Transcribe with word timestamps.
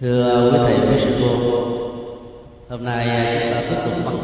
thưa 0.00 0.50
quý 0.52 0.58
thầy 0.58 0.88
quý 0.88 1.00
sư 1.00 1.10
cô, 1.20 1.58
hôm 2.68 2.84
nay 2.84 3.10
à, 3.10 3.40
chúng 3.40 3.52
ta 3.52 3.60
tiếp 3.70 3.76
tục 3.84 4.04
phân 4.04 4.18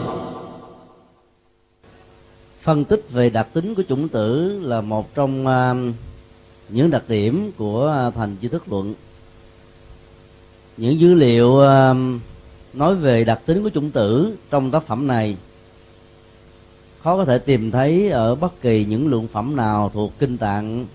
phân 2.60 2.84
tích 2.84 3.06
về 3.10 3.30
đặc 3.30 3.48
tính 3.52 3.74
của 3.74 3.82
chủng 3.88 4.08
tử 4.08 4.60
là 4.62 4.80
một 4.80 5.14
trong 5.14 5.46
à, 5.46 5.74
những 6.68 6.90
đặc 6.90 7.02
điểm 7.08 7.52
của 7.58 7.88
à, 7.88 8.10
thành 8.10 8.36
di 8.42 8.48
thức 8.48 8.72
luận. 8.72 8.94
Những 10.76 11.00
dữ 11.00 11.14
liệu 11.14 11.60
nói 12.72 12.94
về 12.94 13.24
đặc 13.24 13.40
tính 13.46 13.62
của 13.62 13.70
chủng 13.70 13.90
tử 13.90 14.36
trong 14.50 14.70
tác 14.70 14.82
phẩm 14.82 15.06
này, 15.06 15.36
khó 17.02 17.16
có 17.16 17.24
thể 17.24 17.38
tìm 17.38 17.70
thấy 17.70 18.10
ở 18.10 18.34
bất 18.34 18.60
kỳ 18.60 18.84
những 18.84 19.08
luận 19.08 19.26
phẩm 19.26 19.56
nào 19.56 19.90
thuộc 19.94 20.12
kinh 20.18 20.38
tạng 20.38 20.86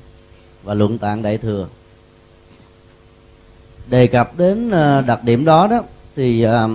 và 0.63 0.73
luận 0.73 0.97
tạng 0.97 1.21
đại 1.21 1.37
thừa 1.37 1.67
đề 3.87 4.07
cập 4.07 4.37
đến 4.37 4.71
ờ, 4.71 5.01
đặc 5.01 5.23
điểm 5.23 5.45
đó 5.45 5.67
đó, 5.67 5.81
thì 6.15 6.41
ờ, 6.41 6.69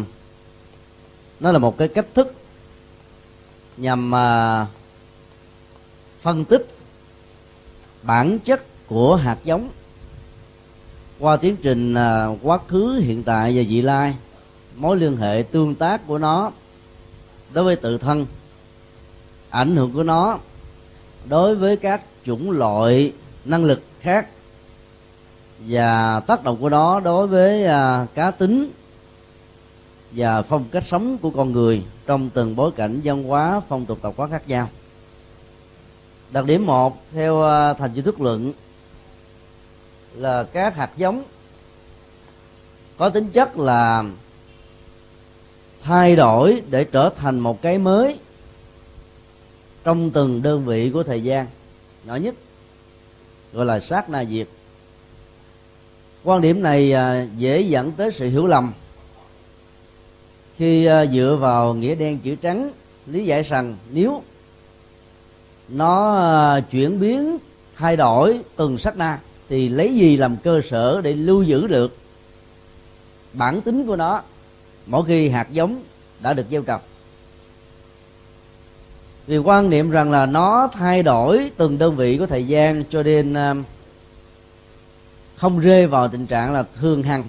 nó 1.41 1.53
là 1.53 1.59
một 1.59 1.79
cái 1.79 1.89
cách 1.89 2.07
thức 2.15 2.35
nhằm 3.77 4.11
ờ, 4.11 4.67
phân 6.21 6.45
tích 6.45 6.67
bản 8.03 8.39
chất 8.39 8.63
của 8.87 9.17
hạt 9.17 9.39
giống 9.45 9.71
qua 11.19 11.37
tiến 11.37 11.57
trình 11.63 11.95
quá 12.43 12.59
khứ, 12.69 13.01
hiện 13.05 13.23
tại 13.23 13.57
và 13.57 13.63
vị 13.69 13.83
lai, 13.83 14.15
mối 14.77 14.97
liên 14.97 15.17
hệ 15.17 15.45
tương 15.53 15.75
tác 15.75 16.07
của 16.07 16.19
nó 16.19 16.53
đối 17.53 17.65
với 17.65 17.77
tự 17.77 17.99
thân, 17.99 18.27
ảnh 19.51 19.77
hưởng 19.77 19.93
của 19.93 20.03
nó 20.03 20.39
đối 21.29 21.55
với 21.55 21.77
các 21.77 22.01
chủng 22.25 22.51
loại 22.51 23.13
năng 23.45 23.65
lực 23.65 23.83
khác 24.01 24.27
và 25.69 26.21
tác 26.21 26.45
động 26.45 26.57
của 26.61 26.69
nó 26.69 27.01
đối 27.01 27.27
với 27.27 27.65
à, 27.65 28.07
cá 28.15 28.31
tính 28.31 28.71
và 30.13 30.43
phong 30.43 30.65
cách 30.71 30.85
sống 30.85 31.19
của 31.19 31.31
con 31.31 31.53
người 31.53 31.85
trong 32.07 32.31
từng 32.31 32.57
bối 32.57 32.71
cảnh 32.77 33.01
văn 33.05 33.23
hóa 33.23 33.61
phong 33.69 33.87
tục 33.87 33.99
tập 34.03 34.15
quán 34.17 34.31
khác 34.31 34.43
nhau. 34.49 34.69
Đặc 36.31 36.45
điểm 36.45 36.67
một 36.67 37.03
theo 37.13 37.43
à, 37.43 37.73
thành 37.73 37.91
chữ 37.95 38.03
thức 38.03 38.21
luận 38.21 38.53
là 40.15 40.43
các 40.43 40.77
hạt 40.77 40.91
giống 40.97 41.23
có 42.99 43.09
tính 43.09 43.31
chất 43.31 43.59
là 43.59 44.05
thay 45.83 46.17
đổi 46.17 46.63
để 46.71 46.85
trở 46.85 47.11
thành 47.17 47.39
một 47.39 47.63
cái 47.63 47.79
mới 47.79 48.19
trong 49.85 50.11
từng 50.11 50.43
đơn 50.43 50.65
vị 50.65 50.91
của 50.95 51.03
thời 51.03 51.23
gian. 51.23 51.47
Nhỏ 52.05 52.17
nhất 52.17 52.35
gọi 53.53 53.67
là 53.67 53.81
sát 53.81 54.11
na 54.11 54.25
diệt 54.25 54.49
quan 56.27 56.41
điểm 56.41 56.63
này 56.63 56.93
à, 56.93 57.27
dễ 57.37 57.61
dẫn 57.61 57.93
tới 57.93 58.11
sự 58.13 58.29
hiểu 58.29 58.47
lầm. 58.47 58.73
Khi 60.57 60.87
à, 60.87 61.07
dựa 61.07 61.37
vào 61.41 61.75
nghĩa 61.75 61.95
đen 61.95 62.19
chữ 62.19 62.35
trắng, 62.35 62.71
lý 63.07 63.25
giải 63.25 63.43
rằng 63.43 63.77
nếu 63.93 64.23
nó 65.69 66.17
à, 66.17 66.61
chuyển 66.61 67.01
biến, 67.01 67.39
thay 67.77 67.97
đổi 67.97 68.41
từng 68.57 68.79
sát 68.79 68.97
na 68.97 69.19
thì 69.49 69.69
lấy 69.69 69.95
gì 69.95 70.17
làm 70.17 70.37
cơ 70.37 70.61
sở 70.71 71.01
để 71.01 71.13
lưu 71.13 71.43
giữ 71.43 71.67
được 71.67 71.97
bản 73.33 73.61
tính 73.61 73.87
của 73.87 73.97
nó? 73.97 74.23
Mỗi 74.87 75.05
khi 75.05 75.29
hạt 75.29 75.53
giống 75.53 75.83
đã 76.21 76.33
được 76.33 76.47
gieo 76.51 76.63
trồng. 76.63 76.81
Vì 79.27 79.39
quan 79.39 79.71
niệm 79.71 79.91
rằng 79.91 80.11
là 80.11 80.27
nó 80.27 80.69
thay 80.73 81.03
đổi 81.03 81.51
từng 81.57 81.79
đơn 81.79 81.97
vị 81.97 82.19
của 82.19 82.27
thời 82.27 82.45
gian 82.45 82.85
cho 82.91 83.03
nên 83.03 83.35
không 85.37 85.61
rơi 85.61 85.87
vào 85.87 86.09
tình 86.09 86.27
trạng 86.27 86.53
là 86.53 86.63
thường 86.63 87.03
hằng 87.03 87.25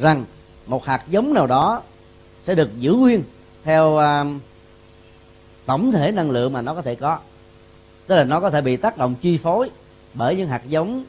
rằng 0.00 0.24
một 0.66 0.84
hạt 0.84 1.02
giống 1.08 1.34
nào 1.34 1.46
đó 1.46 1.82
sẽ 2.44 2.54
được 2.54 2.70
giữ 2.78 2.92
nguyên 2.92 3.22
theo 3.64 3.86
uh, 3.88 4.40
tổng 5.66 5.92
thể 5.92 6.12
năng 6.12 6.30
lượng 6.30 6.52
mà 6.52 6.62
nó 6.62 6.74
có 6.74 6.82
thể 6.82 6.94
có. 6.94 7.18
Tức 8.06 8.16
là 8.16 8.24
nó 8.24 8.40
có 8.40 8.50
thể 8.50 8.60
bị 8.60 8.76
tác 8.76 8.98
động 8.98 9.14
chi 9.20 9.38
phối 9.38 9.70
bởi 10.14 10.36
những 10.36 10.48
hạt 10.48 10.62
giống 10.68 11.04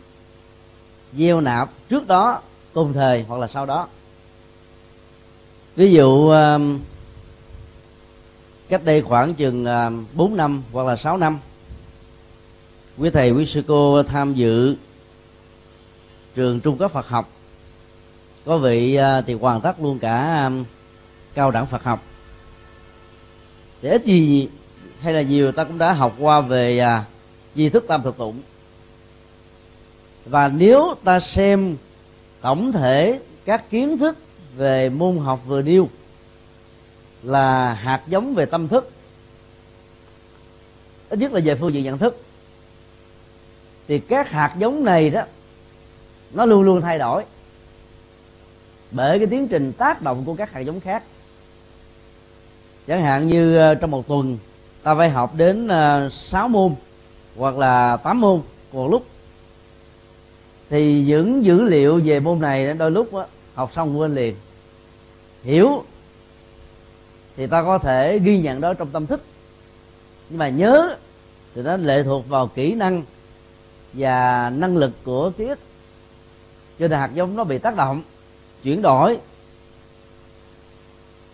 gieo 1.14 1.42
nạp 1.42 1.70
trước 1.90 2.08
đó 2.08 2.42
cùng 2.74 2.94
thời 2.94 3.26
hoặc 3.28 3.38
là 3.38 3.48
sau 3.48 3.66
đó. 3.66 3.88
Ví 5.76 5.92
dụ 5.92 6.08
uh, 6.08 6.62
cách 8.70 8.86
đây 8.86 9.02
khoảng 9.02 9.34
chừng 9.34 9.66
à, 9.66 9.88
uh, 9.88 9.94
4 10.14 10.38
năm 10.38 10.64
hoặc 10.72 10.88
là 10.88 10.96
6 10.96 11.18
năm 11.18 11.40
quý 12.98 13.10
thầy 13.10 13.32
quý 13.32 13.46
sư 13.46 13.64
cô 13.68 14.04
tham 14.04 14.34
dự 14.34 14.76
trường 16.36 16.60
trung 16.60 16.78
cấp 16.78 16.92
Phật 16.92 17.08
học. 17.08 17.30
Có 18.46 18.58
vị 18.58 18.96
à, 18.96 19.22
thì 19.22 19.34
hoàn 19.34 19.62
tất 19.62 19.82
luôn 19.82 20.00
cả 20.00 20.18
à, 20.18 20.52
cao 21.34 21.52
đẳng 21.52 21.68
Phật 21.68 21.84
học. 21.84 22.04
Để 23.82 23.90
ít 23.90 24.06
gì 24.06 24.50
hay 25.00 25.14
là 25.14 25.22
nhiều, 25.22 25.52
ta 25.52 25.64
cũng 25.64 25.78
đã 25.78 25.94
học 25.94 26.16
qua 26.20 26.42
về 26.42 26.80
à, 26.80 27.04
di 27.56 27.70
thức 27.70 27.86
tam 27.88 28.04
thực 28.04 28.18
tụng. 28.18 28.42
Và 30.26 30.48
nếu 30.48 30.96
ta 31.04 31.20
xem 31.20 31.78
tổng 32.42 32.72
thể 32.72 33.20
các 33.46 33.70
kiến 33.70 33.98
thức 33.98 34.18
về 34.56 34.90
môn 34.90 35.18
học 35.18 35.40
vừa 35.46 35.62
nêu 35.62 35.90
là 37.24 37.74
hạt 37.74 38.02
giống 38.08 38.36
về 38.36 38.46
tâm 38.46 38.68
thức, 38.68 38.92
ít 41.10 41.20
nhất 41.20 41.34
là 41.34 41.42
về 41.44 41.56
phương 41.56 41.74
diện 41.74 41.84
nhận 41.84 41.98
thức, 41.98 42.22
thì 43.88 44.00
các 44.00 44.30
hạt 44.30 44.56
giống 44.58 44.86
này 44.86 45.10
đó 45.10 45.22
nó 46.34 46.46
luôn 46.46 46.64
luôn 46.64 46.82
thay 46.82 47.00
đổi. 47.00 47.24
Bởi 48.92 49.20
cái 49.20 49.28
tiến 49.28 49.48
trình 49.48 49.74
tác 49.74 50.02
động 50.02 50.24
của 50.26 50.34
các 50.34 50.52
hạt 50.52 50.60
giống 50.60 50.80
khác. 50.80 51.04
Chẳng 52.88 53.02
hạn 53.02 53.28
như 53.28 53.58
ờ, 53.58 53.76
trong 53.76 53.92
một 53.92 54.08
tuần 54.08 54.38
ta 54.84 54.96
phải 54.96 55.10
học 55.10 55.36
đến 55.36 55.68
ờ, 55.68 56.10
6 56.12 56.48
môn 56.48 56.76
hoặc 57.38 57.58
là 57.58 57.98
8 57.98 58.22
môn 58.22 58.42
một 58.72 58.88
lúc. 58.92 59.06
Thì 60.70 61.04
những 61.04 61.44
dữ 61.46 61.64
liệu 61.64 62.02
về 62.04 62.20
môn 62.20 62.40
này 62.40 62.74
đôi 62.74 62.92
lúc 62.92 63.14
đó, 63.14 63.26
học 63.56 63.74
xong 63.74 64.00
quên 64.00 64.16
liền. 64.16 64.36
Hiểu 65.44 65.84
thì 67.38 67.48
ta 67.48 67.64
có 67.64 67.78
thể 67.78 68.20
ghi 68.20 68.42
nhận 68.42 68.62
đó 68.62 68.74
trong 68.74 68.90
tâm 68.90 69.08
thức. 69.08 69.22
Nhưng 70.30 70.40
mà 70.40 70.50
nhớ 70.50 70.96
thì 71.56 71.62
nó 71.62 71.78
lệ 71.78 72.04
thuộc 72.04 72.30
vào 72.30 72.48
kỹ 72.48 72.74
năng 72.74 73.04
và 73.94 74.50
năng 74.56 74.78
lực 74.78 74.92
của 75.04 75.32
ký 75.38 75.46
ức 75.46 75.60
cho 76.82 76.88
nên 76.88 77.00
hạt 77.00 77.10
giống 77.14 77.36
nó 77.36 77.44
bị 77.44 77.58
tác 77.58 77.76
động 77.76 78.04
chuyển 78.64 78.82
đổi. 78.82 79.20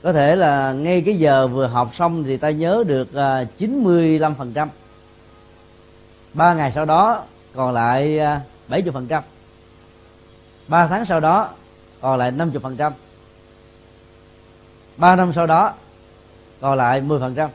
Có 0.03 0.13
thể 0.13 0.35
là 0.35 0.71
ngay 0.71 1.01
cái 1.01 1.15
giờ 1.15 1.47
vừa 1.47 1.67
học 1.67 1.95
xong 1.95 2.23
thì 2.23 2.37
ta 2.37 2.49
nhớ 2.49 2.83
được 2.87 3.13
à, 3.13 3.43
chín 3.57 3.83
mươi 3.83 4.19
lăm 4.19 4.35
phần 4.35 4.53
trăm. 4.53 4.69
Ba 6.33 6.53
ngày 6.53 6.71
sau 6.71 6.85
đó 6.85 7.23
còn 7.55 7.73
lại 7.73 8.19
à, 8.19 8.41
bảy 8.67 8.81
mươi 8.81 8.91
phần 8.91 9.07
trăm. 9.07 9.23
Ba 10.67 10.87
tháng 10.87 11.05
sau 11.05 11.19
đó 11.19 11.49
còn 12.01 12.19
lại 12.19 12.31
năm 12.31 12.49
mươi 12.51 12.59
phần 12.63 12.77
trăm. 12.77 12.93
Ba 14.97 15.15
năm 15.15 15.33
sau 15.33 15.47
đó 15.47 15.73
còn 16.61 16.77
lại 16.77 17.01
mười 17.01 17.19
phần 17.19 17.35
trăm. 17.35 17.49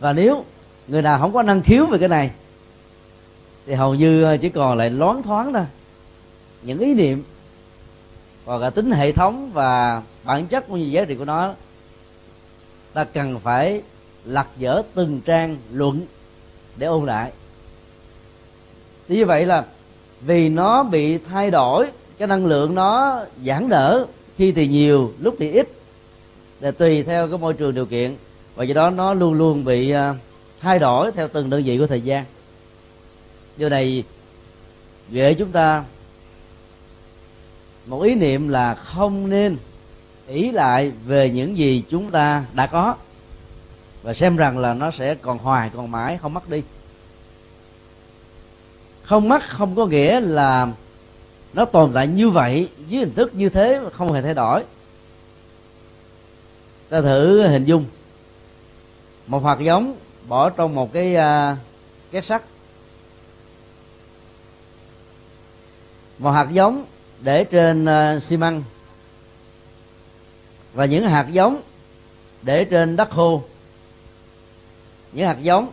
Và 0.00 0.12
nếu 0.12 0.44
người 0.86 1.02
nào 1.02 1.18
không 1.18 1.32
có 1.32 1.42
năng 1.42 1.62
khiếu 1.62 1.86
về 1.86 1.98
cái 1.98 2.08
này 2.08 2.30
thì 3.66 3.74
hầu 3.74 3.94
như 3.94 4.24
à, 4.24 4.36
chỉ 4.36 4.48
còn 4.48 4.78
lại 4.78 4.90
loáng 4.90 5.22
thoáng 5.22 5.52
thôi 5.52 5.64
những 6.68 6.78
ý 6.78 6.94
niệm 6.94 7.22
và 8.44 8.60
cả 8.60 8.70
tính 8.70 8.90
hệ 8.90 9.12
thống 9.12 9.50
và 9.52 10.02
bản 10.24 10.46
chất 10.46 10.68
của 10.68 10.76
những 10.76 10.92
giá 10.92 11.04
trị 11.04 11.14
của 11.14 11.24
nó, 11.24 11.54
ta 12.92 13.04
cần 13.04 13.40
phải 13.40 13.82
lật 14.24 14.46
dở 14.58 14.82
từng 14.94 15.20
trang 15.24 15.56
luận 15.72 16.00
để 16.76 16.86
ôn 16.86 17.06
lại. 17.06 17.32
Như 19.08 19.26
vậy 19.26 19.46
là 19.46 19.64
vì 20.20 20.48
nó 20.48 20.82
bị 20.82 21.18
thay 21.18 21.50
đổi, 21.50 21.86
cái 22.18 22.28
năng 22.28 22.46
lượng 22.46 22.74
nó 22.74 23.20
giãn 23.44 23.68
nở, 23.68 24.06
khi 24.36 24.52
thì 24.52 24.68
nhiều, 24.68 25.12
lúc 25.20 25.34
thì 25.38 25.50
ít 25.50 25.68
để 26.60 26.70
tùy 26.70 27.02
theo 27.02 27.28
cái 27.28 27.38
môi 27.38 27.54
trường 27.54 27.74
điều 27.74 27.86
kiện. 27.86 28.16
Và 28.54 28.64
do 28.64 28.74
đó 28.74 28.90
nó 28.90 29.14
luôn 29.14 29.34
luôn 29.34 29.64
bị 29.64 29.90
à, 29.90 30.14
thay 30.60 30.78
đổi 30.78 31.12
theo 31.12 31.28
từng 31.28 31.50
đơn 31.50 31.62
vị 31.64 31.78
của 31.78 31.86
thời 31.86 32.00
gian. 32.00 32.24
Điều 33.56 33.68
này 33.68 34.04
gợi 35.10 35.34
chúng 35.34 35.50
ta 35.50 35.84
một 37.88 38.02
ý 38.02 38.14
niệm 38.14 38.48
là 38.48 38.74
không 38.74 39.30
nên 39.30 39.56
ý 40.26 40.50
lại 40.50 40.92
về 41.06 41.30
những 41.30 41.56
gì 41.56 41.84
chúng 41.90 42.10
ta 42.10 42.44
đã 42.52 42.66
có. 42.66 42.96
Và 44.02 44.14
xem 44.14 44.36
rằng 44.36 44.58
là 44.58 44.74
nó 44.74 44.90
sẽ 44.90 45.14
còn 45.14 45.38
hoài 45.38 45.70
còn 45.74 45.90
mãi 45.90 46.18
không 46.22 46.34
mất 46.34 46.48
đi. 46.48 46.62
Không 49.02 49.28
mất 49.28 49.42
không 49.48 49.76
có 49.76 49.86
nghĩa 49.86 50.20
là 50.20 50.68
nó 51.52 51.64
tồn 51.64 51.90
tại 51.94 52.06
như 52.06 52.30
vậy 52.30 52.68
với 52.88 52.98
hình 52.98 53.14
thức 53.14 53.34
như 53.34 53.48
thế 53.48 53.80
không 53.92 54.12
hề 54.12 54.22
thay 54.22 54.34
đổi. 54.34 54.64
Ta 56.88 57.00
thử 57.00 57.46
hình 57.46 57.64
dung. 57.64 57.84
Một 59.26 59.44
hạt 59.44 59.58
giống 59.60 59.96
bỏ 60.28 60.50
trong 60.50 60.74
một 60.74 60.92
cái 60.92 61.16
uh, 61.16 61.58
két 62.12 62.24
sắt. 62.24 62.42
Một 66.18 66.30
hạt 66.30 66.46
giống 66.50 66.84
để 67.20 67.44
trên 67.44 67.84
ờ, 67.84 68.20
xi 68.20 68.36
măng 68.36 68.62
và 70.74 70.84
những 70.84 71.04
hạt 71.04 71.26
giống 71.30 71.60
để 72.42 72.64
trên 72.64 72.96
đất 72.96 73.10
khô. 73.10 73.42
Những 75.12 75.26
hạt 75.26 75.38
giống 75.42 75.70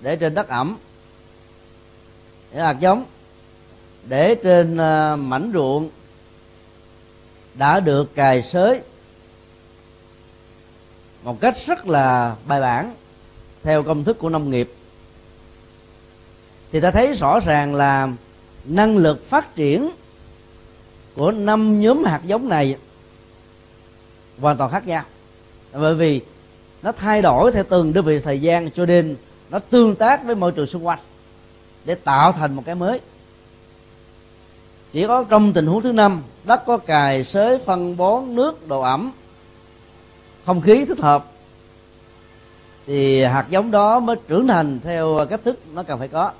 để 0.00 0.16
trên 0.16 0.34
đất 0.34 0.48
ẩm. 0.48 0.76
Những 2.52 2.62
hạt 2.62 2.76
giống 2.80 3.04
để 4.04 4.34
trên 4.34 4.76
ờ, 4.76 5.16
mảnh 5.16 5.50
ruộng 5.54 5.90
đã 7.54 7.80
được 7.80 8.14
cài 8.14 8.42
xới 8.42 8.80
một 11.22 11.40
cách 11.40 11.56
rất 11.66 11.86
là 11.86 12.36
bài 12.46 12.60
bản 12.60 12.94
theo 13.62 13.82
công 13.82 14.04
thức 14.04 14.18
của 14.18 14.28
nông 14.28 14.50
nghiệp. 14.50 14.72
Thì 16.72 16.80
ta 16.80 16.90
thấy 16.90 17.12
rõ 17.12 17.40
ràng 17.40 17.74
là 17.74 18.08
năng 18.64 18.96
lực 18.96 19.28
phát 19.28 19.54
triển 19.54 19.90
của 21.18 21.30
năm 21.30 21.80
nhóm 21.80 22.04
hạt 22.04 22.20
giống 22.24 22.48
này 22.48 22.76
hoàn 24.40 24.56
toàn 24.56 24.70
khác 24.70 24.86
nhau. 24.86 25.02
Bởi 25.72 25.94
vì 25.94 26.20
nó 26.82 26.92
thay 26.92 27.22
đổi 27.22 27.52
theo 27.52 27.64
từng 27.68 27.92
đơn 27.92 28.04
vị 28.04 28.18
thời 28.18 28.40
gian 28.40 28.70
cho 28.70 28.86
nên 28.86 29.16
nó 29.50 29.58
tương 29.58 29.94
tác 29.94 30.24
với 30.24 30.34
môi 30.34 30.52
trường 30.52 30.66
xung 30.66 30.86
quanh 30.86 30.98
để 31.84 31.94
tạo 31.94 32.32
thành 32.32 32.54
một 32.54 32.62
cái 32.66 32.74
mới. 32.74 33.00
Chỉ 34.92 35.06
có 35.06 35.24
trong 35.28 35.52
tình 35.52 35.66
huống 35.66 35.82
thứ 35.82 35.92
năm, 35.92 36.22
đất 36.44 36.62
có 36.66 36.76
cài 36.76 37.24
xới 37.24 37.58
phân 37.58 37.96
bón, 37.96 38.34
nước 38.34 38.68
độ 38.68 38.80
ẩm, 38.80 39.12
không 40.46 40.60
khí 40.60 40.84
thích 40.84 40.98
hợp, 40.98 41.24
thì 42.86 43.22
hạt 43.22 43.46
giống 43.50 43.70
đó 43.70 44.00
mới 44.00 44.16
trưởng 44.28 44.48
thành 44.48 44.80
theo 44.84 45.26
cách 45.30 45.40
thức 45.44 45.60
nó 45.72 45.82
cần 45.82 45.98
phải 45.98 46.08
có 46.08 46.32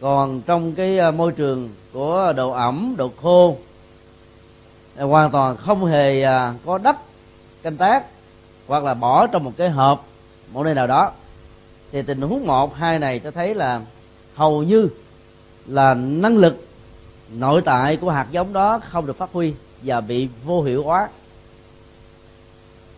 còn 0.00 0.42
trong 0.46 0.72
cái 0.72 0.98
ờ, 0.98 1.10
môi 1.10 1.32
trường 1.32 1.68
của 1.92 2.32
độ 2.36 2.50
ẩm, 2.50 2.94
độ 2.98 3.10
khô 3.22 3.56
hoàn 4.96 5.30
toàn 5.30 5.56
không 5.56 5.84
hề 5.84 6.22
ờ, 6.22 6.52
có 6.66 6.78
đất 6.78 6.96
canh 7.62 7.76
tác 7.76 8.04
hoặc 8.66 8.84
là 8.84 8.94
bỏ 8.94 9.26
trong 9.26 9.44
một 9.44 9.52
cái 9.56 9.70
hộp, 9.70 10.06
một 10.52 10.62
nơi 10.62 10.74
nào 10.74 10.86
đó. 10.86 11.12
Thì 11.92 12.02
tình 12.02 12.20
huống 12.20 12.46
một, 12.46 12.74
hai 12.74 12.98
này 12.98 13.18
tôi 13.18 13.32
thấy 13.32 13.54
là 13.54 13.80
hầu 14.34 14.62
như 14.62 14.88
là 15.66 15.94
năng 15.94 16.36
lực 16.36 16.66
nội 17.32 17.62
tại 17.64 17.96
của 17.96 18.10
hạt 18.10 18.26
giống 18.30 18.52
đó 18.52 18.80
không 18.84 19.06
được 19.06 19.16
phát 19.16 19.30
huy 19.32 19.54
và 19.82 20.00
bị 20.00 20.28
vô 20.44 20.62
hiệu 20.62 20.82
hóa. 20.82 21.08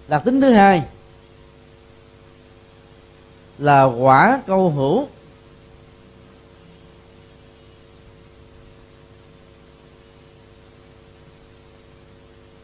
Đặc 0.08 0.22
tính 0.24 0.40
thứ 0.40 0.52
hai 0.52 0.82
là 3.58 3.82
quả 3.82 4.40
câu 4.46 4.70
hữu 4.70 5.06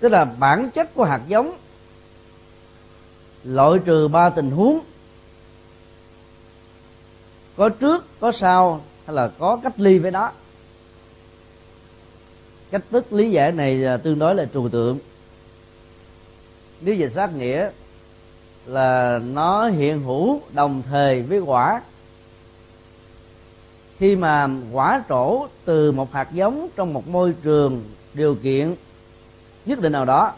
tức 0.00 0.08
là 0.08 0.24
bản 0.24 0.70
chất 0.70 0.94
của 0.94 1.04
hạt 1.04 1.20
giống. 1.28 1.56
Loại 3.44 3.78
trừ 3.84 4.08
ba 4.08 4.28
tình 4.28 4.50
huống. 4.50 4.80
Có 7.56 7.68
trước, 7.68 8.06
có 8.20 8.32
sau, 8.32 8.80
hay 9.06 9.16
là 9.16 9.30
có 9.38 9.60
cách 9.62 9.80
ly 9.80 9.98
với 9.98 10.10
đó. 10.10 10.32
Cách 12.70 12.82
thức 12.90 13.12
lý 13.12 13.30
giải 13.30 13.52
này 13.52 13.84
à, 13.84 13.96
tương 13.96 14.18
đối 14.18 14.34
là 14.34 14.44
trừu 14.44 14.68
tượng. 14.68 14.98
Nếu 16.80 16.94
dịch 16.94 17.12
sát 17.12 17.34
nghĩa 17.34 17.70
là 18.66 19.20
nó 19.24 19.68
hiện 19.68 20.02
hữu 20.02 20.40
đồng 20.52 20.82
thời 20.82 21.22
với 21.22 21.38
quả, 21.38 21.82
khi 23.98 24.16
mà 24.16 24.48
quả 24.72 25.02
trổ 25.08 25.46
từ 25.64 25.92
một 25.92 26.12
hạt 26.12 26.28
giống 26.32 26.68
trong 26.76 26.92
một 26.92 27.08
môi 27.08 27.34
trường 27.42 27.84
điều 28.14 28.34
kiện 28.34 28.74
nhất 29.68 29.80
định 29.80 29.92
nào 29.92 30.04
đó, 30.04 30.32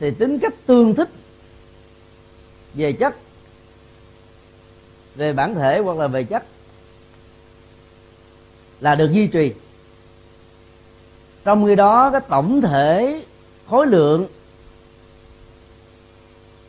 thì 0.00 0.10
tính 0.10 0.38
cách 0.38 0.54
tương 0.66 0.94
thích 0.94 1.08
về 2.74 2.92
chất, 2.92 3.16
về 5.14 5.32
bản 5.32 5.54
thể 5.54 5.78
hoặc 5.78 5.98
là 5.98 6.06
về 6.06 6.24
chất 6.24 6.44
là 8.80 8.94
được 8.94 9.12
duy 9.12 9.26
trì. 9.26 9.54
Trong 11.44 11.66
khi 11.66 11.74
đó, 11.74 12.10
cái 12.10 12.20
tổng 12.28 12.60
thể 12.60 13.22
khối 13.68 13.86
lượng 13.86 14.26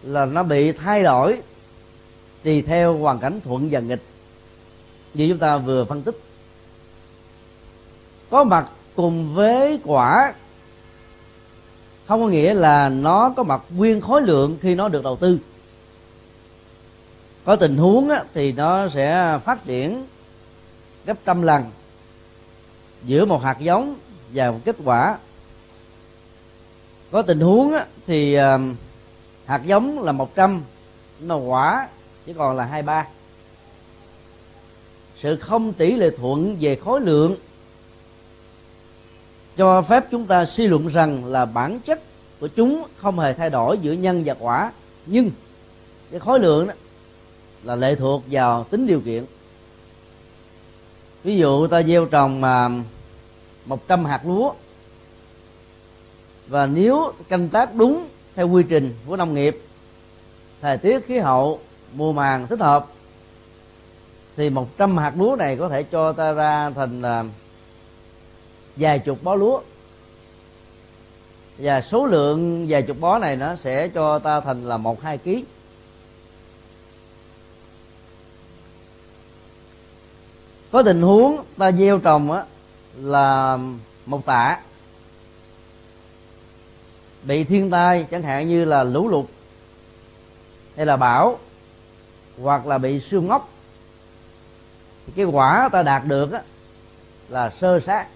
là 0.03 0.25
nó 0.25 0.43
bị 0.43 0.71
thay 0.71 1.03
đổi 1.03 1.41
tùy 2.43 2.61
theo 2.61 2.97
hoàn 2.97 3.19
cảnh 3.19 3.39
thuận 3.43 3.69
và 3.71 3.79
nghịch. 3.79 4.01
Như 5.13 5.29
chúng 5.29 5.37
ta 5.37 5.57
vừa 5.57 5.85
phân 5.85 6.01
tích, 6.01 6.15
có 8.29 8.43
mặt 8.43 8.69
cùng 8.95 9.33
với 9.33 9.79
quả 9.83 10.33
không 12.11 12.21
có 12.21 12.27
nghĩa 12.27 12.53
là 12.53 12.89
nó 12.89 13.33
có 13.37 13.43
mặt 13.43 13.61
nguyên 13.75 14.01
khối 14.01 14.21
lượng 14.21 14.57
khi 14.61 14.75
nó 14.75 14.87
được 14.87 15.03
đầu 15.03 15.15
tư. 15.15 15.39
Có 17.45 17.55
tình 17.55 17.77
huống 17.77 18.09
á, 18.09 18.23
thì 18.33 18.51
nó 18.51 18.87
sẽ 18.87 19.39
phát 19.45 19.65
triển 19.65 20.05
gấp 21.05 21.17
trăm 21.25 21.41
lần 21.41 21.63
giữa 23.03 23.25
một 23.25 23.43
hạt 23.43 23.59
giống 23.59 23.95
và 24.33 24.51
một 24.51 24.59
kết 24.65 24.75
quả. 24.83 25.17
Có 27.11 27.21
tình 27.21 27.39
huống 27.39 27.73
á, 27.73 27.85
thì 28.07 28.37
uh, 28.37 28.61
hạt 29.45 29.61
giống 29.65 30.03
là 30.03 30.11
100 30.11 30.61
mà 31.21 31.35
quả 31.35 31.87
chỉ 32.25 32.33
còn 32.33 32.55
là 32.55 32.65
23 32.65 33.07
sự 35.21 35.37
không 35.37 35.73
tỷ 35.73 35.95
lệ 35.95 36.09
thuận 36.17 36.57
về 36.59 36.75
khối 36.75 37.01
lượng 37.01 37.35
cho 39.61 39.81
phép 39.81 40.05
chúng 40.11 40.25
ta 40.25 40.45
suy 40.45 40.67
luận 40.67 40.87
rằng 40.87 41.25
là 41.25 41.45
bản 41.45 41.79
chất 41.79 42.01
của 42.39 42.47
chúng 42.47 42.83
không 42.97 43.19
hề 43.19 43.33
thay 43.33 43.49
đổi 43.49 43.77
giữa 43.77 43.91
nhân 43.91 44.23
và 44.25 44.35
quả, 44.39 44.71
nhưng 45.05 45.31
cái 46.11 46.19
khối 46.19 46.39
lượng 46.39 46.67
đó 46.67 46.73
là 47.63 47.75
lệ 47.75 47.95
thuộc 47.95 48.23
vào 48.31 48.63
tính 48.63 48.87
điều 48.87 49.01
kiện. 49.01 49.25
Ví 51.23 51.37
dụ 51.37 51.67
ta 51.67 51.81
gieo 51.83 52.05
trồng 52.05 52.41
mà 52.41 52.69
100 53.65 54.05
hạt 54.05 54.21
lúa, 54.25 54.53
và 56.47 56.65
nếu 56.65 57.13
canh 57.29 57.49
tác 57.49 57.75
đúng 57.75 58.07
theo 58.35 58.49
quy 58.49 58.63
trình 58.63 58.93
của 59.07 59.15
nông 59.15 59.33
nghiệp, 59.33 59.61
thời 60.61 60.77
tiết, 60.77 60.99
khí 61.05 61.17
hậu, 61.17 61.59
mùa 61.93 62.13
màng 62.13 62.47
thích 62.47 62.59
hợp, 62.59 62.85
thì 64.37 64.49
100 64.49 64.97
hạt 64.97 65.13
lúa 65.17 65.35
này 65.39 65.55
có 65.55 65.69
thể 65.69 65.83
cho 65.83 66.13
ta 66.13 66.31
ra 66.31 66.69
thành 66.69 67.01
à, 67.01 67.23
vài 68.75 68.99
chục 68.99 69.23
bó 69.23 69.35
lúa. 69.35 69.61
Và 71.57 71.81
số 71.81 72.05
lượng 72.05 72.65
vài 72.69 72.81
chục 72.81 72.97
bó 72.99 73.19
này 73.19 73.35
nó 73.35 73.55
sẽ 73.55 73.87
cho 73.87 74.19
ta 74.19 74.39
thành 74.41 74.63
là 74.63 74.77
một 74.77 75.01
hai 75.01 75.17
ký. 75.17 75.45
Có 80.71 80.83
tình 80.83 81.01
huống 81.01 81.43
ta 81.57 81.71
gieo 81.71 81.99
trồng 81.99 82.31
á 82.31 82.43
là 82.95 83.57
một 84.05 84.25
tạ 84.25 84.59
bị 87.23 87.43
thiên 87.43 87.69
tai 87.69 88.05
chẳng 88.11 88.23
hạn 88.23 88.47
như 88.47 88.65
là 88.65 88.83
lũ 88.83 89.07
lụt 89.07 89.25
hay 90.75 90.85
là 90.85 90.97
bão 90.97 91.39
hoặc 92.41 92.67
là 92.67 92.77
bị 92.77 92.99
sương 92.99 93.27
ngốc. 93.27 93.49
Thì 95.05 95.13
cái 95.15 95.25
quả 95.25 95.69
ta 95.71 95.83
đạt 95.83 96.05
được 96.05 96.31
á, 96.31 96.41
là 97.29 97.49
sơ 97.49 97.79
sát 97.79 98.07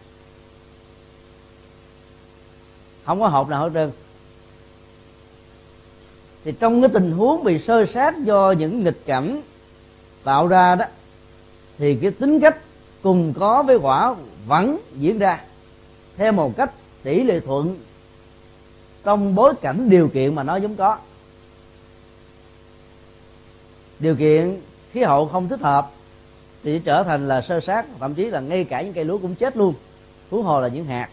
không 3.06 3.20
có 3.20 3.28
hộp 3.28 3.50
nào 3.50 3.64
hết 3.64 3.70
trơn. 3.74 3.92
Thì 6.44 6.52
trong 6.60 6.82
cái 6.82 6.90
tình 6.94 7.12
huống 7.12 7.44
bị 7.44 7.60
sơ 7.60 7.86
sát 7.86 8.16
do 8.26 8.52
những 8.52 8.84
nghịch 8.84 9.06
cảnh 9.06 9.42
tạo 10.24 10.48
ra 10.48 10.76
đó, 10.76 10.86
thì 11.78 11.96
cái 11.96 12.12
tính 12.12 12.40
cách 12.40 12.58
cùng 13.02 13.34
có 13.34 13.64
với 13.64 13.76
quả 13.76 14.16
vẫn 14.48 14.78
diễn 14.96 15.20
ra 15.20 15.42
theo 16.18 16.32
một 16.32 16.58
cách 16.58 16.72
tỷ 17.04 17.24
lệ 17.24 17.40
thuận 17.40 17.80
trong 19.04 19.36
bối 19.36 19.54
cảnh 19.62 19.90
điều 19.90 20.08
kiện 20.08 20.36
mà 20.36 20.44
nó 20.44 20.56
giống 20.56 20.76
có. 20.76 20.98
Điều 24.00 24.16
kiện 24.16 24.62
khí 24.92 25.04
hậu 25.04 25.28
không 25.28 25.50
thích 25.50 25.62
hợp 25.62 25.92
thì 26.64 26.80
trở 26.80 27.04
thành 27.04 27.28
là 27.28 27.42
sơ 27.42 27.60
sát, 27.60 27.86
thậm 28.00 28.14
chí 28.14 28.26
là 28.26 28.40
ngay 28.40 28.64
cả 28.64 28.82
những 28.82 28.94
cây 28.94 29.06
lúa 29.06 29.18
cũng 29.18 29.36
chết 29.36 29.58
luôn. 29.58 29.74
Huống 30.32 30.44
hồ 30.44 30.62
là 30.62 30.68
những 30.68 30.86
hạt 30.86 31.10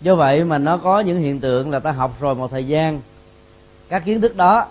do 0.00 0.14
vậy 0.14 0.44
mà 0.44 0.58
nó 0.58 0.76
có 0.76 1.00
những 1.00 1.18
hiện 1.18 1.40
tượng 1.40 1.70
là 1.70 1.80
ta 1.80 1.92
học 1.92 2.16
rồi 2.20 2.34
một 2.34 2.50
thời 2.50 2.66
gian. 2.66 3.00
Các 3.88 4.04
kiến 4.04 4.20
thức 4.20 4.36
đó 4.36 4.66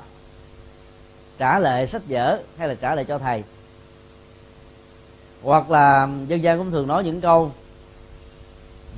trả 1.37 1.59
lại 1.59 1.87
sách 1.87 2.01
vở 2.09 2.39
hay 2.57 2.67
là 2.67 2.73
trả 2.73 2.95
lại 2.95 3.05
cho 3.05 3.19
thầy? 3.19 3.43
Hoặc 5.43 5.71
là 5.71 6.09
dân 6.27 6.43
gian 6.43 6.57
cũng 6.57 6.71
thường 6.71 6.87
nói 6.87 7.03
những 7.03 7.21
câu 7.21 7.51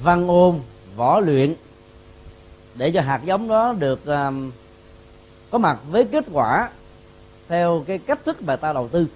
văn 0.04 0.28
ôn 0.28 0.60
võ 0.96 1.20
luyện 1.20 1.56
để 2.76 2.92
cho 2.92 3.02
hạt 3.02 3.22
giống 3.24 3.48
đó 3.48 3.74
được 3.80 4.06
um, 4.06 4.52
có 5.52 5.58
mặt 5.58 5.78
với 5.90 6.06
kết 6.06 6.26
quả 6.32 6.70
theo 7.48 7.84
cái 7.88 7.98
cách 7.98 8.20
thức 8.26 8.42
mà 8.42 8.56
ta 8.56 8.74
đầu 8.74 8.88
tư. 8.88 9.08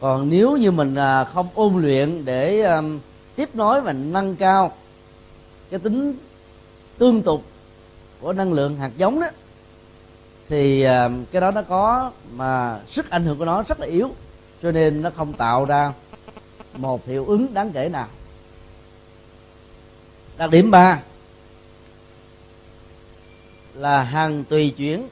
Còn 0.00 0.28
nếu 0.30 0.56
như 0.56 0.70
mình 0.70 0.94
uh, 0.94 1.28
không 1.34 1.48
ôn 1.54 1.82
luyện 1.82 2.24
để 2.24 2.62
um, 2.62 3.00
tiếp 3.36 3.48
nối 3.54 3.80
và 3.80 3.92
nâng 3.92 4.36
cao 4.36 4.72
cái 5.70 5.80
tính 5.80 6.14
tương 6.98 7.22
tục 7.22 7.44
của 8.20 8.32
năng 8.32 8.52
lượng 8.52 8.76
hạt 8.76 8.90
giống 8.96 9.20
đó, 9.20 9.26
thì 10.48 10.82
à, 10.82 11.10
cái 11.32 11.40
đó 11.40 11.50
nó 11.50 11.62
có 11.62 12.10
mà 12.32 12.80
sức 12.88 13.10
ảnh 13.10 13.24
hưởng 13.24 13.38
của 13.38 13.44
nó 13.44 13.62
rất 13.62 13.80
là 13.80 13.86
yếu, 13.86 14.10
cho 14.62 14.72
nên 14.72 15.02
nó 15.02 15.10
không 15.10 15.32
tạo 15.32 15.64
ra 15.64 15.92
một 16.76 17.06
hiệu 17.06 17.24
ứng 17.26 17.54
đáng 17.54 17.72
kể 17.72 17.88
nào. 17.88 18.08
Đặc 20.38 20.50
điểm 20.50 20.70
ba 20.70 21.00
là 23.74 24.02
hàng 24.02 24.44
tùy 24.44 24.74
chuyển. 24.76 25.08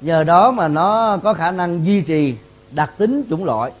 Nhờ 0.00 0.24
đó 0.24 0.50
mà 0.50 0.68
nó 0.68 1.18
có 1.22 1.34
khả 1.34 1.50
năng 1.50 1.86
duy 1.86 2.02
trì 2.02 2.34
đặc 2.70 2.94
tính 2.98 3.24
chủng 3.30 3.44
loại. 3.44 3.72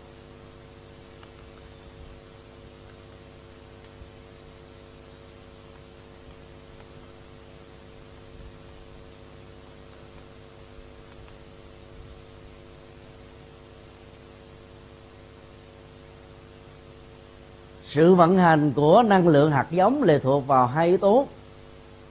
Sự 17.88 18.14
vận 18.14 18.38
hành 18.38 18.72
của 18.72 19.02
năng 19.02 19.28
lượng 19.28 19.50
hạt 19.50 19.66
giống 19.70 20.02
lệ 20.02 20.18
thuộc 20.18 20.46
vào 20.46 20.66
hai 20.66 20.88
yếu 20.88 20.98
tố. 20.98 21.26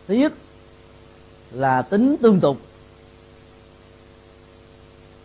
Thứ 0.07 0.13
nhất 0.13 0.33
là 1.51 1.81
tính 1.81 2.15
tương 2.21 2.39
tục 2.39 2.57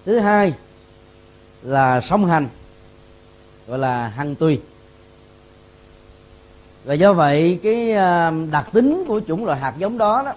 thứ 0.04 0.18
hai 0.18 0.54
là 1.62 2.00
song 2.00 2.26
hành 2.26 2.48
gọi 3.66 3.78
là 3.78 4.08
hăng 4.08 4.34
tuy 4.34 4.60
và 6.84 6.94
do 6.94 7.12
vậy 7.12 7.60
cái 7.62 7.92
à, 7.92 8.32
đặc 8.50 8.68
tính 8.72 9.04
của 9.08 9.20
chủng 9.28 9.44
loại 9.44 9.60
hạt 9.60 9.74
giống 9.78 9.98
đó, 9.98 10.22
đó 10.24 10.32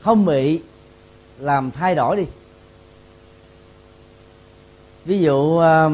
không 0.00 0.24
bị 0.24 0.60
làm 1.38 1.70
thay 1.70 1.94
đổi 1.94 2.16
đi. 2.16 2.24
Ví 5.04 5.18
dụ 5.18 5.58
à, 5.58 5.90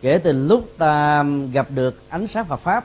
kể 0.00 0.18
từ 0.18 0.32
lúc 0.32 0.70
ta 0.78 1.24
gặp 1.52 1.66
được 1.70 2.00
ánh 2.08 2.26
sáng 2.26 2.44
Phật 2.44 2.60
pháp 2.60 2.84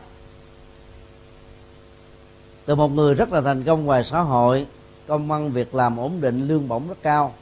từ 2.65 2.75
một 2.75 2.91
người 2.91 3.13
rất 3.13 3.31
là 3.31 3.41
thành 3.41 3.63
công 3.63 3.85
ngoài 3.85 4.03
xã 4.03 4.19
hội 4.19 4.67
công 5.11 5.31
ăn, 5.31 5.51
việc 5.51 5.75
làm 5.75 5.97
ổn 5.97 6.21
định, 6.21 6.47
lương 6.47 6.67
bổng 6.67 6.87
rất 6.87 6.97
cao. 7.01 7.33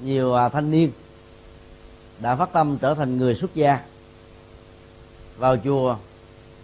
Nhiều 0.00 0.34
à, 0.34 0.48
thanh 0.48 0.70
niên 0.70 0.92
đã 2.18 2.36
phát 2.36 2.52
tâm 2.52 2.78
trở 2.80 2.94
thành 2.94 3.16
người 3.16 3.34
xuất 3.34 3.54
gia. 3.54 3.78
Vào 5.38 5.56
chùa 5.56 5.96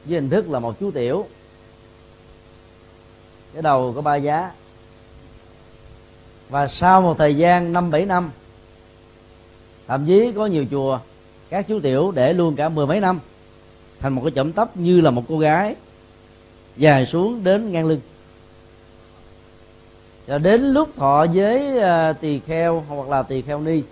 với 0.05 0.15
hình 0.15 0.31
thức 0.31 0.51
là 0.51 0.59
một 0.59 0.81
chú 0.81 0.91
tiểu. 0.91 1.27
Cái 3.53 3.63
đầu 3.63 3.93
có 3.97 4.03
ba 4.03 4.17
giá. 4.17 4.53
Và 6.49 6.69
sau 6.69 7.03
một 7.03 7.19
thời 7.19 7.37
gian 7.37 7.73
năm 7.73 7.91
bảy 7.91 8.07
năm, 8.07 8.31
thậm 9.87 10.07
chí 10.07 10.33
có 10.33 10.47
nhiều 10.47 10.65
chùa, 10.71 10.99
các 11.49 11.69
chú 11.69 11.81
tiểu 11.81 12.13
để 12.15 12.33
luôn 12.33 12.57
cả 12.57 12.69
mười 12.69 12.87
mấy 12.87 13.01
năm, 13.01 13.21
thành 14.01 14.13
một 14.13 14.23
cái 14.25 14.31
chậm 14.31 14.53
tóc 14.53 14.77
như 14.77 15.01
là 15.01 15.11
một 15.11 15.25
cô 15.29 15.39
gái 15.39 15.75
dài 16.77 17.07
xuống 17.07 17.45
đến 17.45 17.73
ngang 17.73 17.87
lưng 17.87 18.01
rồi 20.27 20.39
đến 20.39 20.73
lúc 20.73 20.97
thọ 20.97 21.25
giới 21.25 21.79
à, 21.79 22.13
tỳ 22.13 22.39
kheo 22.39 22.85
hoặc 22.89 23.09
là 23.09 23.23
tỳ 23.23 23.43
kheo 23.43 23.61
ni. 23.61 23.83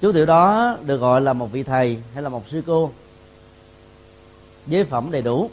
Chú 0.00 0.12
tiểu 0.12 0.26
đó 0.26 0.76
được 0.82 0.96
gọi 0.96 1.20
là 1.20 1.32
một 1.32 1.52
vị 1.52 1.62
thầy 1.62 1.98
hay 2.14 2.22
là 2.22 2.28
một 2.28 2.48
sư 2.48 2.62
cô. 2.66 2.90
Giới 4.66 4.84
phẩm 4.84 5.08
đầy 5.10 5.22
đủ. 5.22 5.50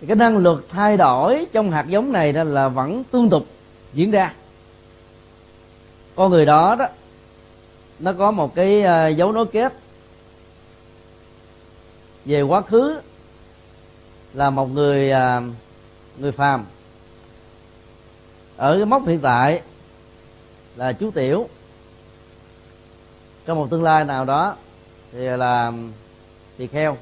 Thì 0.00 0.06
cái 0.06 0.16
năng 0.16 0.38
lực 0.38 0.66
thay 0.68 0.96
đổi 0.96 1.46
trong 1.52 1.70
hạt 1.70 1.86
giống 1.88 2.12
này 2.12 2.32
đó 2.32 2.44
là 2.44 2.68
vẫn 2.68 3.04
tương 3.10 3.30
tục, 3.30 3.46
diễn 3.92 4.10
ra. 4.10 4.34
Con 6.16 6.30
người 6.30 6.46
đó 6.46 6.76
đó, 6.78 6.86
nó 7.98 8.12
có 8.12 8.30
một 8.30 8.54
cái 8.54 8.82
à, 8.82 9.08
dấu 9.08 9.32
nối 9.32 9.46
kết. 9.46 9.72
Về 12.24 12.42
quá 12.42 12.60
khứ 12.60 13.00
là 14.34 14.50
một 14.50 14.70
người 14.70 15.10
à, 15.10 15.42
người 16.18 16.32
phàm 16.32 16.64
ở 18.58 18.76
cái 18.76 18.86
mốc 18.86 19.06
hiện 19.06 19.20
tại 19.20 19.62
là 20.76 20.92
chú 20.92 21.10
tiểu. 21.10 21.48
Trong 23.46 23.58
một 23.58 23.70
tương 23.70 23.82
lai 23.82 24.04
nào 24.04 24.24
đó 24.24 24.56
thì 25.12 25.18
là 25.18 25.72
tỳ 26.56 26.66
kheo. 26.66 26.96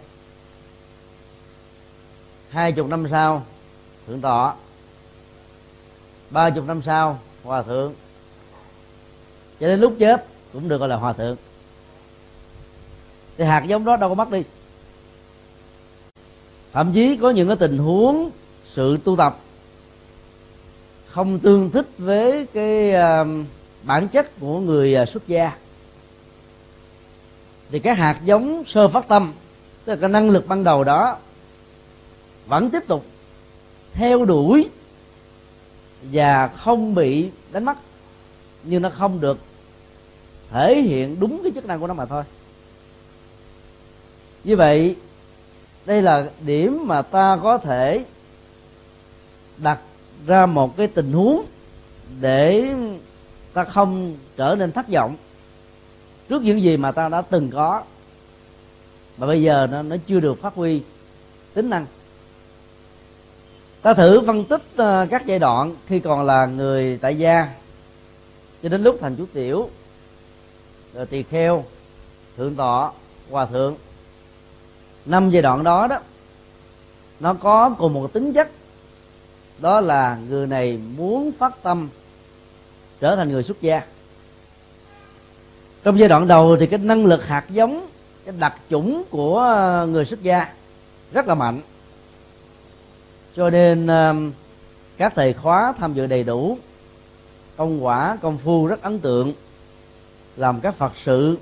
Hai 2.48 2.72
chục 2.72 2.88
năm 2.88 3.06
sau, 3.10 3.42
thượng 4.06 4.20
tọa. 4.20 4.54
Ba 6.30 6.50
chục 6.50 6.66
năm 6.66 6.82
sau, 6.82 7.18
hòa 7.44 7.62
thượng. 7.62 7.94
Cho 9.60 9.66
đến 9.68 9.80
lúc 9.80 9.94
chết 9.98 10.26
cũng 10.52 10.68
được 10.68 10.78
gọi 10.78 10.88
là 10.88 10.96
hòa 10.96 11.12
thượng. 11.12 11.36
Thì 13.36 13.44
hạt 13.44 13.64
giống 13.66 13.84
đó 13.84 13.96
đâu 13.96 14.08
có 14.08 14.14
mất 14.14 14.30
đi. 14.30 14.42
Thậm 16.72 16.92
chí 16.92 17.16
có 17.16 17.30
những 17.30 17.48
cái 17.48 17.56
tình 17.56 17.78
huống 17.78 18.30
sự 18.64 18.98
tu 19.04 19.16
tập 19.16 19.38
không 21.16 21.38
tương 21.38 21.70
thích 21.70 21.86
với 21.98 22.46
cái 22.46 22.92
à, 22.92 23.24
bản 23.82 24.08
chất 24.08 24.40
của 24.40 24.60
người 24.60 24.94
à, 24.94 25.06
xuất 25.06 25.28
gia. 25.28 25.52
Thì 27.70 27.78
cái 27.78 27.94
hạt 27.94 28.20
giống 28.24 28.64
sơ 28.66 28.88
phát 28.88 29.08
tâm, 29.08 29.32
tức 29.84 29.92
là 29.92 30.00
cái 30.00 30.10
năng 30.10 30.30
lực 30.30 30.46
ban 30.46 30.64
đầu 30.64 30.84
đó, 30.84 31.16
vẫn 32.46 32.70
tiếp 32.70 32.82
tục 32.86 33.04
theo 33.92 34.24
đuổi 34.24 34.68
và 36.02 36.48
không 36.48 36.94
bị 36.94 37.30
đánh 37.52 37.64
mất, 37.64 37.76
nhưng 38.64 38.82
nó 38.82 38.90
không 38.90 39.20
được 39.20 39.38
thể 40.50 40.80
hiện 40.80 41.20
đúng 41.20 41.40
cái 41.42 41.52
chức 41.54 41.66
năng 41.66 41.80
của 41.80 41.86
nó 41.86 41.94
mà 41.94 42.06
thôi. 42.06 42.22
Như 44.44 44.56
vậy, 44.56 44.96
đây 45.86 46.02
là 46.02 46.30
điểm 46.40 46.80
mà 46.86 47.02
ta 47.02 47.38
có 47.42 47.58
thể 47.58 48.04
đặt 49.56 49.78
ra 50.26 50.46
một 50.46 50.76
cái 50.76 50.86
tình 50.86 51.12
huống 51.12 51.46
để 52.20 52.74
ta 53.52 53.64
không 53.64 54.16
trở 54.36 54.56
nên 54.58 54.72
thất 54.72 54.88
vọng 54.88 55.16
trước 56.28 56.42
những 56.42 56.62
gì 56.62 56.76
mà 56.76 56.92
ta 56.92 57.08
đã 57.08 57.22
từng 57.22 57.50
có. 57.50 57.82
Mà 59.18 59.26
bây 59.26 59.42
giờ 59.42 59.68
nó 59.70 59.82
nó 59.82 59.96
chưa 60.06 60.20
được 60.20 60.40
phát 60.40 60.54
huy 60.54 60.82
tính 61.54 61.70
năng. 61.70 61.86
Ta 63.82 63.94
thử 63.94 64.20
phân 64.26 64.44
tích 64.44 64.62
uh, 64.72 65.10
các 65.10 65.26
giai 65.26 65.38
đoạn 65.38 65.76
khi 65.86 66.00
còn 66.00 66.26
là 66.26 66.46
người 66.46 66.98
tại 66.98 67.18
gia 67.18 67.48
cho 68.62 68.68
đến 68.68 68.82
lúc 68.82 68.98
thành 69.00 69.16
chú 69.16 69.26
tiểu 69.32 69.70
rồi 70.94 71.06
tỳ 71.06 71.22
kheo 71.22 71.64
thượng 72.36 72.54
tọa 72.54 72.90
hòa 73.30 73.46
thượng. 73.46 73.76
Năm 75.06 75.30
giai 75.30 75.42
đoạn 75.42 75.64
đó 75.64 75.86
đó 75.86 75.98
nó 77.20 77.34
có 77.34 77.74
cùng 77.78 77.94
một 77.94 78.12
tính 78.12 78.32
chất 78.32 78.50
đó 79.58 79.80
là 79.80 80.18
người 80.28 80.46
này 80.46 80.78
muốn 80.96 81.32
phát 81.32 81.62
tâm 81.62 81.88
trở 83.00 83.16
thành 83.16 83.28
người 83.28 83.42
xuất 83.42 83.60
gia. 83.60 83.82
Trong 85.84 85.98
giai 85.98 86.08
đoạn 86.08 86.28
đầu 86.28 86.56
thì 86.60 86.66
cái 86.66 86.78
năng 86.78 87.06
lực 87.06 87.26
hạt 87.26 87.44
giống, 87.50 87.86
cái 88.24 88.34
đặc 88.38 88.54
chủng 88.70 89.04
của 89.10 89.38
ờ, 89.38 89.86
người 89.86 90.04
xuất 90.04 90.22
gia 90.22 90.48
rất 91.12 91.28
là 91.28 91.34
mạnh. 91.34 91.60
Cho 93.36 93.50
nên 93.50 93.86
ờ, 93.86 94.14
các 94.96 95.12
thầy 95.14 95.32
khóa 95.32 95.72
tham 95.78 95.94
dự 95.94 96.06
đầy 96.06 96.24
đủ, 96.24 96.58
công 97.56 97.84
quả, 97.84 98.18
công 98.22 98.38
phu 98.38 98.66
rất 98.66 98.82
ấn 98.82 98.98
tượng, 98.98 99.32
làm 100.36 100.60
các 100.60 100.74
phật 100.74 100.92
sự 101.04 101.38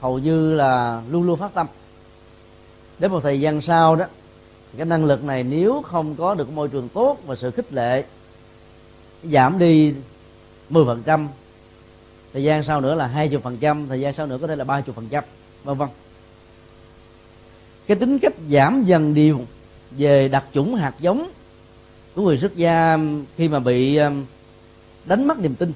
hầu 0.00 0.18
như 0.18 0.54
là 0.54 1.02
luôn 1.10 1.22
luôn 1.22 1.38
phát 1.38 1.54
tâm. 1.54 1.66
Đến 2.98 3.10
một 3.10 3.20
thời 3.22 3.40
gian 3.40 3.60
sau 3.60 3.96
đó 3.96 4.04
cái 4.76 4.86
năng 4.86 5.04
lực 5.04 5.24
này 5.24 5.42
nếu 5.44 5.82
không 5.82 6.14
có 6.14 6.34
được 6.34 6.52
môi 6.52 6.68
trường 6.68 6.88
tốt 6.88 7.18
và 7.26 7.36
sự 7.36 7.50
khích 7.50 7.72
lệ, 7.72 8.04
giảm 9.24 9.58
đi 9.58 9.94
10% 10.70 11.26
thời 12.32 12.42
gian 12.42 12.62
sau 12.62 12.80
nữa 12.80 12.94
là 12.94 13.06
hai 13.06 13.28
chục 13.28 13.42
phần 13.42 13.56
trăm, 13.56 13.88
thời 13.88 14.00
gian 14.00 14.12
sau 14.12 14.26
nữa 14.26 14.38
có 14.40 14.46
thể 14.46 14.56
là 14.56 14.64
ba 14.64 14.80
chục 14.80 14.94
phần 14.94 15.08
trăm, 15.08 15.24
vân 15.64 15.78
vân. 15.78 15.88
Cái 17.86 17.96
tính 17.96 18.18
cách 18.18 18.34
giảm 18.50 18.84
dần 18.84 19.14
điều 19.14 19.40
về 19.90 20.28
đặc 20.28 20.44
chủng 20.54 20.74
hạt 20.74 20.94
giống 21.00 21.28
của 22.14 22.22
người 22.22 22.38
xuất 22.38 22.56
gia 22.56 22.94
um, 22.94 23.24
khi 23.36 23.48
mà 23.48 23.58
bị 23.58 23.96
um, 23.96 24.24
đánh 25.04 25.26
mất 25.26 25.38
niềm 25.38 25.54
tin 25.54 25.72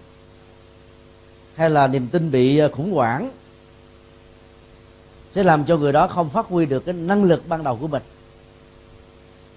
hay 1.55 1.71
là 1.71 1.87
niềm 1.87 2.09
tin 2.09 2.31
bị 2.31 2.65
uh, 2.65 2.73
khủng 2.73 2.93
hoảng 2.93 3.31
sẽ 5.33 5.43
làm 5.43 5.65
cho 5.65 5.77
người 5.77 5.93
đó 5.93 6.07
không 6.07 6.31
phát 6.31 6.47
huy 6.47 6.67
được 6.67 6.85
cái 6.85 6.95
năng 6.95 7.25
lực 7.25 7.49
ban 7.49 7.65
đầu 7.65 7.77
của 7.77 7.89
mình 7.89 8.03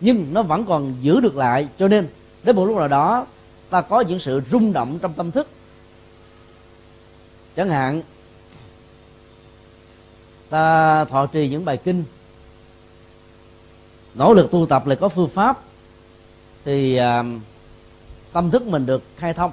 nhưng 0.03 0.33
nó 0.33 0.43
vẫn 0.43 0.65
còn 0.65 0.95
giữ 1.01 1.19
được 1.19 1.37
lại. 1.37 1.67
Cho 1.79 1.87
nên 1.87 2.07
đến 2.43 2.55
một 2.55 2.65
lúc 2.65 2.77
nào 2.77 2.87
đó 2.87 3.25
ta 3.69 3.81
có 3.81 4.01
những 4.01 4.19
sự 4.19 4.41
rung 4.51 4.73
động 4.73 4.99
trong 5.01 5.13
tâm 5.13 5.31
thức. 5.31 5.47
Chẳng 7.55 7.69
hạn 7.69 8.01
ta 10.49 11.05
thọ 11.05 11.25
trì 11.25 11.49
những 11.49 11.65
bài 11.65 11.77
kinh 11.77 12.03
nỗ 14.15 14.33
lực 14.33 14.51
tu 14.51 14.65
tập 14.65 14.87
lại 14.87 14.97
có 15.01 15.09
phương 15.09 15.27
pháp 15.27 15.59
thì 16.65 16.95
à, 16.95 17.23
tâm 18.33 18.51
thức 18.51 18.67
mình 18.67 18.85
được 18.85 19.03
khai 19.17 19.33
thông. 19.33 19.51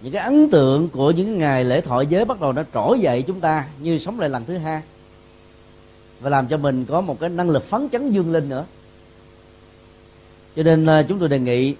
Những 0.00 0.12
cái 0.12 0.24
ấn 0.24 0.50
tượng 0.50 0.88
của 0.88 1.10
những 1.10 1.38
ngày 1.38 1.64
lễ 1.64 1.80
thọ 1.80 2.00
giới 2.00 2.24
bắt 2.24 2.40
đầu 2.40 2.52
nó 2.52 2.62
trỗi 2.74 3.00
dậy 3.00 3.24
chúng 3.26 3.40
ta 3.40 3.64
như 3.78 3.98
sống 3.98 4.20
lại 4.20 4.28
lần 4.28 4.44
thứ 4.44 4.58
hai. 4.58 4.82
Và 6.20 6.30
làm 6.30 6.48
cho 6.48 6.56
mình 6.56 6.84
có 6.84 7.00
một 7.00 7.20
cái 7.20 7.30
năng 7.30 7.50
lực 7.50 7.64
phấn 7.64 7.88
chấn 7.88 8.10
dương 8.10 8.32
linh 8.32 8.48
nữa 8.48 8.64
cho 10.56 10.62
nên 10.62 10.86
à, 10.86 11.02
chúng 11.02 11.18
tôi 11.18 11.28
đề 11.28 11.38
nghị 11.38 11.74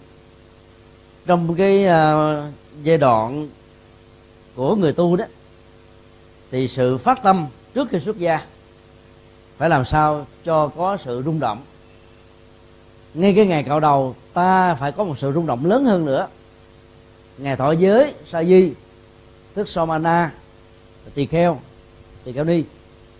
trong 1.26 1.54
cái 1.54 1.84
uh, 1.84 2.54
giai 2.82 2.98
đoạn 2.98 3.48
của 4.54 4.76
người 4.76 4.92
tu 4.92 5.16
đó 5.16 5.24
thì 6.50 6.68
sự 6.68 6.98
phát 6.98 7.22
tâm 7.22 7.46
trước 7.74 7.88
khi 7.90 8.00
xuất 8.00 8.18
gia 8.18 8.46
phải 9.56 9.68
làm 9.68 9.84
sao 9.84 10.26
cho 10.44 10.68
có 10.68 10.96
sự 10.96 11.22
rung 11.24 11.40
động. 11.40 11.58
Ngay 13.14 13.34
cái 13.34 13.46
ngày 13.46 13.62
cạo 13.62 13.80
đầu 13.80 14.14
ta 14.34 14.74
phải 14.74 14.92
có 14.92 15.04
một 15.04 15.18
sự 15.18 15.32
rung 15.32 15.46
động 15.46 15.66
lớn 15.66 15.84
hơn 15.84 16.04
nữa. 16.04 16.28
Ngày 17.38 17.56
thọ 17.56 17.72
giới 17.72 18.14
sa 18.30 18.44
di 18.44 18.72
tức 19.54 19.68
somana 19.68 20.32
tỳ 21.14 21.26
kheo 21.26 21.60
tỳ 22.24 22.32
kheo 22.32 22.44
ni 22.44 22.62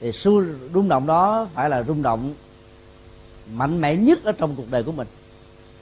thì 0.00 0.12
su 0.12 0.44
rung 0.74 0.88
động 0.88 1.06
đó 1.06 1.48
phải 1.54 1.70
là 1.70 1.82
rung 1.82 2.02
động 2.02 2.34
mạnh 3.52 3.80
mẽ 3.80 3.96
nhất 3.96 4.24
ở 4.24 4.32
trong 4.32 4.56
cuộc 4.56 4.70
đời 4.70 4.82
của 4.82 4.92
mình 4.92 5.06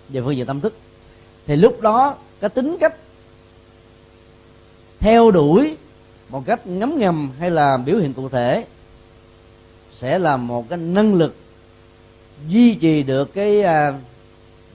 về 0.09 0.23
phương 0.23 0.37
diện 0.37 0.47
tâm 0.47 0.61
thức. 0.61 0.77
Thì 1.47 1.57
lúc 1.57 1.81
đó, 1.81 2.17
cái 2.41 2.51
tính 2.51 2.77
cách 2.81 2.95
theo 4.99 5.31
đuổi 5.31 5.77
một 6.29 6.43
cách 6.47 6.67
ngấm 6.67 6.99
ngầm 6.99 7.31
hay 7.39 7.51
là 7.51 7.77
biểu 7.77 7.99
hiện 7.99 8.15
cụ 8.15 8.29
thể 8.29 8.67
sẽ 9.93 10.19
là 10.19 10.37
một 10.37 10.69
cái 10.69 10.79
năng 10.79 11.15
lực 11.15 11.37
duy 12.49 12.75
trì 12.75 13.03
được 13.03 13.35
cái 13.35 13.63
à, 13.63 13.99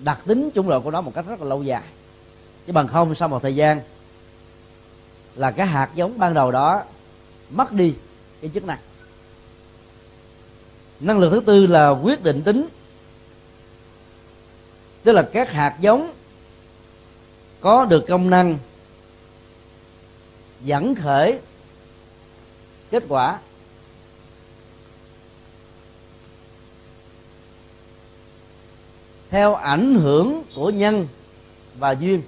đặc 0.04 0.20
tính 0.26 0.50
chủng 0.56 0.70
loại 0.70 0.82
của 0.82 0.92
nó 0.92 1.02
một 1.02 1.12
cách 1.16 1.26
rất 1.28 1.42
là 1.42 1.48
lâu 1.48 1.64
dài. 1.64 1.84
Chứ 2.68 2.74
bằng 2.74 2.88
không, 2.88 3.16
sau 3.16 3.28
một 3.28 3.42
thời 3.42 3.56
gian 3.56 3.82
là 5.36 5.52
cái 5.52 5.68
hạt 5.68 5.90
giống 5.96 6.20
ban 6.20 6.34
đầu 6.34 6.52
đó 6.52 6.84
mất 7.50 7.72
đi 7.72 7.94
cái 8.42 8.52
chức 8.54 8.64
năng. 8.64 8.80
Năng 11.00 11.20
lực 11.20 11.30
thứ 11.30 11.42
tư 11.46 11.66
là 11.68 11.90
quyết 11.90 12.24
định 12.24 12.42
tính 12.42 12.68
tức 15.03 15.12
là 15.12 15.29
các 15.34 15.51
hạt 15.51 15.75
giống 15.79 16.13
có 17.62 17.86
được 17.86 18.05
công 18.08 18.29
năng 18.29 18.58
dẫn 20.63 20.96
khởi 20.96 21.39
kết 22.91 23.03
quả. 23.10 23.39
Theo 29.29 29.55
ảnh 29.55 29.96
hưởng 29.96 30.43
của 30.55 30.70
nhân 30.70 31.08
và 31.75 31.91
duyên. 31.91 32.22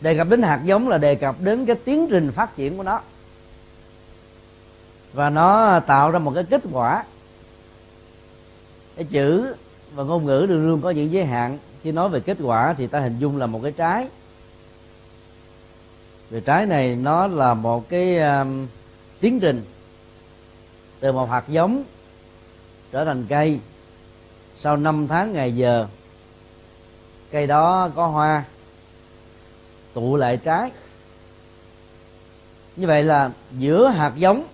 Đề 0.00 0.16
cập 0.16 0.28
đến 0.28 0.42
hạt 0.42 0.60
giống 0.64 0.88
là 0.88 0.98
đề 0.98 1.14
cập 1.14 1.40
đến 1.40 1.66
cái 1.66 1.76
tiến 1.84 2.08
trình 2.10 2.32
phát 2.32 2.56
triển 2.56 2.76
của 2.76 2.82
nó. 2.82 3.00
Và 5.12 5.30
nó 5.30 5.80
tạo 5.80 6.10
ra 6.10 6.18
một 6.18 6.32
cái 6.34 6.44
kết 6.50 6.62
quả. 6.72 7.04
Cái 8.96 9.04
chữ 9.10 9.54
và 9.96 10.04
ngôn 10.04 10.24
ngữ 10.24 10.46
luôn 10.48 10.66
luôn 10.66 10.80
có 10.80 10.90
những 10.90 11.12
giới 11.12 11.24
hạn. 11.24 11.58
Khi 11.82 11.92
nói 11.92 12.08
về 12.08 12.20
kết 12.20 12.36
quả 12.42 12.74
thì 12.78 12.86
ta 12.86 13.00
hình 13.00 13.18
dung 13.18 13.36
là 13.36 13.46
một 13.46 13.60
cái 13.62 13.72
trái. 13.72 14.08
Về 16.30 16.40
trái 16.40 16.66
này 16.66 16.96
nó 16.96 17.26
là 17.26 17.54
một 17.54 17.88
cái 17.88 18.18
um, 18.18 18.66
tiến 19.20 19.40
trình. 19.40 19.64
Từ 21.00 21.12
một 21.12 21.30
hạt 21.30 21.44
giống 21.48 21.84
trở 22.92 23.04
thành 23.04 23.26
cây. 23.28 23.58
Sau 24.58 24.76
năm 24.76 25.08
tháng 25.08 25.32
ngày 25.32 25.56
giờ 25.56 25.86
cây 27.30 27.46
đó 27.46 27.90
có 27.94 28.06
hoa 28.06 28.44
tụ 29.94 30.16
lại 30.16 30.36
trái. 30.36 30.70
Như 32.76 32.86
vậy 32.86 33.02
là 33.02 33.30
giữa 33.58 33.88
hạt 33.88 34.12
giống 34.16 34.44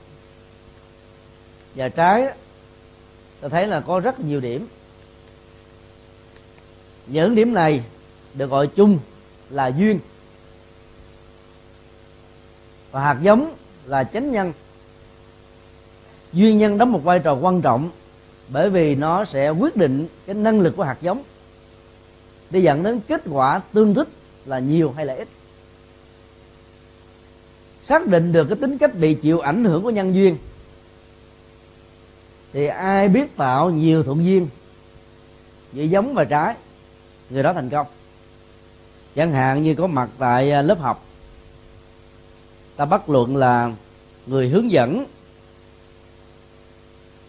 và 1.75 1.89
trái 1.89 2.29
ta 3.41 3.49
thấy 3.49 3.67
là 3.67 3.81
có 3.81 4.01
rất 4.01 4.21
nhiều 4.21 4.41
điểm 4.41 4.67
những 7.07 7.35
điểm 7.35 7.55
này 7.55 7.83
được 8.35 8.51
gọi 8.51 8.67
chung 8.67 8.99
là 9.51 9.67
duyên. 9.67 9.99
Và 12.91 13.01
hạt 13.01 13.19
giống 13.23 13.55
là 13.87 14.05
chánh 14.05 14.33
nhân. 14.33 14.53
Duyên 16.33 16.59
nhân 16.59 16.79
đóng 16.79 16.93
một 16.93 17.05
vai 17.05 17.19
trò 17.19 17.35
quan 17.35 17.63
trọng 17.63 17.91
bởi 18.49 18.71
vì 18.71 18.95
nó 18.95 19.25
sẽ 19.25 19.51
quyết 19.51 19.77
định 19.77 20.07
cái 20.27 20.35
năng 20.35 20.61
lực 20.61 20.77
của 20.77 20.83
hạt 20.83 20.97
giống, 21.01 21.23
để 22.51 22.61
dẫn 22.61 22.83
đến 22.83 23.01
kết 23.09 23.23
quả 23.31 23.61
tương 23.73 23.95
thích 23.95 24.09
là 24.47 24.59
nhiều 24.59 24.93
hay 24.97 25.07
là 25.07 25.15
ít. 25.15 25.29
Xác 27.85 28.07
định 28.07 28.33
được 28.33 28.45
cái 28.45 28.57
tính 28.61 28.79
cách 28.79 28.95
bị 28.95 29.15
chịu 29.15 29.41
ảnh 29.41 29.65
hưởng 29.65 29.83
của 29.83 29.91
nhân 29.91 30.15
duyên, 30.15 30.37
thì 32.53 32.67
ai 32.67 33.09
biết 33.09 33.37
tạo 33.37 33.71
nhiều 33.71 34.03
thuận 34.03 34.25
duyên, 34.25 34.49
giữa 35.73 35.83
giống 35.83 36.15
và 36.15 36.25
trái 36.25 36.55
người 37.33 37.43
đó 37.43 37.53
thành 37.53 37.71
công. 37.71 37.87
Chẳng 39.15 39.33
hạn 39.33 39.63
như 39.63 39.75
có 39.75 39.87
mặt 39.87 40.11
tại 40.19 40.53
à, 40.53 40.63
lớp 40.63 40.79
học. 40.81 41.05
Ta 42.77 42.85
bắt 42.85 43.09
luận 43.09 43.37
là 43.37 43.73
người 44.27 44.49
hướng 44.49 44.71
dẫn 44.71 45.05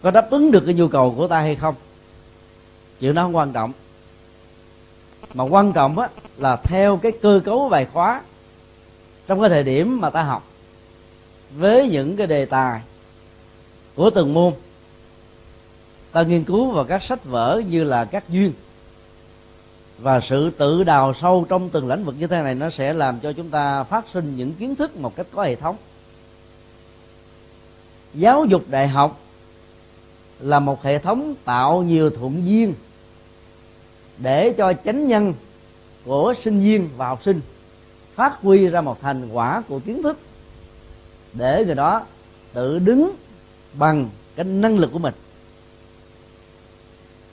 có 0.02 0.10
đáp 0.10 0.30
ứng 0.30 0.50
được 0.50 0.62
cái 0.66 0.74
nhu 0.74 0.88
cầu 0.88 1.14
của 1.16 1.28
ta 1.28 1.40
hay 1.40 1.56
không. 1.56 1.74
Chuyện 3.00 3.14
đó 3.14 3.22
không 3.22 3.36
quan 3.36 3.52
trọng. 3.52 3.72
Mà 5.34 5.44
quan 5.44 5.72
trọng 5.72 5.98
á, 5.98 6.08
là 6.36 6.56
theo 6.56 6.96
cái 6.96 7.12
cơ 7.12 7.40
cấu 7.44 7.68
bài 7.68 7.86
khóa 7.92 8.22
trong 9.26 9.40
cái 9.40 9.48
thời 9.48 9.62
điểm 9.62 10.00
mà 10.00 10.10
ta 10.10 10.22
học 10.22 10.48
với 11.56 11.88
những 11.88 12.16
cái 12.16 12.26
đề 12.26 12.44
tài 12.44 12.80
của 13.94 14.10
từng 14.10 14.34
môn. 14.34 14.52
Ta 16.12 16.22
nghiên 16.22 16.44
cứu 16.44 16.70
vào 16.70 16.84
các 16.84 17.02
sách 17.02 17.24
vở 17.24 17.62
như 17.68 17.84
là 17.84 18.04
các 18.04 18.28
duyên 18.28 18.52
và 20.04 20.20
sự 20.20 20.50
tự 20.50 20.84
đào 20.84 21.14
sâu 21.14 21.46
trong 21.48 21.68
từng 21.68 21.88
lĩnh 21.88 22.04
vực 22.04 22.14
như 22.18 22.26
thế 22.26 22.42
này 22.42 22.54
nó 22.54 22.70
sẽ 22.70 22.92
làm 22.92 23.20
cho 23.20 23.32
chúng 23.32 23.50
ta 23.50 23.84
phát 23.84 24.04
sinh 24.12 24.36
những 24.36 24.52
kiến 24.52 24.76
thức 24.76 24.96
một 24.96 25.16
cách 25.16 25.26
có 25.34 25.42
hệ 25.42 25.54
thống. 25.54 25.76
Giáo 28.14 28.44
dục 28.44 28.62
đại 28.68 28.88
học 28.88 29.20
là 30.40 30.58
một 30.58 30.82
hệ 30.82 30.98
thống 30.98 31.34
tạo 31.44 31.82
nhiều 31.82 32.10
thuận 32.10 32.46
duyên 32.46 32.74
để 34.18 34.54
cho 34.58 34.72
chánh 34.72 35.08
nhân 35.08 35.34
của 36.04 36.34
sinh 36.36 36.60
viên 36.60 36.88
và 36.96 37.08
học 37.08 37.22
sinh 37.22 37.40
phát 38.14 38.40
huy 38.42 38.66
ra 38.66 38.80
một 38.80 39.00
thành 39.00 39.28
quả 39.32 39.62
của 39.68 39.78
kiến 39.78 40.02
thức 40.02 40.18
để 41.32 41.64
người 41.64 41.74
đó 41.74 42.06
tự 42.52 42.78
đứng 42.78 43.10
bằng 43.74 44.08
cái 44.36 44.44
năng 44.44 44.78
lực 44.78 44.92
của 44.92 44.98
mình. 44.98 45.14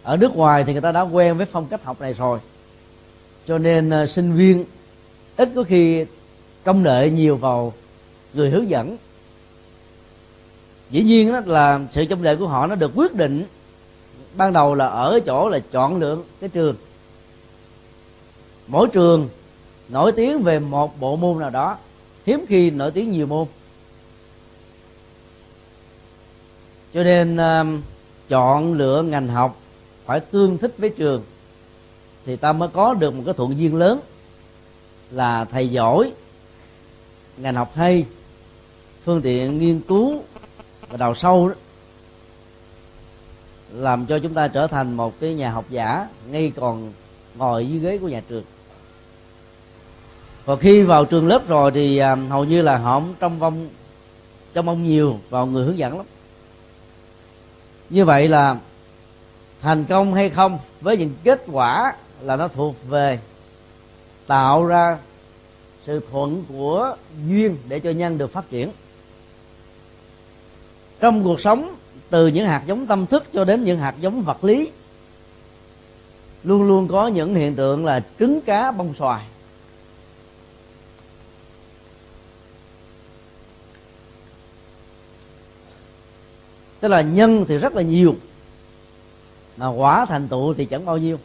Ở 0.03 0.17
nước 0.17 0.36
ngoài 0.36 0.63
thì 0.63 0.71
người 0.71 0.81
ta 0.81 0.91
đã 0.91 1.01
quen 1.01 1.38
với 1.38 1.45
phong 1.45 1.65
cách 1.65 1.84
học 1.84 2.01
này 2.01 2.13
rồi 2.13 2.39
cho 3.47 3.58
nên 3.58 4.04
uh, 4.04 4.10
sinh 4.10 4.34
viên 4.34 4.65
ít 5.38 5.49
có 5.56 5.63
khi 5.63 6.06
trông 6.63 6.84
đợi 6.84 7.10
nhiều 7.10 7.36
vào 7.36 7.73
người 8.34 8.49
hướng 8.49 8.69
dẫn. 8.69 8.97
Dĩ 10.89 11.04
nhiên 11.04 11.32
đó 11.32 11.41
là 11.45 11.80
sự 11.91 12.06
trông 12.06 12.23
đợi 12.23 12.38
của 12.38 12.47
họ 12.47 12.67
nó 12.67 12.75
được 12.75 12.91
quyết 12.95 13.15
định. 13.15 13.45
Ban 14.38 14.54
đầu 14.54 14.75
là 14.75 14.86
ở 14.88 15.19
chỗ 15.25 15.49
là 15.49 15.60
chọn 15.60 15.99
lựa 15.99 16.17
cái 16.39 16.49
trường. 16.49 16.75
Mỗi 18.67 18.88
trường 18.88 19.30
nổi 19.89 20.12
tiếng 20.12 20.41
về 20.41 20.60
một 20.60 20.99
bộ 20.99 21.15
môn 21.15 21.39
nào 21.39 21.49
đó 21.49 21.77
hiếm 22.25 22.45
khi 22.47 22.69
nổi 22.69 22.91
tiếng 22.91 23.12
nhiều 23.12 23.27
môn. 23.27 23.47
Cho 26.93 27.04
nên 27.04 27.36
uh, 27.36 27.82
chọn 28.30 28.73
lựa 28.73 29.01
ngành 29.01 29.27
học 29.27 29.60
phải 30.06 30.19
tương 30.19 30.58
thích 30.58 30.73
với 30.77 30.89
trường 30.89 31.23
thì 32.25 32.36
ta 32.36 32.53
mới 32.53 32.69
có 32.69 32.93
được 32.93 33.13
một 33.13 33.23
cái 33.25 33.34
thuận 33.34 33.57
duyên 33.57 33.75
lớn 33.75 33.99
là 35.12 35.45
thầy 35.45 35.67
giỏi 35.67 36.12
ngành 37.38 37.55
học 37.55 37.71
hay 37.75 38.05
phương 39.03 39.21
tiện 39.21 39.60
nghiên 39.60 39.79
cứu 39.79 40.23
và 40.89 40.97
đào 40.97 41.15
sâu 41.15 41.49
đó 41.49 41.55
làm 43.73 44.05
cho 44.05 44.19
chúng 44.19 44.34
ta 44.34 44.47
trở 44.47 44.67
thành 44.67 44.93
một 44.93 45.19
cái 45.19 45.34
nhà 45.34 45.51
học 45.51 45.65
giả 45.69 46.07
ngay 46.29 46.51
còn 46.55 46.93
ngồi 47.36 47.67
dưới 47.67 47.79
ghế 47.79 47.97
của 47.97 48.07
nhà 48.07 48.21
trường. 48.29 48.43
Còn 50.45 50.60
khi 50.60 50.81
vào 50.81 51.05
trường 51.05 51.27
lớp 51.27 51.47
rồi 51.47 51.71
thì 51.71 51.97
à, 51.97 52.15
hầu 52.15 52.43
như 52.43 52.62
là 52.62 52.77
họ 52.77 53.01
trong 53.19 53.39
vong 53.39 53.69
trong 54.53 54.67
ông 54.67 54.84
nhiều 54.84 55.19
vào 55.29 55.45
người 55.45 55.65
hướng 55.65 55.77
dẫn 55.77 55.97
lắm. 55.97 56.05
Như 57.89 58.05
vậy 58.05 58.27
là 58.27 58.57
thành 59.62 59.86
công 59.86 60.13
hay 60.13 60.29
không 60.29 60.60
với 60.81 60.97
những 60.97 61.13
kết 61.23 61.43
quả 61.51 61.93
là 62.23 62.36
nó 62.36 62.47
thuộc 62.47 62.75
về 62.88 63.19
tạo 64.27 64.65
ra 64.65 64.97
sự 65.86 66.01
thuận 66.12 66.43
của 66.49 66.95
duyên 67.27 67.57
để 67.67 67.79
cho 67.79 67.89
nhân 67.89 68.17
được 68.17 68.31
phát 68.31 68.49
triển. 68.49 68.71
Trong 70.99 71.23
cuộc 71.23 71.41
sống, 71.41 71.75
từ 72.10 72.27
những 72.27 72.45
hạt 72.45 72.63
giống 72.65 72.88
tâm 72.88 73.05
thức 73.05 73.23
cho 73.34 73.45
đến 73.45 73.63
những 73.63 73.79
hạt 73.79 73.95
giống 73.99 74.21
vật 74.21 74.43
lý, 74.43 74.71
luôn 76.43 76.63
luôn 76.63 76.88
có 76.88 77.07
những 77.07 77.36
hiện 77.36 77.55
tượng 77.55 77.86
là 77.86 78.03
trứng 78.19 78.41
cá 78.41 78.71
bông 78.71 78.93
xoài. 78.93 79.25
Tức 86.79 86.88
là 86.88 87.01
nhân 87.01 87.45
thì 87.47 87.57
rất 87.57 87.75
là 87.75 87.81
nhiều, 87.81 88.15
mà 89.57 89.67
quả 89.67 90.05
thành 90.05 90.27
tựu 90.27 90.53
thì 90.53 90.65
chẳng 90.65 90.86
bao 90.86 90.97
nhiêu 90.97 91.19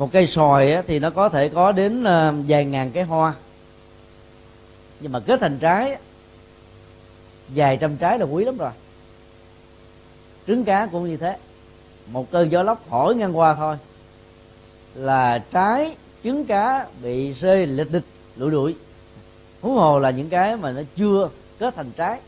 một 0.00 0.12
cây 0.12 0.26
sòi 0.26 0.82
thì 0.86 0.98
nó 0.98 1.10
có 1.10 1.28
thể 1.28 1.48
có 1.48 1.72
đến 1.72 2.04
ờ, 2.04 2.34
vài 2.48 2.64
ngàn 2.64 2.90
cái 2.90 3.04
hoa. 3.04 3.34
Nhưng 5.00 5.12
mà 5.12 5.20
kết 5.20 5.40
thành 5.40 5.58
trái 5.58 5.96
vài 7.48 7.76
trăm 7.76 7.96
trái 7.96 8.18
là 8.18 8.24
quý 8.24 8.44
lắm 8.44 8.56
rồi. 8.56 8.70
Trứng 10.46 10.64
cá 10.64 10.86
cũng 10.86 11.08
như 11.08 11.16
thế. 11.16 11.36
Một 12.06 12.30
cơn 12.30 12.52
gió 12.52 12.62
lốc 12.62 12.84
thổi 12.90 13.14
ngang 13.14 13.38
qua 13.38 13.54
thôi 13.54 13.76
là 14.94 15.38
trái 15.38 15.96
trứng 16.24 16.44
cá 16.44 16.86
bị 17.02 17.32
rơi 17.32 17.66
lịch 17.66 17.92
địch 17.92 18.04
lụi 18.36 18.50
đuổi. 18.50 18.74
Huống 19.60 19.74
hồ 19.74 19.98
là 19.98 20.10
những 20.10 20.28
cái 20.28 20.56
mà 20.56 20.70
nó 20.70 20.82
chưa 20.96 21.28
kết 21.58 21.74
thành 21.74 21.90
trái. 21.96 22.20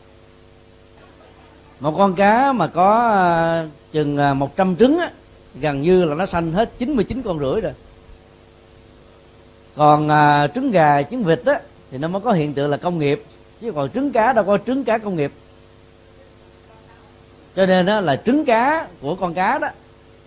Một 1.79 1.95
con 1.97 2.15
cá 2.15 2.53
mà 2.53 2.67
có 2.67 3.09
ờ, 3.09 3.67
chừng 3.91 4.17
ờ, 4.17 4.33
100 4.33 4.75
trứng 4.75 4.99
á, 4.99 5.11
gần 5.55 5.81
như 5.81 6.05
là 6.05 6.15
nó 6.15 6.25
sanh 6.25 6.51
hết 6.51 6.71
99 6.77 7.21
con 7.21 7.39
rưỡi 7.39 7.61
rồi. 7.61 7.73
Còn 9.75 10.09
à, 10.09 10.47
trứng 10.47 10.71
gà 10.71 11.01
trứng 11.01 11.23
vịt 11.23 11.45
á 11.45 11.59
thì 11.91 11.97
nó 11.97 12.07
mới 12.07 12.21
có 12.21 12.31
hiện 12.31 12.53
tượng 12.53 12.71
là 12.71 12.77
công 12.77 12.99
nghiệp. 12.99 13.23
Chứ 13.61 13.71
còn 13.71 13.89
trứng 13.89 14.11
cá 14.11 14.33
đâu 14.33 14.45
có 14.45 14.57
trứng 14.65 14.83
cá 14.83 14.97
công 14.97 15.15
nghiệp. 15.15 15.31
Cho 17.55 17.65
nên 17.65 17.85
đó 17.85 17.99
là 17.99 18.15
trứng 18.15 18.45
cá 18.45 18.87
của 19.01 19.15
con 19.15 19.33
cá 19.33 19.57
đó 19.57 19.67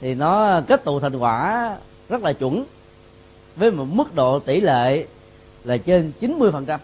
thì 0.00 0.14
nó 0.14 0.60
kết 0.66 0.84
tụ 0.84 1.00
thành 1.00 1.16
quả 1.16 1.76
rất 2.08 2.22
là 2.22 2.32
chuẩn 2.32 2.64
với 3.56 3.70
một 3.70 3.84
mức 3.90 4.14
độ 4.14 4.38
tỷ 4.38 4.60
lệ 4.60 5.04
là 5.64 5.76
trên 5.76 6.12
90 6.20 6.50
phần 6.52 6.66
trăm. 6.66 6.80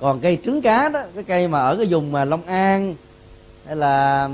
Còn 0.00 0.20
cây 0.20 0.38
trứng 0.44 0.62
cá 0.62 0.88
đó 0.88 1.02
cái 1.14 1.24
cây 1.24 1.48
mà 1.48 1.60
ở 1.60 1.76
cái 1.76 1.86
vùng 1.86 2.12
mà 2.12 2.24
Long 2.24 2.42
An 2.42 2.94
hay 3.66 3.76
là 3.76 4.28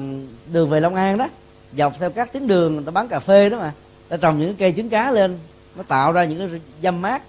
đường 0.53 0.71
về 0.71 0.81
Long 0.81 0.95
An 0.95 1.19
đó 1.19 1.29
dọc 1.77 1.95
theo 1.99 2.11
các 2.11 2.33
tuyến 2.33 2.47
đường, 2.47 2.75
người 2.75 2.85
ta 2.85 2.91
bán 2.91 3.09
cà 3.09 3.21
phê 3.21 3.49
đó 3.49 3.59
mà. 3.59 3.73
Ta 4.09 4.17
trồng 4.17 4.39
những 4.39 4.57
cây 4.57 4.75
trứng 4.77 4.89
cá 4.89 5.11
lên, 5.11 5.39
nó 5.77 5.83
tạo 5.83 6.13
ra 6.13 6.25
những 6.25 6.51
cái 6.51 6.61
dâm 6.83 7.03
mát. 7.03 7.23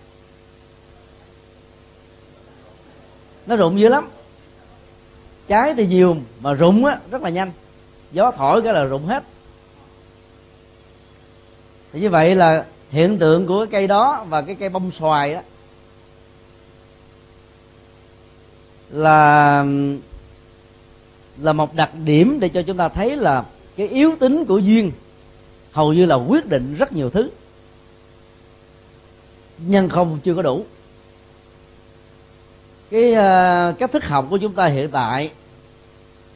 Nó 3.46 3.56
rụng 3.56 3.80
dữ 3.80 3.90
lắm. 3.90 4.10
Trái 5.48 5.74
thì 5.74 5.88
nhiều 5.88 6.18
mà 6.40 6.54
rụng 6.54 6.86
á, 6.86 7.00
rất 7.12 7.22
là 7.22 7.30
nhanh. 7.30 7.52
Gió 8.12 8.32
thổi 8.32 8.62
cái 8.62 8.74
là 8.74 8.84
rụng 8.84 9.06
hết. 9.06 9.24
Thì 11.94 12.00
như 12.00 12.10
vậy 12.10 12.36
là 12.36 12.66
hiện 12.90 13.20
tượng 13.20 13.48
của 13.48 13.66
cái 13.66 13.72
cây 13.72 13.88
đó 13.88 14.26
và 14.30 14.42
cái 14.42 14.56
cây 14.56 14.70
bông 14.70 14.92
xoài 14.92 15.34
đó 15.34 15.42
là 18.90 19.66
là 21.38 21.54
một 21.54 21.74
đặc 21.74 21.90
điểm 22.04 22.40
để 22.40 22.50
cho 22.50 22.62
chúng 22.62 22.78
ta 22.78 22.90
thấy 22.90 23.18
là 23.18 23.44
cái 23.80 23.88
yếu 23.88 24.16
tính 24.20 24.46
của 24.46 24.58
duyên 24.58 24.92
hầu 25.72 25.94
như 25.94 26.06
là 26.06 26.16
quyết 26.16 26.46
định 26.46 26.76
rất 26.76 26.94
nhiều 26.94 27.10
thứ. 27.10 27.30
Nhân 29.58 29.90
không 29.90 30.20
chưa 30.24 30.36
có 30.36 30.42
đủ. 30.42 30.66
Cái 32.92 33.12
uh, 33.12 33.80
cách 33.80 33.92
thức 33.92 34.06
học 34.06 34.28
của 34.30 34.38
chúng 34.38 34.54
ta 34.54 34.66
hiện 34.66 34.90
tại 34.92 35.32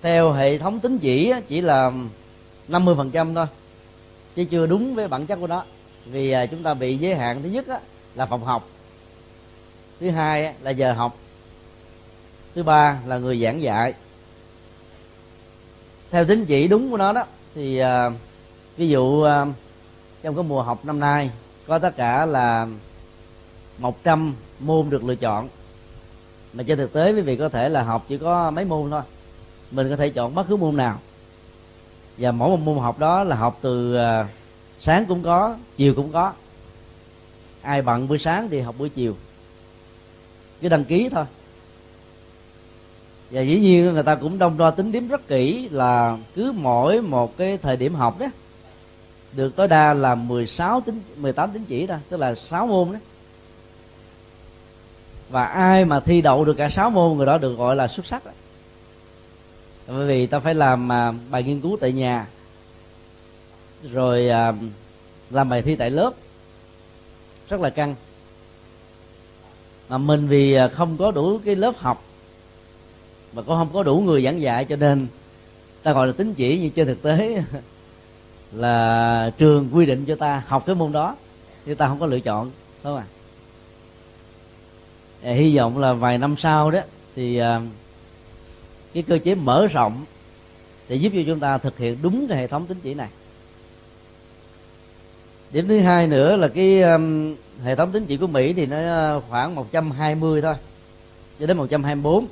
theo 0.01 0.31
hệ 0.31 0.57
thống 0.57 0.79
tính 0.79 0.99
chỉ 0.99 1.33
chỉ 1.47 1.61
là 1.61 1.91
50% 2.69 2.95
phần 2.95 3.11
trăm 3.11 3.33
thôi 3.33 3.45
chứ 4.35 4.45
chưa 4.45 4.65
đúng 4.65 4.95
với 4.95 5.07
bản 5.07 5.25
chất 5.25 5.35
của 5.35 5.47
nó. 5.47 5.63
Vì 6.05 6.35
uh, 6.35 6.51
chúng 6.51 6.63
ta 6.63 6.73
bị 6.73 6.97
giới 6.97 7.15
hạn 7.15 7.43
thứ 7.43 7.49
nhất 7.49 7.67
á, 7.67 7.79
là 8.15 8.25
phòng 8.25 8.43
học 8.43 8.69
thứ 9.99 10.09
hai 10.09 10.45
á, 10.45 10.53
là 10.61 10.71
giờ 10.71 10.93
học 10.93 11.17
thứ 12.55 12.63
ba 12.63 12.99
là 13.05 13.17
người 13.17 13.39
giảng 13.43 13.61
dạy 13.61 13.93
theo 16.13 16.25
tính 16.25 16.45
chỉ 16.45 16.67
đúng 16.67 16.91
của 16.91 16.97
nó 16.97 17.13
đó 17.13 17.23
thì 17.55 17.77
à, 17.77 18.09
ví 18.77 18.89
dụ 18.89 19.23
à, 19.23 19.45
trong 20.23 20.35
cái 20.35 20.43
mùa 20.43 20.61
học 20.61 20.85
năm 20.85 20.99
nay 20.99 21.31
có 21.67 21.79
tất 21.79 21.95
cả 21.95 22.25
là 22.25 22.67
100 23.77 24.35
môn 24.59 24.89
được 24.89 25.03
lựa 25.03 25.15
chọn. 25.15 25.47
Mà 26.53 26.63
trên 26.63 26.77
thực 26.77 26.93
tế 26.93 27.13
quý 27.13 27.21
vị 27.21 27.35
có 27.35 27.49
thể 27.49 27.69
là 27.69 27.83
học 27.83 28.05
chỉ 28.07 28.17
có 28.17 28.51
mấy 28.51 28.65
môn 28.65 28.91
thôi. 28.91 29.01
Mình 29.71 29.89
có 29.89 29.95
thể 29.95 30.09
chọn 30.09 30.35
bất 30.35 30.47
cứ 30.49 30.55
môn 30.55 30.77
nào. 30.77 30.99
Và 32.17 32.31
mỗi 32.31 32.49
một 32.49 32.59
môn 32.59 32.77
học 32.77 32.99
đó 32.99 33.23
là 33.23 33.35
học 33.35 33.59
từ 33.61 33.95
à, 33.95 34.27
sáng 34.79 35.05
cũng 35.05 35.23
có 35.23 35.55
chiều 35.77 35.93
cũng 35.93 36.11
có. 36.11 36.33
Ai 37.61 37.81
bận 37.81 38.07
buổi 38.07 38.17
sáng 38.17 38.49
thì 38.49 38.59
học 38.59 38.75
buổi 38.77 38.89
chiều. 38.89 39.15
Cứ 40.61 40.69
đăng 40.69 40.85
ký 40.85 41.09
thôi 41.09 41.25
và 43.33 43.41
dĩ 43.41 43.59
nhiên 43.59 43.93
người 43.93 44.03
ta 44.03 44.15
cũng 44.15 44.37
đông 44.37 44.57
đo 44.57 44.71
tính 44.71 44.91
điểm 44.91 45.07
rất 45.07 45.27
kỹ 45.27 45.69
là 45.69 46.17
cứ 46.35 46.51
mỗi 46.51 47.01
một 47.01 47.37
cái 47.37 47.57
thời 47.57 47.77
điểm 47.77 47.95
học 47.95 48.19
đó, 48.19 48.25
được 49.31 49.55
tối 49.55 49.67
đa 49.67 49.93
là 49.93 50.15
16 50.15 50.81
tính 50.81 51.01
18 51.17 51.51
tính 51.51 51.65
chỉ 51.67 51.87
thôi, 51.87 51.97
tức 52.09 52.17
là 52.17 52.35
6 52.35 52.67
môn 52.67 52.93
đó. 52.93 52.99
Và 55.29 55.45
ai 55.45 55.85
mà 55.85 55.99
thi 55.99 56.21
đậu 56.21 56.45
được 56.45 56.53
cả 56.53 56.69
6 56.69 56.89
môn, 56.89 57.17
người 57.17 57.25
đó 57.25 57.37
được 57.37 57.57
gọi 57.57 57.75
là 57.75 57.87
xuất 57.87 58.05
sắc 58.05 58.25
đó. 58.25 58.31
bởi 59.87 60.07
vì 60.07 60.27
ta 60.27 60.39
phải 60.39 60.55
làm 60.55 60.91
à, 60.91 61.13
bài 61.31 61.43
nghiên 61.43 61.61
cứu 61.61 61.77
tại 61.81 61.91
nhà, 61.91 62.27
rồi 63.91 64.29
à, 64.29 64.53
làm 65.29 65.49
bài 65.49 65.61
thi 65.61 65.75
tại 65.75 65.89
lớp. 65.89 66.11
Rất 67.49 67.59
là 67.59 67.69
căng. 67.69 67.95
Mà 69.89 69.97
mình 69.97 70.27
vì 70.27 70.53
à, 70.53 70.67
không 70.67 70.97
có 70.97 71.11
đủ 71.11 71.39
cái 71.45 71.55
lớp 71.55 71.73
học 71.77 72.03
mà 73.33 73.41
cũng 73.41 73.55
không 73.55 73.69
có 73.73 73.83
đủ 73.83 73.99
người 73.99 74.23
giảng 74.23 74.41
dạy 74.41 74.65
cho 74.65 74.75
nên 74.75 75.07
ta 75.83 75.93
gọi 75.93 76.07
là 76.07 76.13
tính 76.13 76.33
chỉ 76.33 76.59
nhưng 76.61 76.71
trên 76.71 76.87
thực 76.87 77.01
tế 77.01 77.43
là 78.51 79.31
trường 79.37 79.69
quy 79.73 79.85
định 79.85 80.05
cho 80.05 80.15
ta 80.15 80.43
học 80.47 80.63
cái 80.65 80.75
môn 80.75 80.91
đó 80.91 81.15
nhưng 81.65 81.75
ta 81.75 81.87
không 81.87 81.99
có 81.99 82.05
lựa 82.05 82.19
chọn 82.19 82.51
đúng 82.83 82.93
không 82.93 82.97
ạ? 82.97 83.05
À, 85.23 85.33
hy 85.33 85.57
vọng 85.57 85.77
là 85.77 85.93
vài 85.93 86.17
năm 86.17 86.35
sau 86.37 86.71
đó 86.71 86.79
thì 87.15 87.37
à, 87.37 87.61
cái 88.93 89.03
cơ 89.03 89.17
chế 89.23 89.35
mở 89.35 89.67
rộng 89.67 90.05
sẽ 90.89 90.95
giúp 90.95 91.11
cho 91.15 91.21
chúng 91.27 91.39
ta 91.39 91.57
thực 91.57 91.77
hiện 91.77 91.97
đúng 92.01 92.27
cái 92.27 92.37
hệ 92.37 92.47
thống 92.47 92.65
tính 92.65 92.77
chỉ 92.83 92.93
này. 92.93 93.09
Điểm 95.51 95.67
thứ 95.67 95.79
hai 95.79 96.07
nữa 96.07 96.35
là 96.35 96.47
cái 96.47 96.81
um, 96.81 97.35
hệ 97.63 97.75
thống 97.75 97.91
tính 97.91 98.05
chỉ 98.05 98.17
của 98.17 98.27
Mỹ 98.27 98.53
thì 98.53 98.65
nó 98.65 99.21
khoảng 99.29 99.55
120 99.55 100.41
thôi 100.41 100.55
cho 101.39 101.45
đến 101.45 101.57
124 101.57 102.27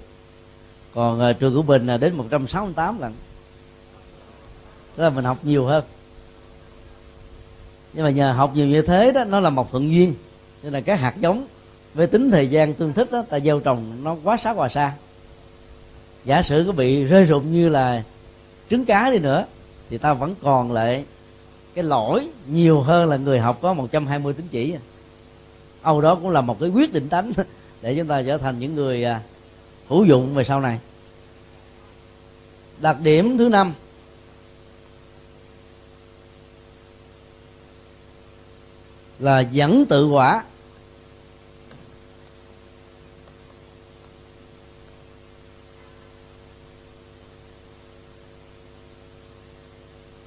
còn 0.94 1.30
uh, 1.30 1.40
trường 1.40 1.56
của 1.56 1.62
Bình 1.62 1.88
là 1.88 1.98
đến 1.98 2.14
168 2.14 3.00
lần. 3.00 3.14
Tức 4.96 5.04
là 5.04 5.10
mình 5.10 5.26
học 5.26 5.38
nhiều 5.44 5.66
hơn. 5.66 5.84
Nhưng 7.94 8.06
mà 8.06 8.10
nhờ 8.10 8.32
học 8.32 8.52
nhiều 8.56 8.68
như 8.68 8.82
thế 8.82 9.12
đó 9.12 9.24
nó 9.24 9.40
là 9.40 9.50
một 9.50 9.72
thuận 9.72 9.92
duyên. 9.92 10.16
Nên 10.64 10.74
là 10.74 10.82
cái 10.82 10.98
hạt 10.98 11.14
giống 11.20 11.48
với 11.94 12.08
tính 12.08 12.32
thời 12.32 12.48
gian 12.48 12.74
tương 12.74 12.94
thích 12.94 13.12
đó 13.12 13.24
ta 13.30 13.40
gieo 13.40 13.60
trồng 13.60 14.04
nó 14.04 14.16
quá 14.24 14.38
xa 14.38 14.52
quá 14.52 14.70
xa. 14.70 14.94
Giả 16.26 16.42
sử 16.42 16.64
có 16.68 16.72
bị 16.72 17.04
rơi 17.04 17.26
rụng 17.26 17.52
như 17.52 17.70
là 17.70 18.04
trứng 18.70 18.86
cá 18.86 19.10
đi 19.12 19.20
nữa 19.20 19.46
thì 19.90 19.98
ta 19.98 20.14
vẫn 20.14 20.36
còn 20.42 20.72
lại 20.72 21.06
cái 21.74 21.84
lỗi 21.84 22.28
nhiều 22.48 22.82
hơn 22.82 23.10
là 23.10 23.18
người 23.18 23.40
học 23.40 23.60
có 23.62 23.74
120 23.74 24.34
tín 24.34 24.48
chỉ. 24.52 24.76
Âu 25.82 26.02
đó 26.02 26.16
cũng 26.16 26.30
là 26.30 26.42
một 26.42 26.60
cái 26.60 26.70
quyết 26.70 26.94
định 26.94 27.10
tánh 27.10 27.32
để 27.82 27.96
chúng 27.98 28.08
ta 28.08 28.24
trở 28.24 28.38
thành 28.38 28.60
những 28.60 28.76
người 28.76 29.04
à, 29.04 29.22
hữu 29.92 30.06
dụng 30.06 30.34
về 30.34 30.44
sau 30.44 30.62
này. 30.62 30.80
Đặc 32.78 32.98
điểm 33.02 33.38
thứ 33.38 33.50
năm. 33.50 33.74
Là 39.20 39.40
dẫn 39.40 39.86
tự 39.86 40.08
quả. 40.08 40.44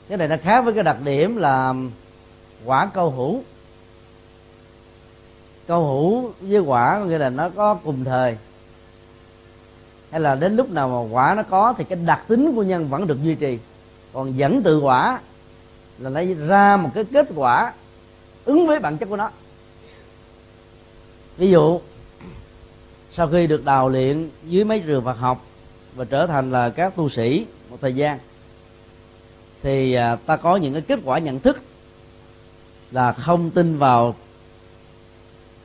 Cái 0.09 0.19
này 0.19 0.29
nó 0.29 0.37
khác 0.43 0.61
với 0.61 0.75
cái 0.75 0.83
đặc 0.83 0.97
điểm 1.05 1.37
là 1.37 1.75
quả 2.65 2.91
câu 2.95 3.11
hữu 3.11 3.43
câu 5.67 5.87
hữu 5.87 6.33
với 6.41 6.61
quả 6.61 6.99
có 6.99 7.05
nghĩa 7.05 7.19
là 7.19 7.31
nó 7.31 7.51
có 7.51 7.75
cùng 7.75 8.05
thời 8.05 8.37
hay 10.15 10.21
là 10.21 10.35
đến 10.35 10.57
lúc 10.57 10.71
nào 10.71 10.89
mà 10.89 11.15
quả 11.15 11.35
nó 11.37 11.43
có 11.43 11.75
thì 11.79 11.85
cái 11.85 11.99
đặc 12.07 12.25
tính 12.29 12.53
của 12.55 12.63
nhân 12.63 12.89
vẫn 12.89 13.07
được 13.07 13.23
duy 13.23 13.35
trì. 13.35 13.59
Còn 14.13 14.37
dẫn 14.37 14.63
tự 14.63 14.79
quả 14.79 15.21
là 15.99 16.11
lấy 16.11 16.35
ra 16.35 16.77
một 16.77 16.91
cái 16.95 17.05
kết 17.05 17.29
quả 17.35 17.73
ứng 18.45 18.67
với 18.67 18.81
bản 18.81 18.99
chất 18.99 19.07
của 19.07 19.17
nó. 19.17 19.31
Ví 21.37 21.51
dụ, 21.51 21.81
sau 23.13 23.29
khi 23.29 23.47
được 23.47 23.65
đào 23.65 23.89
luyện 23.89 24.31
dưới 24.45 24.65
mấy 24.65 24.81
trường 24.87 25.05
Phật 25.05 25.19
học 25.19 25.45
và 25.95 26.05
trở 26.05 26.27
thành 26.27 26.53
là 26.53 26.69
các 26.71 26.97
tu 26.97 27.09
sĩ 27.09 27.47
một 27.71 27.77
thời 27.81 27.95
gian, 27.95 28.19
thì 29.63 29.95
à, 29.95 30.17
ta 30.17 30.37
có 30.37 30.57
những 30.57 30.73
cái 30.73 30.83
kết 30.83 30.99
quả 31.05 31.19
nhận 31.19 31.41
thức 31.41 31.63
là 32.91 33.13
không 33.13 33.51
tin 33.51 33.79
vào 33.79 34.15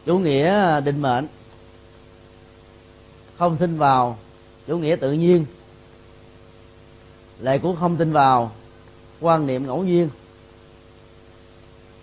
chủ 0.05 0.19
nghĩa 0.19 0.81
định 0.81 1.01
mệnh, 1.01 1.27
không 3.37 3.57
tin 3.57 3.77
vào 3.77 4.17
chủ 4.69 4.77
nghĩa 4.77 4.95
tự 4.95 5.11
nhiên. 5.11 5.45
Lại 7.39 7.59
cũng 7.59 7.75
không 7.75 7.97
tin 7.97 8.11
vào 8.11 8.51
quan 9.19 9.47
niệm 9.47 9.67
ngẫu 9.67 9.83
nhiên. 9.83 10.09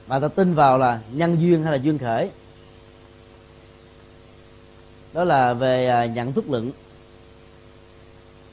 Mà 0.07 0.18
ta 0.18 0.29
tin 0.29 0.55
vào 0.55 0.79
là 0.79 1.00
nhân 1.12 1.37
duyên 1.40 1.62
hay 1.62 1.72
là 1.72 1.79
duyên 1.79 1.98
khởi. 1.98 2.31
Đó 5.12 5.24
là 5.24 5.52
về 5.52 5.87
à, 5.87 6.07
nhận 6.07 6.33
thức 6.33 6.50
luận. 6.50 6.70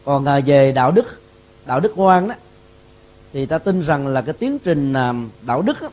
Còn 0.06 0.26
à, 0.26 0.40
về 0.40 0.72
đạo 0.72 0.92
đức 0.92 1.22
đạo 1.66 1.80
đức 1.80 1.94
quan 1.96 2.28
đó 2.28 2.36
thì 3.34 3.46
ta 3.46 3.58
tin 3.58 3.82
rằng 3.82 4.08
là 4.08 4.22
cái 4.22 4.34
tiến 4.34 4.60
trình 4.60 4.94
à, 4.94 5.14
đạo 5.42 5.62
đức 5.62 5.82
đó, 5.82 5.90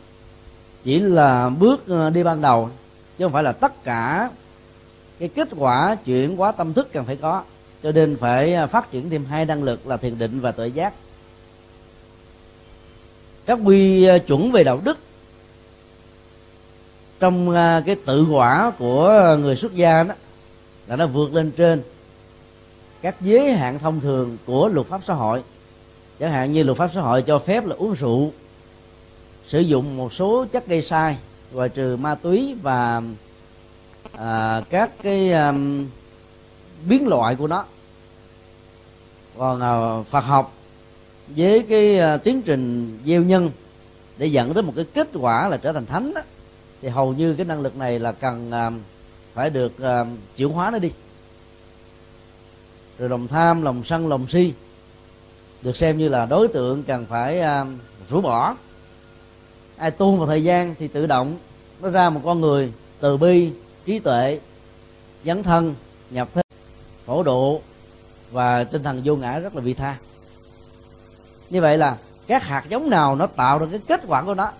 chỉ 0.85 0.99
là 0.99 1.49
bước 1.49 1.85
đi 2.15 2.23
ban 2.23 2.41
đầu 2.41 2.71
chứ 3.19 3.25
không 3.25 3.33
phải 3.33 3.43
là 3.43 3.53
tất 3.53 3.85
cả 3.85 4.31
cái 5.19 5.29
kết 5.29 5.49
quả 5.57 5.95
chuyển 5.95 6.37
hóa 6.37 6.53
tâm 6.53 6.75
thức 6.75 6.89
cần 6.93 7.05
phải 7.05 7.17
có 7.17 7.43
cho 7.83 7.93
nên 7.93 8.17
phải 8.17 8.55
à, 8.55 8.67
phát 8.67 8.91
triển 8.91 9.11
thêm 9.11 9.25
hai 9.25 9.45
năng 9.45 9.63
lực 9.63 9.87
là 9.87 9.97
thiền 9.97 10.19
định 10.19 10.41
và 10.41 10.53
tuệ 10.53 10.69
giác. 10.69 10.95
Các 13.47 13.59
quy 13.65 14.05
à, 14.05 14.19
chuẩn 14.19 14.53
về 14.53 14.65
đạo 14.65 14.81
đức 14.85 14.99
trong 17.21 17.51
à, 17.51 17.83
cái 17.87 17.97
tự 18.07 18.27
quả 18.31 18.73
của 18.79 19.37
người 19.41 19.57
xuất 19.57 19.75
gia 19.75 20.03
đó 20.03 20.15
là 20.87 20.97
nó 20.97 21.07
vượt 21.07 21.35
lên 21.35 21.51
trên 21.51 21.83
các 23.03 23.17
giới 23.21 23.53
hạn 23.53 23.79
thông 23.79 24.01
thường 24.01 24.37
của 24.47 24.69
luật 24.69 24.87
pháp 24.87 25.01
xã 25.07 25.15
hội. 25.15 25.43
Chẳng 26.21 26.33
hạn 26.33 26.53
như 26.53 26.63
luật 26.63 26.79
pháp 26.79 26.91
xã 26.95 27.01
hội 27.01 27.23
cho 27.23 27.39
phép 27.39 27.67
là 27.67 27.77
uống 27.79 27.95
rượu 27.95 28.33
sử 29.47 29.61
dụng 29.61 29.97
một 29.97 30.13
số 30.13 30.47
chất 30.53 30.67
gây 30.67 30.83
sai 30.83 31.17
ngoài 31.53 31.69
trừ 31.69 31.97
ma 31.97 32.15
túy 32.15 32.55
và 32.63 33.03
à, 34.19 34.63
các 34.71 34.91
cái 35.03 35.33
um, 35.33 35.87
biến 36.87 37.09
loại 37.09 37.37
của 37.37 37.47
nó. 37.47 37.65
Còn 39.39 39.61
à, 39.61 40.03
Phật 40.11 40.21
học 40.21 40.53
với 41.29 41.63
cái 41.63 41.99
à, 41.99 42.17
tiến 42.17 42.43
trình 42.43 42.99
gieo 43.05 43.23
nhân 43.23 43.51
để 44.19 44.27
dẫn 44.27 44.55
đến 44.55 44.67
một 44.67 44.73
cái 44.77 44.85
kết 44.95 45.09
quả 45.15 45.49
là 45.49 45.57
trở 45.57 45.73
thành 45.73 45.87
thánh 45.87 46.15
đó, 46.15 46.21
thì 46.83 46.89
hầu 46.89 47.13
như 47.13 47.35
cái 47.35 47.47
năng 47.47 47.61
lực 47.61 47.77
này 47.77 47.99
là 47.99 48.13
cần 48.13 48.51
à, 48.51 48.71
phải 49.35 49.51
được 49.51 49.83
à, 49.83 50.05
chuyển 50.37 50.49
hóa 50.49 50.71
nó 50.71 50.79
đi. 50.79 50.93
Rồi 52.99 53.09
lòng 53.09 53.29
tham 53.29 53.63
lòng 53.63 53.85
sân 53.85 54.09
lòng 54.09 54.27
si 54.29 54.53
được 55.63 55.77
xem 55.77 55.99
như 55.99 56.09
là 56.09 56.27
đối 56.27 56.49
tượng 56.49 56.83
cần 56.83 57.07
phải 57.07 57.41
à, 57.41 57.67
rũ 58.09 58.21
bỏ. 58.21 58.57
Ai 59.77 59.91
tu 59.91 60.17
một 60.17 60.27
thời 60.27 60.45
gian 60.45 60.75
thì 60.79 60.89
tự 60.89 61.07
động 61.07 61.39
nó 61.81 61.89
ra 61.89 62.11
một 62.11 62.21
con 62.25 62.41
người 62.41 62.73
từ 63.01 63.17
bi 63.17 63.51
trí 63.87 63.99
tuệ 63.99 64.41
dấn 65.25 65.43
thân 65.43 65.75
nhập 66.11 66.29
thế 66.35 66.43
phổ 67.11 67.23
độ 67.23 67.61
và 68.31 68.65
tinh 68.65 68.83
thần 68.83 69.01
vô 69.05 69.17
ngã 69.17 69.39
rất 69.39 69.55
là 69.55 69.61
vị 69.61 69.75
tha. 69.75 69.97
Như 71.51 71.61
vậy 71.61 71.79
là 71.79 71.97
các 72.27 72.45
hạt 72.45 72.65
giống 72.69 72.91
nào 72.91 73.17
nó 73.17 73.27
tạo 73.27 73.59
ra 73.59 73.67
cái 73.71 73.81
kết 73.89 74.01
quả 74.07 74.23
của 74.23 74.35
nó? 74.35 74.53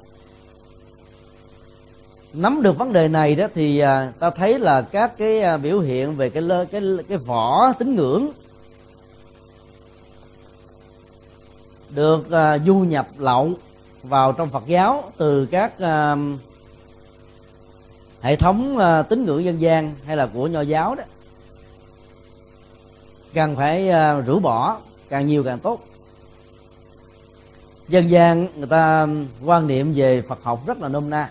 Nắm 2.33 2.63
được 2.63 2.79
vấn 2.79 2.93
đề 2.93 3.09
này 3.09 3.35
đó 3.35 3.47
thì 3.55 3.79
à, 3.79 4.13
ta 4.19 4.31
thấy 4.31 4.59
là 4.59 4.83
các 4.83 5.19
cái 5.19 5.41
à, 5.41 5.57
biểu 5.57 5.81
hiện 5.81 6.17
về 6.17 6.31
cái 6.31 6.43
cái 6.73 6.83
cái 7.09 7.19
vỏ 7.19 7.73
tín 7.73 7.95
ngưỡng 7.95 8.29
được 11.91 12.27
uh, 12.27 12.67
du 12.67 12.75
nhập 12.75 13.09
lậu 13.19 13.51
vào 14.03 14.33
trong 14.33 14.51
Phật 14.51 14.67
giáo 14.67 15.13
từ 15.17 15.47
các 15.47 15.73
uh, 15.77 16.19
hệ 18.21 18.37
thống 18.37 18.77
uh, 18.77 19.09
tín 19.09 19.25
ngưỡng 19.25 19.45
dân 19.45 19.61
gian 19.61 19.95
hay 20.07 20.17
là 20.17 20.27
của 20.27 20.47
nho 20.47 20.61
giáo 20.61 20.95
đó 20.95 21.05
cần 23.35 23.57
phải 23.57 23.89
ờ, 23.89 24.21
rũ 24.21 24.39
bỏ 24.39 24.79
càng 25.09 25.27
nhiều 25.27 25.45
càng 25.45 25.59
tốt. 25.59 25.81
Dân 27.89 28.11
gian 28.11 28.47
người 28.57 28.67
ta 28.67 29.07
quan 29.45 29.67
niệm 29.67 29.93
về 29.93 30.23
Phật 30.23 30.43
học 30.43 30.67
rất 30.67 30.81
là 30.81 30.89
nôm 30.89 31.11
na. 31.11 31.31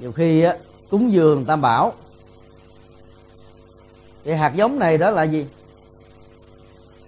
Nhiều 0.00 0.12
khi 0.12 0.42
á, 0.42 0.56
cúng 0.90 1.12
dường 1.12 1.44
tam 1.44 1.60
bảo. 1.60 1.92
Thì 4.24 4.32
hạt 4.32 4.52
giống 4.54 4.78
này 4.78 4.98
đó 4.98 5.10
là 5.10 5.22
gì? 5.22 5.46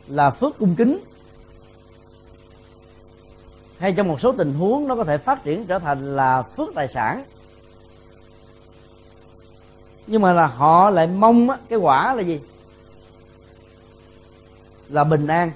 Là 0.08 0.30
phước 0.30 0.58
cung 0.58 0.74
kính. 0.74 0.98
Hay 3.78 3.92
trong 3.92 4.08
một 4.08 4.20
số 4.20 4.32
tình 4.32 4.54
huống 4.54 4.88
nó 4.88 4.96
có 4.96 5.04
thể 5.04 5.18
phát 5.18 5.44
triển 5.44 5.66
trở 5.66 5.78
thành 5.78 6.16
là 6.16 6.42
phước 6.42 6.68
tài 6.74 6.88
sản. 6.88 7.24
Nhưng 10.06 10.22
mà 10.22 10.32
là 10.32 10.46
họ 10.46 10.90
lại 10.90 11.06
mong 11.06 11.50
á, 11.50 11.58
cái 11.68 11.78
quả 11.78 12.14
là 12.14 12.22
gì? 12.22 12.40
Là 14.94 15.04
bình 15.04 15.26
an, 15.26 15.52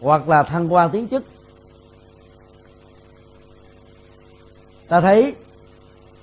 hoặc 0.00 0.28
là 0.28 0.42
thăng 0.42 0.72
quan 0.72 0.90
tiến 0.90 1.08
chức. 1.08 1.24
Ta 4.88 5.00
thấy 5.00 5.34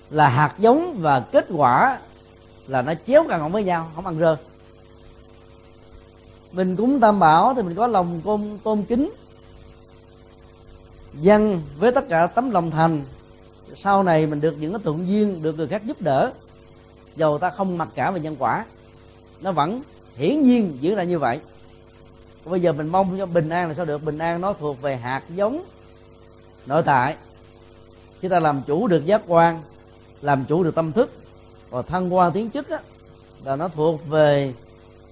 là 0.09 0.29
hạt 0.29 0.55
giống 0.57 0.97
và 0.99 1.19
kết 1.19 1.45
quả 1.49 1.99
là 2.67 2.81
nó 2.81 2.93
chéo 3.07 3.23
gần 3.23 3.51
với 3.51 3.63
nhau, 3.63 3.91
không 3.95 4.05
ăn 4.05 4.19
rơ. 4.19 4.37
Mình 6.51 6.75
cúng 6.75 6.99
tam 6.99 7.19
bảo 7.19 7.53
thì 7.55 7.61
mình 7.61 7.75
có 7.75 7.87
lòng 7.87 8.21
tôn 8.23 8.59
tôn 8.63 8.83
kính 8.83 9.09
dân 11.13 11.61
với 11.77 11.91
tất 11.91 12.09
cả 12.09 12.27
tấm 12.27 12.51
lòng 12.51 12.71
thành. 12.71 13.03
Sau 13.75 14.03
này 14.03 14.25
mình 14.25 14.41
được 14.41 14.55
những 14.59 14.73
cái 14.73 14.81
thuận 14.83 15.07
duyên, 15.07 15.41
được 15.43 15.57
người 15.57 15.67
khác 15.67 15.85
giúp 15.85 16.01
đỡ, 16.01 16.31
dầu 17.15 17.37
ta 17.37 17.49
không 17.49 17.77
mặc 17.77 17.89
cả 17.95 18.11
về 18.11 18.19
nhân 18.19 18.35
quả 18.39 18.65
nó 19.41 19.51
vẫn 19.51 19.81
hiển 20.15 20.41
nhiên 20.41 20.77
diễn 20.81 20.95
ra 20.95 21.03
như 21.03 21.19
vậy. 21.19 21.39
Bây 22.45 22.59
giờ 22.59 22.73
mình 22.73 22.87
mong 22.87 23.17
cho 23.17 23.25
bình 23.25 23.49
an 23.49 23.67
là 23.67 23.73
sao 23.73 23.85
được? 23.85 24.03
Bình 24.03 24.17
an 24.17 24.41
nó 24.41 24.53
thuộc 24.53 24.81
về 24.81 24.95
hạt 24.95 25.23
giống 25.35 25.63
nội 26.65 26.83
tại. 26.83 27.15
Chúng 28.21 28.31
ta 28.31 28.39
làm 28.39 28.61
chủ 28.67 28.87
được 28.87 29.05
giác 29.05 29.21
quan 29.27 29.61
làm 30.21 30.45
chủ 30.45 30.63
được 30.63 30.75
tâm 30.75 30.91
thức 30.91 31.11
và 31.69 31.81
thăng 31.81 32.13
quan 32.13 32.31
tiến 32.31 32.49
chức 32.49 32.69
á, 32.69 32.79
là 33.43 33.55
nó 33.55 33.67
thuộc 33.67 34.07
về 34.07 34.53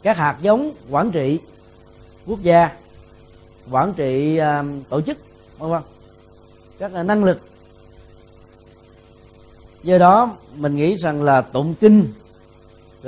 các 0.04 0.18
hạt 0.18 0.38
giống 0.42 0.72
quản 0.90 1.12
trị 1.12 1.40
quốc 2.26 2.42
gia 2.42 2.72
quản 3.72 3.94
trị 3.94 4.40
uh, 4.40 4.90
tổ 4.90 5.02
chức 5.02 5.18
vân 5.58 5.70
vân 5.70 5.82
các 6.80 6.92
uh, 7.00 7.06
năng 7.06 7.24
lực. 7.24 7.40
Do 9.84 9.98
đó 9.98 10.36
mình 10.56 10.76
nghĩ 10.76 10.96
rằng 10.96 11.24
là 11.24 11.42
tụng 11.42 11.76
kinh 11.80 12.14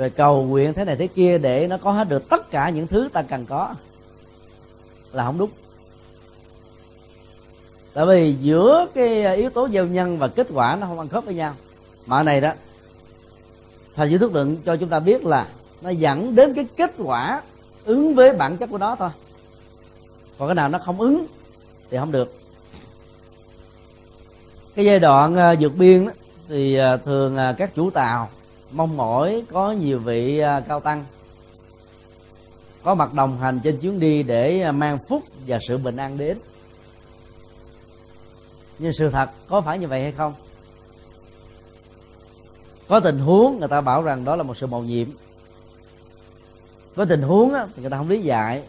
rồi 0.00 0.10
cầu 0.10 0.42
nguyện 0.44 0.74
thế 0.74 0.84
này 0.84 0.96
thế 0.96 1.06
kia 1.06 1.38
để 1.38 1.66
nó 1.66 1.76
có 1.76 1.92
hết 1.92 2.08
được 2.08 2.28
tất 2.28 2.50
cả 2.50 2.70
những 2.70 2.86
thứ 2.86 3.08
ta 3.12 3.22
cần 3.22 3.46
có. 3.46 3.74
Là 5.12 5.24
không 5.24 5.38
đúng. 5.38 5.50
Tại 7.94 8.06
vì 8.06 8.32
giữa 8.32 8.86
cái 8.94 9.36
yếu 9.36 9.50
tố 9.50 9.68
gieo 9.68 9.86
nhân 9.86 10.18
và 10.18 10.28
kết 10.28 10.46
quả 10.54 10.76
nó 10.80 10.86
không 10.86 10.98
ăn 10.98 11.08
khớp 11.08 11.24
với 11.24 11.34
nhau. 11.34 11.54
Mà 12.06 12.22
này 12.22 12.40
đó 12.40 12.52
thầy 13.96 14.10
giới 14.10 14.18
thức 14.18 14.34
luận 14.34 14.56
cho 14.64 14.76
chúng 14.76 14.88
ta 14.88 15.00
biết 15.00 15.24
là 15.24 15.46
nó 15.82 15.90
dẫn 15.90 16.34
đến 16.34 16.54
cái 16.54 16.66
kết 16.76 16.90
quả 16.98 17.42
ứng 17.84 18.14
với 18.14 18.32
bản 18.32 18.56
chất 18.56 18.70
của 18.70 18.78
nó 18.78 18.96
thôi. 18.96 19.10
Còn 20.38 20.48
cái 20.48 20.54
nào 20.54 20.68
nó 20.68 20.78
không 20.78 21.00
ứng 21.00 21.26
thì 21.90 21.98
không 21.98 22.12
được. 22.12 22.34
Cái 24.74 24.84
giai 24.84 24.98
đoạn 24.98 25.36
à, 25.36 25.54
vượt 25.60 25.76
biên 25.76 26.06
đó, 26.06 26.12
thì 26.48 26.74
à, 26.74 26.96
thường 26.96 27.36
à, 27.36 27.54
các 27.58 27.74
chủ 27.74 27.90
tàu 27.90 28.28
mong 28.72 28.96
mỏi 28.96 29.42
có 29.52 29.72
nhiều 29.72 29.98
vị 29.98 30.38
à, 30.38 30.60
cao 30.60 30.80
tăng. 30.80 31.04
Có 32.82 32.94
mặt 32.94 33.14
đồng 33.14 33.38
hành 33.38 33.60
trên 33.64 33.76
chuyến 33.76 34.00
đi 34.00 34.22
để 34.22 34.62
à, 34.62 34.72
mang 34.72 34.98
phúc 35.08 35.22
và 35.46 35.58
sự 35.68 35.78
bình 35.78 35.96
an 35.96 36.18
đến. 36.18 36.38
Nhưng 38.78 38.92
sự 38.92 39.08
thật 39.08 39.30
có 39.48 39.60
phải 39.60 39.78
như 39.78 39.88
vậy 39.88 40.02
hay 40.02 40.12
không? 40.12 40.34
Có 42.88 43.00
tình 43.00 43.18
huống 43.18 43.58
người 43.58 43.68
ta 43.68 43.80
bảo 43.80 44.02
rằng 44.02 44.24
đó 44.24 44.36
là 44.36 44.42
một 44.42 44.56
sự 44.56 44.66
mầu 44.66 44.82
nhiệm. 44.82 45.08
Có 46.96 47.04
tình 47.04 47.22
huống 47.22 47.52
thì 47.76 47.82
người 47.82 47.90
ta 47.90 47.96
không 47.96 48.08
lý 48.08 48.22
giải. 48.22 48.62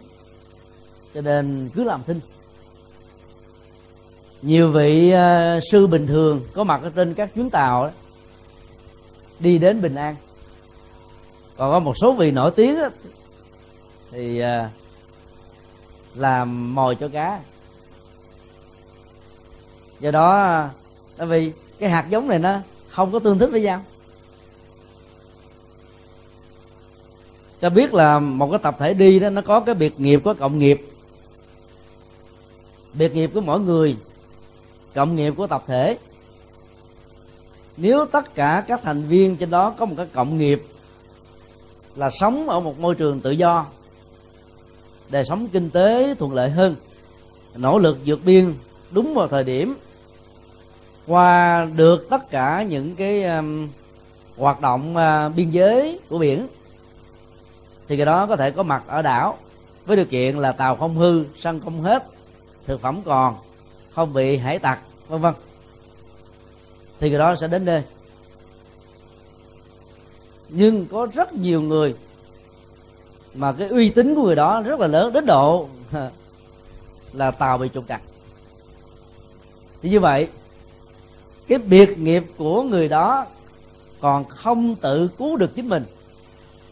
Cho 1.14 1.22
nên 1.22 1.70
cứ 1.76 1.84
làm 1.84 2.04
thinh. 2.04 2.20
Nhiều 4.42 4.70
vị 4.70 5.12
à, 5.12 5.60
sư 5.72 5.88
bình 5.88 6.08
thường 6.08 6.42
có 6.54 6.64
mặt 6.64 6.82
ở 6.84 6.90
trên 6.96 7.14
các 7.14 7.34
chuyến 7.36 7.50
tàu 7.50 7.84
đó, 7.84 7.92
đi 9.42 9.58
đến 9.58 9.82
bình 9.82 9.96
an. 9.96 10.16
Còn 11.58 11.72
có 11.72 11.80
một 11.80 11.94
số 11.98 12.14
vị 12.14 12.32
nổi 12.32 12.52
tiếng 12.52 12.80
đó, 12.80 12.90
thì 14.12 14.40
à, 14.40 14.70
làm 16.16 16.76
mồi 16.76 16.96
cho 16.96 17.08
cá. 17.08 17.40
Do 20.00 20.12
đó 20.12 20.68
tại 21.18 21.28
vì 21.28 21.52
cái 21.80 21.90
hạt 21.90 22.06
giống 22.10 22.28
này 22.28 22.40
nó 22.40 22.60
không 22.90 23.12
có 23.12 23.20
tương 23.20 23.40
thích 23.40 23.50
với 23.52 23.62
nhau. 23.62 23.84
Ta 27.60 27.70
biết 27.70 27.94
là 27.94 28.20
một 28.20 28.50
cái 28.52 28.60
tập 28.64 28.76
thể 28.80 28.94
đi 28.94 29.20
đó 29.20 29.30
nó 29.30 29.42
có 29.42 29.60
cái 29.60 29.76
biệt 29.76 30.00
nghiệp 30.00 30.22
có 30.24 30.34
cộng 30.34 30.60
nghiệp. 30.60 30.88
Biệt 32.94 33.14
nghiệp 33.14 33.32
của 33.34 33.42
mỗi 33.42 33.60
người 33.60 33.96
cộng 34.94 35.16
nghiệp 35.16 35.34
của 35.38 35.48
tập 35.48 35.64
thể 35.68 35.98
nếu 37.82 38.06
tất 38.06 38.36
cả 38.36 38.64
các 38.68 38.82
thành 38.84 39.04
viên 39.04 39.36
trên 39.36 39.50
đó 39.50 39.70
có 39.78 39.86
một 39.86 39.94
cái 39.98 40.06
cộng 40.14 40.38
nghiệp 40.38 40.64
là 41.96 42.10
sống 42.10 42.50
ở 42.50 42.60
một 42.60 42.80
môi 42.80 42.96
trường 42.96 43.20
tự 43.20 43.32
do 43.32 43.66
đời 45.10 45.26
sống 45.26 45.48
kinh 45.48 45.70
tế 45.70 46.16
thuận 46.20 46.34
lợi 46.34 46.50
hơn 46.50 46.76
nỗ 47.56 47.80
lực 47.80 47.98
vượt 48.06 48.20
biên 48.26 48.54
đúng 48.92 49.14
vào 49.14 49.28
thời 49.28 49.44
điểm 49.44 49.76
qua 51.08 51.66
được 51.76 52.10
tất 52.10 52.30
cả 52.30 52.64
những 52.64 52.96
cái 52.96 53.24
um, 53.24 53.68
hoạt 54.38 54.62
động 54.62 54.96
uh, 54.96 55.36
biên 55.36 55.50
giới 55.50 56.00
của 56.10 56.18
biển 56.18 56.48
thì 57.88 57.98
cái 57.98 58.06
đó 58.06 58.28
có 58.28 58.36
thể 58.36 58.52
có 58.52 58.64
mặt 58.64 58.84
ở 58.88 59.02
đảo 59.02 59.38
với 59.86 59.96
điều 59.98 60.06
kiện 60.06 60.38
là 60.38 60.52
tàu 60.52 60.76
không 60.76 60.96
hư 60.96 61.24
săn 61.40 61.60
không 61.60 61.82
hết 61.82 62.04
thực 62.66 62.82
phẩm 62.82 63.02
còn 63.06 63.36
không 63.94 64.14
bị 64.14 64.38
hải 64.38 64.60
tặc 64.60 64.80
vân 65.08 65.22
vân 65.22 65.34
thì 67.02 67.10
người 67.10 67.20
đó 67.20 67.36
sẽ 67.36 67.48
đến 67.48 67.66
đây. 67.66 67.84
Nhưng 70.50 70.86
có 70.86 71.08
rất 71.14 71.34
nhiều 71.34 71.62
người 71.62 71.96
mà 73.34 73.52
cái 73.54 73.68
uy 73.68 73.90
tín 73.90 74.16
của 74.16 74.24
người 74.24 74.36
đó 74.36 74.62
rất 74.62 74.80
là 74.80 74.88
lớn, 74.88 75.14
đến 75.14 75.26
độ 75.26 75.68
là 77.14 77.32
tàu 77.32 77.58
bị 77.58 77.70
trục 77.74 77.88
trặc. 77.88 78.02
Thì 79.82 79.90
như 79.90 80.00
vậy, 80.00 80.28
cái 81.48 81.58
biệt 81.58 81.98
nghiệp 81.98 82.24
của 82.38 82.64
người 82.64 82.88
đó 82.88 83.26
còn 84.00 84.26
không 84.26 84.76
tự 84.76 85.08
cứu 85.18 85.38
được 85.38 85.56
chính 85.56 85.70
mình, 85.70 85.84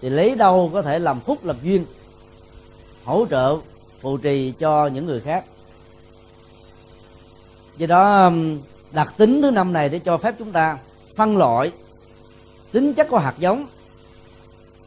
thì 0.02 0.10
lấy 0.10 0.36
đâu 0.36 0.70
có 0.74 0.82
thể 0.82 1.00
làm 1.00 1.20
phúc 1.20 1.46
làm 1.46 1.56
duyên, 1.64 1.86
hỗ 3.04 3.26
trợ 3.30 3.58
phụ 4.02 4.18
trì 4.18 4.54
cho 4.60 4.88
những 4.88 5.06
người 5.06 5.20
khác. 5.20 5.46
Do 7.78 7.88
đó 7.88 8.32
đặc 8.92 9.14
tính 9.18 9.42
thứ 9.42 9.52
năm 9.52 9.74
này 9.74 9.90
để 9.90 10.00
cho 10.00 10.18
phép 10.18 10.36
chúng 10.40 10.52
ta 10.52 10.78
phân 11.16 11.38
loại 11.38 11.72
tính 12.72 12.94
chất 12.94 13.08
của 13.10 13.18
hạt 13.18 13.34
giống 13.40 13.66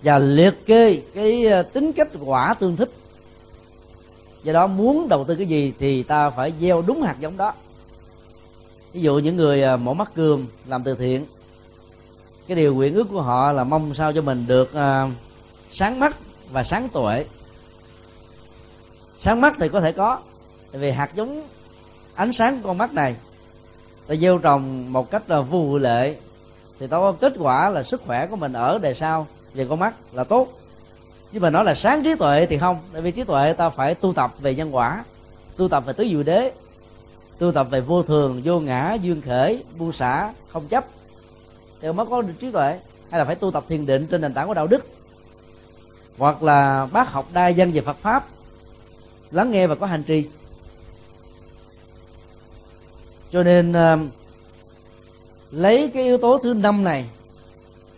và 0.02 0.18
liệt 0.18 0.66
kê 0.66 1.02
cái 1.14 1.46
ờ, 1.46 1.62
tính 1.62 1.92
kết 1.92 2.08
quả 2.24 2.54
tương 2.54 2.76
thích. 2.76 2.90
Do 4.42 4.52
đó 4.52 4.66
muốn 4.66 5.08
đầu 5.08 5.24
tư 5.24 5.34
cái 5.34 5.46
gì 5.46 5.72
thì 5.78 6.02
ta 6.02 6.30
phải 6.30 6.52
gieo 6.60 6.82
đúng 6.86 7.02
hạt 7.02 7.16
giống 7.20 7.36
đó. 7.36 7.52
Ví 8.92 9.00
dụ 9.00 9.18
những 9.18 9.36
người 9.36 9.62
ờ, 9.62 9.76
mổ 9.76 9.94
mắt 9.94 10.14
cườm 10.14 10.46
làm 10.66 10.82
từ 10.82 10.94
thiện 10.94 11.26
cái 12.48 12.56
điều 12.56 12.74
nguyện 12.74 12.94
ước 12.94 13.06
của 13.10 13.22
họ 13.22 13.52
là 13.52 13.64
mong 13.64 13.94
sao 13.94 14.12
cho 14.12 14.22
mình 14.22 14.44
được 14.46 14.70
uh, 14.70 15.12
sáng 15.72 16.00
mắt 16.00 16.16
và 16.50 16.64
sáng 16.64 16.88
tuệ. 16.88 17.24
Sáng 19.20 19.40
mắt 19.40 19.54
thì 19.60 19.68
có 19.68 19.80
thể 19.80 19.92
có 19.92 20.20
tại 20.72 20.80
vì 20.80 20.90
hạt 20.90 21.10
giống 21.14 21.42
ánh 22.14 22.32
sáng 22.32 22.62
của 22.62 22.68
con 22.68 22.78
mắt 22.78 22.92
này 22.92 23.16
ta 24.12 24.16
gieo 24.16 24.38
trồng 24.38 24.92
một 24.92 25.10
cách 25.10 25.30
là 25.30 25.40
vô 25.40 25.78
lệ. 25.78 26.16
Thì 26.80 26.86
ta 26.86 26.96
có 26.96 27.12
kết 27.12 27.32
quả 27.38 27.70
là 27.70 27.82
sức 27.82 28.02
khỏe 28.06 28.26
của 28.26 28.36
mình 28.36 28.52
ở 28.52 28.78
đề 28.78 28.94
sau 28.94 29.26
về 29.54 29.66
con 29.68 29.78
mắt 29.78 29.94
là 30.12 30.24
tốt. 30.24 30.48
Nhưng 31.32 31.42
mà 31.42 31.50
nói 31.50 31.64
là 31.64 31.74
sáng 31.74 32.04
trí 32.04 32.14
tuệ 32.14 32.46
thì 32.46 32.58
không. 32.58 32.78
Tại 32.92 33.02
vì 33.02 33.10
trí 33.10 33.24
tuệ 33.24 33.52
ta 33.52 33.70
phải 33.70 33.94
tu 33.94 34.12
tập 34.12 34.32
về 34.40 34.54
nhân 34.54 34.74
quả, 34.74 35.04
tu 35.56 35.68
tập 35.68 35.86
về 35.86 35.92
tứ 35.92 36.06
diệu 36.10 36.22
đế, 36.22 36.52
tu 37.38 37.52
tập 37.52 37.66
về 37.70 37.80
vô 37.80 38.02
thường, 38.02 38.40
vô 38.44 38.60
ngã 38.60 38.94
dương 38.94 39.22
khởi 39.22 39.64
buông 39.78 39.92
xả 39.92 40.32
không 40.52 40.66
chấp. 40.68 40.84
Thì 41.80 41.92
mới 41.92 42.06
có 42.06 42.22
được 42.22 42.34
trí 42.40 42.50
tuệ. 42.50 42.78
Hay 43.10 43.18
là 43.18 43.24
phải 43.24 43.34
tu 43.34 43.50
tập 43.50 43.64
thiền 43.68 43.86
định 43.86 44.06
trên 44.06 44.20
nền 44.20 44.34
tảng 44.34 44.48
của 44.48 44.54
đạo 44.54 44.66
đức. 44.66 44.86
Hoặc 46.18 46.42
là 46.42 46.86
bác 46.92 47.12
học 47.12 47.26
đa 47.32 47.48
dân 47.48 47.72
về 47.72 47.80
Phật 47.80 47.96
pháp, 47.96 48.26
lắng 49.30 49.50
nghe 49.50 49.66
và 49.66 49.74
có 49.74 49.86
hành 49.86 50.02
trì 50.02 50.26
cho 53.32 53.42
nên 53.42 53.72
à, 53.72 53.98
lấy 55.50 55.90
cái 55.94 56.02
yếu 56.02 56.18
tố 56.18 56.38
thứ 56.38 56.54
năm 56.54 56.84
này 56.84 57.04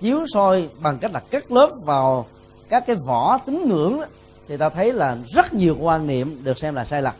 chiếu 0.01 0.27
soi 0.33 0.69
bằng 0.81 0.99
cách 0.99 1.13
là 1.13 1.21
cắt 1.21 1.51
lớp 1.53 1.71
vào 1.85 2.27
các 2.69 2.87
cái 2.87 2.97
vỏ 3.07 3.39
tín 3.47 3.69
ngưỡng 3.69 4.01
đó, 4.01 4.07
thì 4.49 4.57
ta 4.57 4.69
thấy 4.69 4.93
là 4.93 5.17
rất 5.29 5.55
nhiều 5.55 5.77
quan 5.81 6.07
niệm 6.07 6.45
được 6.45 6.59
xem 6.59 6.75
là 6.75 6.85
sai 6.85 7.03
lầm. 7.03 7.15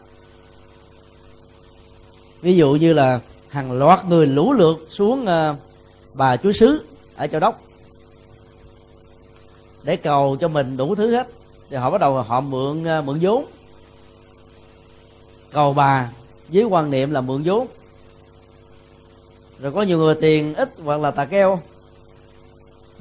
Ví 2.41 2.57
dụ 2.57 2.73
như 2.73 2.93
là 2.93 3.21
hàng 3.49 3.73
loạt 3.73 4.05
người 4.05 4.27
lũ 4.27 4.53
lượt 4.53 4.87
xuống 4.91 5.27
à, 5.27 5.55
bà 6.15 6.37
chúa 6.37 6.53
sứ 6.53 6.85
ở 7.17 7.27
châu 7.27 7.41
đốc 7.41 7.61
để 9.83 9.97
cầu 9.97 10.37
cho 10.41 10.49
mình 10.49 10.77
đủ 10.77 10.95
thứ 10.95 11.11
hết 11.11 11.29
thì 11.71 11.77
họ 11.77 11.91
bắt 11.91 12.01
đầu 12.01 12.23
họ 12.23 12.41
mượn 12.41 12.85
à, 12.85 13.01
mượn 13.01 13.19
vốn. 13.21 13.45
Cầu 15.53 15.73
bà 15.73 16.11
với 16.49 16.65
quan 16.65 16.91
niệm 16.91 17.11
là 17.11 17.21
mượn 17.21 17.43
vốn 17.45 17.67
rồi 19.65 19.73
có 19.73 19.83
nhiều 19.83 19.99
người 19.99 20.15
tiền 20.15 20.55
ít 20.55 20.71
hoặc 20.85 21.01
là 21.01 21.11
tà 21.11 21.25
keo. 21.25 21.61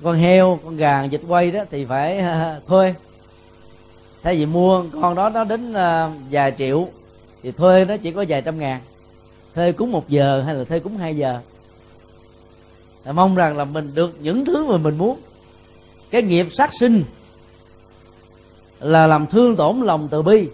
Con 0.04 0.16
heo, 0.16 0.60
con 0.66 0.78
gà 0.78 1.04
dịch 1.04 1.22
quay 1.28 1.52
đó 1.52 1.64
thì 1.72 1.86
phải 1.86 2.24
thuê. 2.68 2.94
Thay 4.22 4.36
vì 4.36 4.46
mua 4.46 4.84
con 5.02 5.16
đó, 5.16 5.30
nó 5.30 5.44
đến 5.44 5.74
à, 5.74 6.12
vài 6.32 6.54
triệu 6.58 6.88
thì 7.42 7.52
thuê 7.52 7.86
nó 7.86 7.98
chỉ 7.98 8.12
có 8.12 8.26
vài 8.30 8.42
trăm 8.42 8.60
ngàn. 8.60 8.80
Thuê 9.56 9.72
cúng 9.72 9.92
một 9.92 10.10
giờ 10.10 10.42
hay 10.42 10.56
là 10.56 10.64
thuê 10.64 10.80
cúng 10.80 10.98
hai 10.98 11.18
giờ. 11.18 11.40
Là 13.06 13.12
mong 13.12 13.36
rằng 13.36 13.58
là 13.58 13.66
mình 13.66 13.92
được 13.96 14.16
những 14.20 14.46
thứ 14.46 14.66
mà 14.66 14.78
mình 14.78 14.98
muốn. 14.98 15.20
Cái 16.12 16.22
nghiệp 16.22 16.48
sát 16.52 16.72
sinh 16.80 17.04
là 18.80 19.08
làm 19.08 19.28
thương 19.28 19.56
tổn 19.56 19.82
lòng 19.82 20.08
từ 20.12 20.22
bi, 20.22 20.48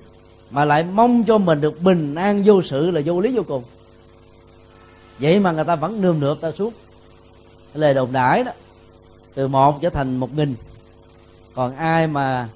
mà 0.50 0.66
lại 0.66 0.84
mong 0.84 1.24
cho 1.24 1.38
mình 1.38 1.62
được 1.62 1.82
bình 1.82 2.16
an 2.16 2.44
vô 2.46 2.62
sự, 2.62 2.92
là 2.92 3.02
vô 3.06 3.20
lý 3.20 3.32
vô 3.36 3.44
cùng 3.48 3.64
vậy 5.20 5.40
mà 5.40 5.52
người 5.52 5.64
ta 5.64 5.76
vẫn 5.76 6.02
nườm 6.02 6.20
nượp 6.20 6.42
ta 6.42 6.52
suốt 6.52 6.74
lời 7.74 7.94
đồn 7.94 8.12
đãi 8.12 8.44
đó, 8.44 8.52
từ 9.34 9.48
một 9.48 9.82
trở 9.82 9.90
thành 9.90 10.18
một 10.18 10.36
nghìn. 10.36 10.56
Còn 11.56 11.76
ai 11.76 12.08
mà 12.08 12.50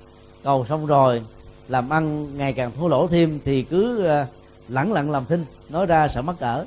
cầu 0.44 0.66
xong 0.70 0.86
rồi, 0.86 1.22
làm 1.68 1.90
ăn 1.90 2.38
ngày 2.38 2.54
càng 2.54 2.72
thua 2.78 2.88
lỗ 2.88 3.08
thêm 3.08 3.40
thì 3.46 3.64
cứ 3.64 4.06
ờ, 4.06 4.26
lẳng 4.68 4.94
lặng 4.94 5.12
làm 5.12 5.26
thinh, 5.26 5.46
nói 5.70 5.86
ra 5.86 6.08
sợ 6.08 6.22
mắc 6.22 6.36
cỡ. 6.40 6.66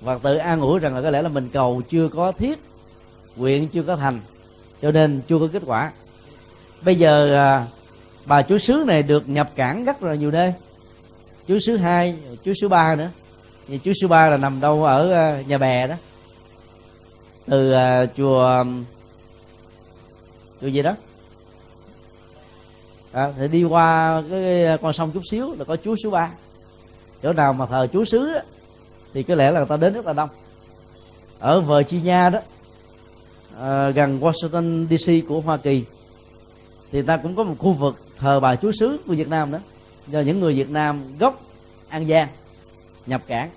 Và 0.00 0.18
tự 0.18 0.36
an 0.36 0.60
ủi 0.60 0.78
rằng 0.78 0.94
là 0.94 1.02
có 1.02 1.10
lẽ 1.10 1.22
là 1.22 1.28
mình 1.28 1.48
cầu 1.52 1.82
chưa 1.88 2.08
có 2.08 2.32
thiết, 2.32 2.58
nguyện 3.36 3.68
chưa 3.68 3.82
có 3.82 3.96
thành, 3.96 4.20
cho 4.82 4.90
nên 4.90 5.20
chưa 5.28 5.38
có 5.38 5.48
kết 5.52 5.62
quả. 5.66 5.92
Bây 6.84 6.96
giờ 6.96 7.34
ờ, 7.34 7.64
bà 8.26 8.42
chú 8.42 8.58
sứ 8.58 8.84
này 8.86 9.02
được 9.02 9.28
nhập 9.28 9.50
cảng 9.54 9.84
rất 9.84 10.02
là 10.02 10.14
nhiều 10.14 10.30
nơi. 10.30 10.54
Chú 11.46 11.58
sứ 11.58 11.76
hai, 11.76 12.16
chú 12.44 12.52
sứ 12.60 12.68
ba 12.68 12.94
nữa 12.94 13.10
như 13.68 13.78
chúa 13.84 13.92
sư 14.00 14.08
ba 14.08 14.28
là 14.28 14.36
nằm 14.36 14.60
đâu 14.60 14.84
ở 14.84 15.10
ờ, 15.10 15.42
nhà 15.46 15.58
bè 15.58 15.86
đó? 15.86 15.94
Từ 17.46 17.74
uh, 17.74 18.16
chùa 18.16 18.64
chùa 20.60 20.68
gì 20.68 20.82
đó. 20.82 20.94
À, 23.12 23.32
thì 23.38 23.48
đi 23.48 23.64
qua 23.64 24.22
cái 24.30 24.64
ờ, 24.64 24.76
con 24.76 24.92
sông 24.92 25.10
chút 25.10 25.22
xíu 25.30 25.54
là 25.58 25.64
có 25.64 25.76
chúa 25.84 25.96
số 25.96 26.10
ba 26.10 26.30
chỗ 27.22 27.32
nào 27.32 27.52
mà 27.52 27.66
thờ 27.66 27.86
chúa 27.92 28.04
xứ 28.04 28.32
thì 29.14 29.22
có 29.22 29.34
lẽ 29.34 29.50
là 29.50 29.60
người 29.60 29.68
ta 29.68 29.76
đến 29.76 29.92
rất 29.92 30.06
là 30.06 30.12
đông. 30.12 30.28
Ở 31.38 31.60
Virginia 31.60 32.30
đó 32.30 32.38
uh, 33.56 33.94
gần 33.94 34.20
Washington 34.20 34.86
DC 34.88 35.28
của 35.28 35.40
Hoa 35.40 35.56
Kỳ 35.56 35.84
thì 36.92 37.02
ta 37.02 37.16
cũng 37.16 37.36
có 37.36 37.44
một 37.44 37.54
khu 37.58 37.72
vực 37.72 37.96
thờ 38.18 38.40
bà 38.40 38.56
chúa 38.56 38.72
xứ 38.72 38.98
của 39.06 39.14
Việt 39.14 39.28
Nam 39.28 39.52
đó 39.52 39.58
do 40.06 40.20
những 40.20 40.40
người 40.40 40.54
Việt 40.54 40.70
Nam 40.70 41.02
gốc 41.18 41.40
An 41.88 42.08
Giang 42.08 42.28
nhập 43.06 43.22
cảng. 43.26 43.50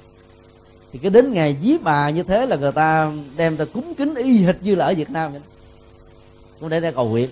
Thì 0.91 0.99
cái 0.99 1.11
đến 1.11 1.33
ngày 1.33 1.57
dí 1.61 1.77
bà 1.77 2.09
như 2.09 2.23
thế 2.23 2.45
là 2.45 2.55
người 2.55 2.71
ta 2.71 3.11
đem 3.37 3.57
ta 3.57 3.65
cúng 3.65 3.93
kính 3.97 4.15
y 4.15 4.37
hệt 4.37 4.55
như 4.61 4.75
là 4.75 4.85
ở 4.85 4.93
Việt 4.93 5.09
Nam 5.09 5.31
vậy 5.31 5.41
cũng 6.59 6.69
để 6.69 6.79
ra 6.79 6.91
cầu 6.91 7.09
nguyện. 7.09 7.29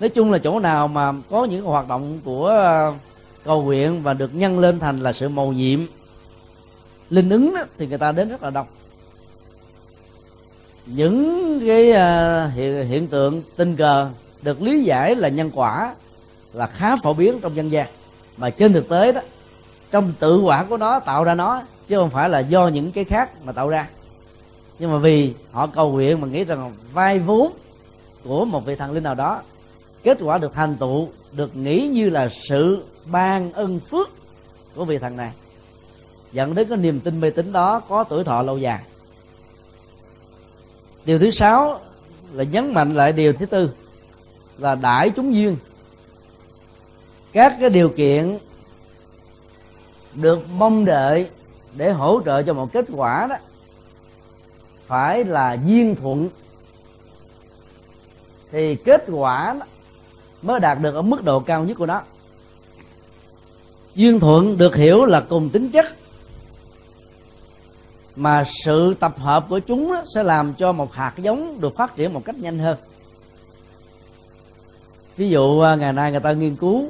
Nói 0.00 0.08
chung 0.08 0.32
là 0.32 0.38
chỗ 0.38 0.60
nào 0.60 0.88
mà 0.88 1.12
có 1.30 1.44
những 1.44 1.64
hoạt 1.64 1.88
động 1.88 2.18
của 2.24 2.48
à, 2.48 2.92
cầu 3.44 3.62
nguyện 3.62 4.02
và 4.02 4.14
được 4.14 4.34
nhân 4.34 4.58
lên 4.58 4.78
thành 4.78 5.00
là 5.00 5.12
sự 5.12 5.28
mầu 5.28 5.52
nhiệm 5.52 5.80
linh 7.10 7.30
ứng 7.30 7.54
đó, 7.54 7.64
thì 7.78 7.86
người 7.86 7.98
ta 7.98 8.12
đến 8.12 8.28
rất 8.28 8.42
là 8.42 8.50
đông. 8.50 8.66
Những 10.86 11.60
cái 11.66 11.92
à, 11.92 12.46
hiện, 12.54 12.88
hiện 12.88 13.06
tượng 13.06 13.42
tình 13.56 13.76
cờ 13.76 14.10
được 14.42 14.62
lý 14.62 14.82
giải 14.82 15.14
là 15.14 15.28
nhân 15.28 15.50
quả 15.54 15.94
là 16.52 16.66
khá 16.66 16.96
phổ 16.96 17.14
biến 17.14 17.40
trong 17.40 17.56
dân 17.56 17.70
gian. 17.70 17.86
Mà 18.36 18.50
trên 18.50 18.72
thực 18.72 18.88
tế 18.88 19.12
đó 19.12 19.20
trong 19.94 20.12
tự 20.18 20.40
quả 20.40 20.64
của 20.64 20.76
nó 20.76 21.00
tạo 21.00 21.24
ra 21.24 21.34
nó, 21.34 21.62
chứ 21.88 21.96
không 21.96 22.10
phải 22.10 22.28
là 22.28 22.38
do 22.38 22.68
những 22.68 22.92
cái 22.92 23.04
khác 23.04 23.30
mà 23.44 23.52
tạo 23.52 23.68
ra. 23.68 23.88
Nhưng 24.78 24.92
mà 24.92 24.98
vì 24.98 25.34
họ 25.52 25.66
cầu 25.66 25.92
nguyện 25.92 26.20
mà 26.20 26.28
nghĩ 26.28 26.44
rằng 26.44 26.72
vay 26.92 27.18
vốn 27.18 27.52
của 28.24 28.44
một 28.44 28.66
vị 28.66 28.76
thần 28.76 28.92
linh 28.92 29.02
nào 29.02 29.14
đó, 29.14 29.42
kết 30.02 30.18
quả 30.20 30.38
được 30.38 30.54
thành 30.54 30.76
tựu, 30.76 31.08
được 31.32 31.56
nghĩ 31.56 31.86
như 31.86 32.10
là 32.10 32.28
sự 32.48 32.84
ban 33.04 33.52
ân 33.52 33.80
phước 33.80 34.08
của 34.74 34.84
vị 34.84 34.98
thần 34.98 35.16
này. 35.16 35.32
Dẫn 36.32 36.54
đến 36.54 36.68
cái 36.68 36.78
niềm 36.78 37.00
tin 37.00 37.20
mê 37.20 37.30
tín 37.30 37.52
đó 37.52 37.80
có 37.88 38.04
tuổi 38.04 38.24
thọ 38.24 38.42
lâu 38.42 38.58
dài. 38.58 38.80
Điều 41.04 41.18
thứ 41.18 41.30
sáu 41.30 41.80
là 42.32 42.44
nhấn 42.44 42.74
mạnh 42.74 42.94
lại 42.94 43.12
điều 43.12 43.32
thứ 43.32 43.46
tư 43.46 43.70
là 44.58 44.74
đại 44.74 45.10
chúng 45.10 45.34
duyên. 45.34 45.56
Các 47.32 47.56
cái 47.60 47.70
điều 47.70 47.88
kiện 47.88 48.38
được 50.14 50.50
mong 50.50 50.84
đợi 50.84 51.30
để 51.76 51.92
hỗ 51.92 52.20
trợ 52.24 52.42
cho 52.42 52.54
một 52.54 52.72
kết 52.72 52.84
quả 52.92 53.26
đó, 53.30 53.36
phải 54.86 55.24
là 55.24 55.56
duyên 55.66 55.96
thuận. 55.96 56.28
Thì 58.52 58.76
kết 58.76 59.04
quả 59.10 59.60
mới 60.42 60.60
đạt 60.60 60.80
được 60.80 60.94
ở 60.94 61.02
mức 61.02 61.24
độ 61.24 61.40
cao 61.40 61.64
nhất 61.64 61.74
của 61.78 61.86
nó. 61.86 62.02
Duyên 63.94 64.20
thuận 64.20 64.58
được 64.58 64.76
hiểu 64.76 65.04
là 65.04 65.20
cùng 65.20 65.50
tính 65.50 65.70
chất, 65.70 65.86
mà 68.16 68.44
sự 68.64 68.94
tập 69.00 69.18
hợp 69.18 69.46
của 69.48 69.58
chúng 69.58 69.94
sẽ 70.14 70.22
làm 70.22 70.54
cho 70.54 70.72
một 70.72 70.92
hạt 70.92 71.12
giống 71.16 71.60
được 71.60 71.76
phát 71.76 71.96
triển 71.96 72.14
một 72.14 72.24
cách 72.24 72.36
nhanh 72.36 72.58
hơn. 72.58 72.76
Ví 75.16 75.28
dụ 75.28 75.60
à, 75.60 75.74
ngày 75.74 75.92
nay 75.92 76.10
người 76.10 76.20
ta 76.20 76.32
nghiên 76.32 76.56
cứu 76.56 76.88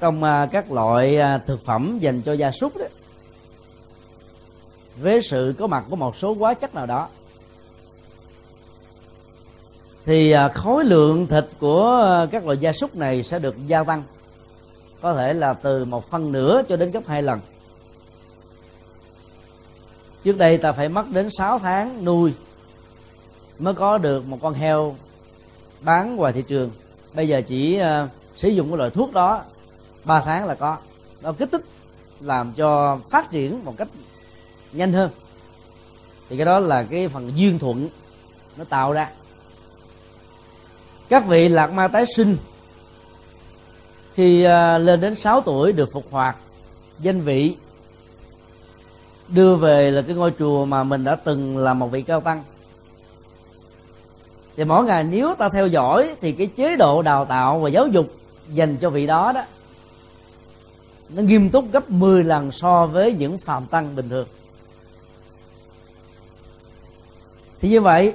trong 0.00 0.24
à, 0.24 0.46
các 0.46 0.72
loại 0.72 1.18
à, 1.18 1.38
thực 1.38 1.64
phẩm 1.64 1.98
dành 2.00 2.22
cho 2.22 2.32
gia 2.32 2.50
súc 2.50 2.76
đó. 2.76 2.84
Với 4.96 5.22
sự 5.22 5.54
có 5.58 5.66
mặt 5.66 5.84
của 5.90 5.96
một 5.96 6.16
số 6.16 6.34
hóa 6.34 6.54
chất 6.54 6.74
nào 6.74 6.86
đó. 6.86 7.08
Thì 10.04 10.30
à, 10.30 10.48
khối 10.48 10.84
lượng 10.84 11.26
thịt 11.26 11.44
của 11.60 12.26
các 12.30 12.44
loại 12.44 12.58
gia 12.58 12.72
súc 12.72 12.96
này 12.96 13.22
sẽ 13.22 13.38
được 13.38 13.66
gia 13.66 13.84
tăng. 13.84 14.02
Có 15.00 15.14
thể 15.14 15.34
là 15.34 15.54
từ 15.54 15.84
một 15.84 16.10
phân 16.10 16.32
nửa 16.32 16.62
cho 16.68 16.76
đến 16.76 16.90
gấp 16.90 17.06
hai 17.06 17.22
lần. 17.22 17.40
Trước 20.24 20.38
đây 20.38 20.58
ta 20.58 20.72
phải 20.72 20.88
mất 20.88 21.04
đến 21.10 21.28
6 21.38 21.58
tháng 21.58 22.04
nuôi 22.04 22.32
mới 23.58 23.74
có 23.74 23.98
được 23.98 24.28
một 24.28 24.38
con 24.42 24.54
heo 24.54 24.96
bán 25.80 26.16
ngoài 26.16 26.32
thị 26.32 26.44
trường. 26.48 26.70
Bây 27.14 27.28
giờ 27.28 27.42
chỉ 27.46 27.80
uh, 27.80 28.10
sử 28.36 28.48
dụng 28.48 28.68
cái 28.68 28.78
loại 28.78 28.90
thuốc 28.90 29.12
đó 29.12 29.42
3 30.04 30.20
tháng 30.20 30.46
là 30.46 30.54
có. 30.54 30.76
Nó 31.22 31.32
kích 31.32 31.48
thích 31.52 31.64
làm 32.20 32.52
cho 32.52 32.98
phát 33.10 33.30
triển 33.30 33.64
một 33.64 33.74
cách 33.76 33.88
nhanh 34.72 34.92
hơn. 34.92 35.10
Thì 36.28 36.36
cái 36.36 36.46
đó 36.46 36.58
là 36.58 36.82
cái 36.82 37.08
phần 37.08 37.32
duyên 37.36 37.58
thuận 37.58 37.88
nó 38.56 38.64
tạo 38.64 38.92
ra. 38.92 39.10
Các 41.08 41.26
vị 41.26 41.48
lạc 41.48 41.72
ma 41.72 41.88
tái 41.88 42.04
sinh 42.16 42.36
khi 44.14 44.44
à, 44.44 44.78
lên 44.78 45.00
đến 45.00 45.14
6 45.14 45.40
tuổi 45.40 45.72
được 45.72 45.92
phục 45.92 46.04
hoạt 46.10 46.36
danh 46.98 47.20
vị, 47.20 47.56
đưa 49.28 49.56
về 49.56 49.90
là 49.90 50.02
cái 50.02 50.16
ngôi 50.16 50.32
chùa 50.38 50.64
mà 50.64 50.84
mình 50.84 51.04
đã 51.04 51.16
từng 51.16 51.58
là 51.58 51.74
một 51.74 51.86
vị 51.86 52.02
cao 52.02 52.20
tăng. 52.20 52.44
Thì 54.56 54.64
mỗi 54.64 54.84
ngày 54.84 55.04
nếu 55.04 55.34
ta 55.34 55.48
theo 55.48 55.66
dõi 55.66 56.14
thì 56.20 56.32
cái 56.32 56.46
chế 56.46 56.76
độ 56.76 57.02
đào 57.02 57.24
tạo 57.24 57.60
và 57.60 57.68
giáo 57.68 57.86
dục 57.86 58.06
dành 58.48 58.76
cho 58.76 58.90
vị 58.90 59.06
đó 59.06 59.32
đó 59.32 59.42
nó 61.14 61.22
nghiêm 61.22 61.50
túc 61.50 61.72
gấp 61.72 61.90
10 61.90 62.24
lần 62.24 62.52
so 62.52 62.86
với 62.86 63.12
những 63.12 63.38
phàm 63.38 63.66
tăng 63.66 63.96
bình 63.96 64.08
thường. 64.08 64.26
Thì 67.60 67.68
như 67.68 67.80
vậy, 67.80 68.14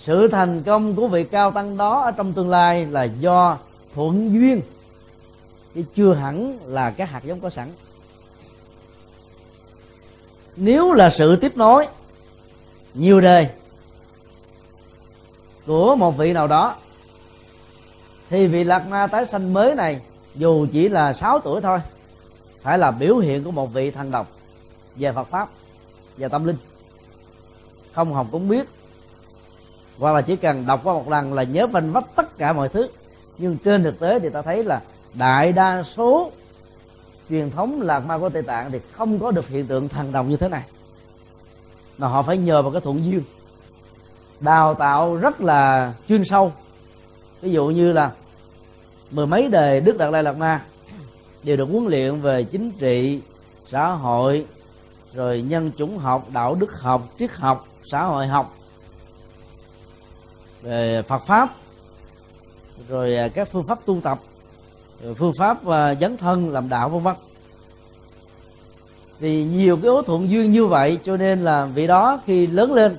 sự 0.00 0.28
thành 0.28 0.62
công 0.62 0.94
của 0.94 1.08
vị 1.08 1.24
cao 1.24 1.50
tăng 1.50 1.76
đó 1.76 2.00
ở 2.00 2.10
trong 2.10 2.32
tương 2.32 2.50
lai 2.50 2.86
là 2.86 3.04
do 3.04 3.58
thuận 3.94 4.32
duyên. 4.32 4.60
Chứ 5.74 5.82
chưa 5.94 6.14
hẳn 6.14 6.58
là 6.64 6.90
cái 6.90 7.06
hạt 7.06 7.24
giống 7.24 7.40
có 7.40 7.50
sẵn. 7.50 7.68
Nếu 10.56 10.92
là 10.92 11.10
sự 11.10 11.36
tiếp 11.36 11.56
nối 11.56 11.86
nhiều 12.94 13.20
đời 13.20 13.48
của 15.66 15.96
một 15.96 16.16
vị 16.16 16.32
nào 16.32 16.46
đó, 16.46 16.74
thì 18.30 18.46
vị 18.46 18.64
lạc 18.64 18.86
ma 18.88 19.06
tái 19.06 19.26
sanh 19.26 19.52
mới 19.52 19.74
này 19.74 20.00
dù 20.36 20.66
chỉ 20.72 20.88
là 20.88 21.12
6 21.12 21.38
tuổi 21.38 21.60
thôi, 21.60 21.78
phải 22.62 22.78
là 22.78 22.90
biểu 22.90 23.16
hiện 23.16 23.44
của 23.44 23.50
một 23.50 23.72
vị 23.72 23.90
thần 23.90 24.10
đồng 24.10 24.26
về 24.96 25.12
Phật 25.12 25.28
pháp 25.28 25.48
và 26.16 26.28
tâm 26.28 26.44
linh. 26.44 26.56
Không 27.92 28.14
học 28.14 28.26
cũng 28.32 28.48
biết, 28.48 28.68
hoặc 29.98 30.12
là 30.12 30.22
chỉ 30.22 30.36
cần 30.36 30.66
đọc 30.66 30.80
qua 30.84 30.94
một 30.94 31.08
lần 31.08 31.32
là 31.32 31.42
nhớ 31.42 31.66
vanh 31.66 31.92
vách 31.92 32.04
tất 32.16 32.38
cả 32.38 32.52
mọi 32.52 32.68
thứ. 32.68 32.88
Nhưng 33.38 33.56
trên 33.56 33.82
thực 33.82 34.00
tế 34.00 34.18
thì 34.18 34.28
ta 34.28 34.42
thấy 34.42 34.64
là 34.64 34.80
đại 35.14 35.52
đa 35.52 35.82
số 35.82 36.30
truyền 37.28 37.50
thống 37.50 37.82
lạc 37.82 38.00
ma 38.00 38.18
của 38.18 38.28
tây 38.28 38.42
tạng 38.42 38.72
thì 38.72 38.78
không 38.92 39.18
có 39.18 39.30
được 39.30 39.48
hiện 39.48 39.66
tượng 39.66 39.88
thần 39.88 40.12
đồng 40.12 40.28
như 40.28 40.36
thế 40.36 40.48
này. 40.48 40.62
Mà 41.98 42.08
họ 42.08 42.22
phải 42.22 42.38
nhờ 42.38 42.62
vào 42.62 42.72
cái 42.72 42.80
thuận 42.80 43.04
duyên, 43.04 43.22
đào 44.40 44.74
tạo 44.74 45.16
rất 45.16 45.40
là 45.40 45.92
chuyên 46.08 46.24
sâu. 46.24 46.52
Ví 47.40 47.50
dụ 47.50 47.66
như 47.66 47.92
là 47.92 48.10
mười 49.10 49.26
mấy 49.26 49.48
đời 49.48 49.80
đức 49.80 49.98
đạt 49.98 50.12
lai 50.12 50.22
lạt 50.22 50.36
ma 50.36 50.64
đều 51.42 51.56
được 51.56 51.68
huấn 51.72 51.86
luyện 51.86 52.20
về 52.20 52.44
chính 52.44 52.72
trị, 52.72 53.20
xã 53.68 53.88
hội, 53.88 54.46
rồi 55.14 55.42
nhân 55.48 55.70
chủng 55.78 55.98
học, 55.98 56.26
đạo 56.32 56.54
đức 56.54 56.80
học, 56.80 57.08
triết 57.18 57.30
học, 57.32 57.66
xã 57.90 58.04
hội 58.04 58.26
học, 58.26 58.54
về 60.62 61.02
phật 61.02 61.22
pháp, 61.26 61.54
rồi 62.88 63.16
à, 63.16 63.28
các 63.28 63.48
phương 63.52 63.66
pháp 63.66 63.78
tu 63.86 64.00
tập 64.00 64.18
phương 65.16 65.32
pháp 65.38 65.66
à, 65.66 65.94
dấn 65.94 66.16
thân, 66.16 66.50
làm 66.50 66.68
đạo, 66.68 66.88
vân 66.88 67.02
vân. 67.02 67.14
Vì 69.18 69.44
nhiều 69.44 69.76
cái 69.76 69.82
yếu 69.82 70.02
thuận 70.02 70.30
duyên 70.30 70.52
như 70.52 70.66
vậy, 70.66 70.98
cho 71.04 71.16
nên 71.16 71.44
là 71.44 71.66
vị 71.66 71.86
đó 71.86 72.20
khi 72.26 72.46
lớn 72.46 72.72
lên 72.72 72.96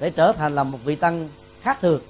để 0.00 0.10
trở 0.10 0.32
thành 0.32 0.54
là 0.54 0.64
một 0.64 0.78
vị 0.84 0.96
tăng 0.96 1.28
khác 1.60 1.78
thường. 1.80 2.00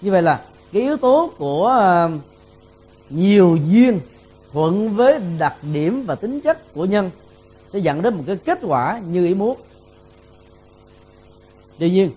Như 0.00 0.10
vậy 0.10 0.22
là 0.22 0.40
cái 0.72 0.82
yếu 0.82 0.96
tố 0.96 1.30
của 1.38 1.66
ờ, 1.66 2.10
nhiều 3.10 3.58
duyên 3.70 4.00
thuận 4.52 4.96
với 4.96 5.20
đặc 5.38 5.56
điểm 5.72 6.04
và 6.06 6.14
tính 6.14 6.40
chất 6.40 6.74
của 6.74 6.84
nhân 6.84 7.10
sẽ 7.68 7.78
dẫn 7.78 8.02
đến 8.02 8.14
một 8.14 8.24
cái 8.26 8.36
kết 8.36 8.58
quả 8.62 9.00
như 9.10 9.26
ý 9.26 9.34
muốn. 9.34 9.56
Tuy 11.78 11.90
nhiên 11.90 12.10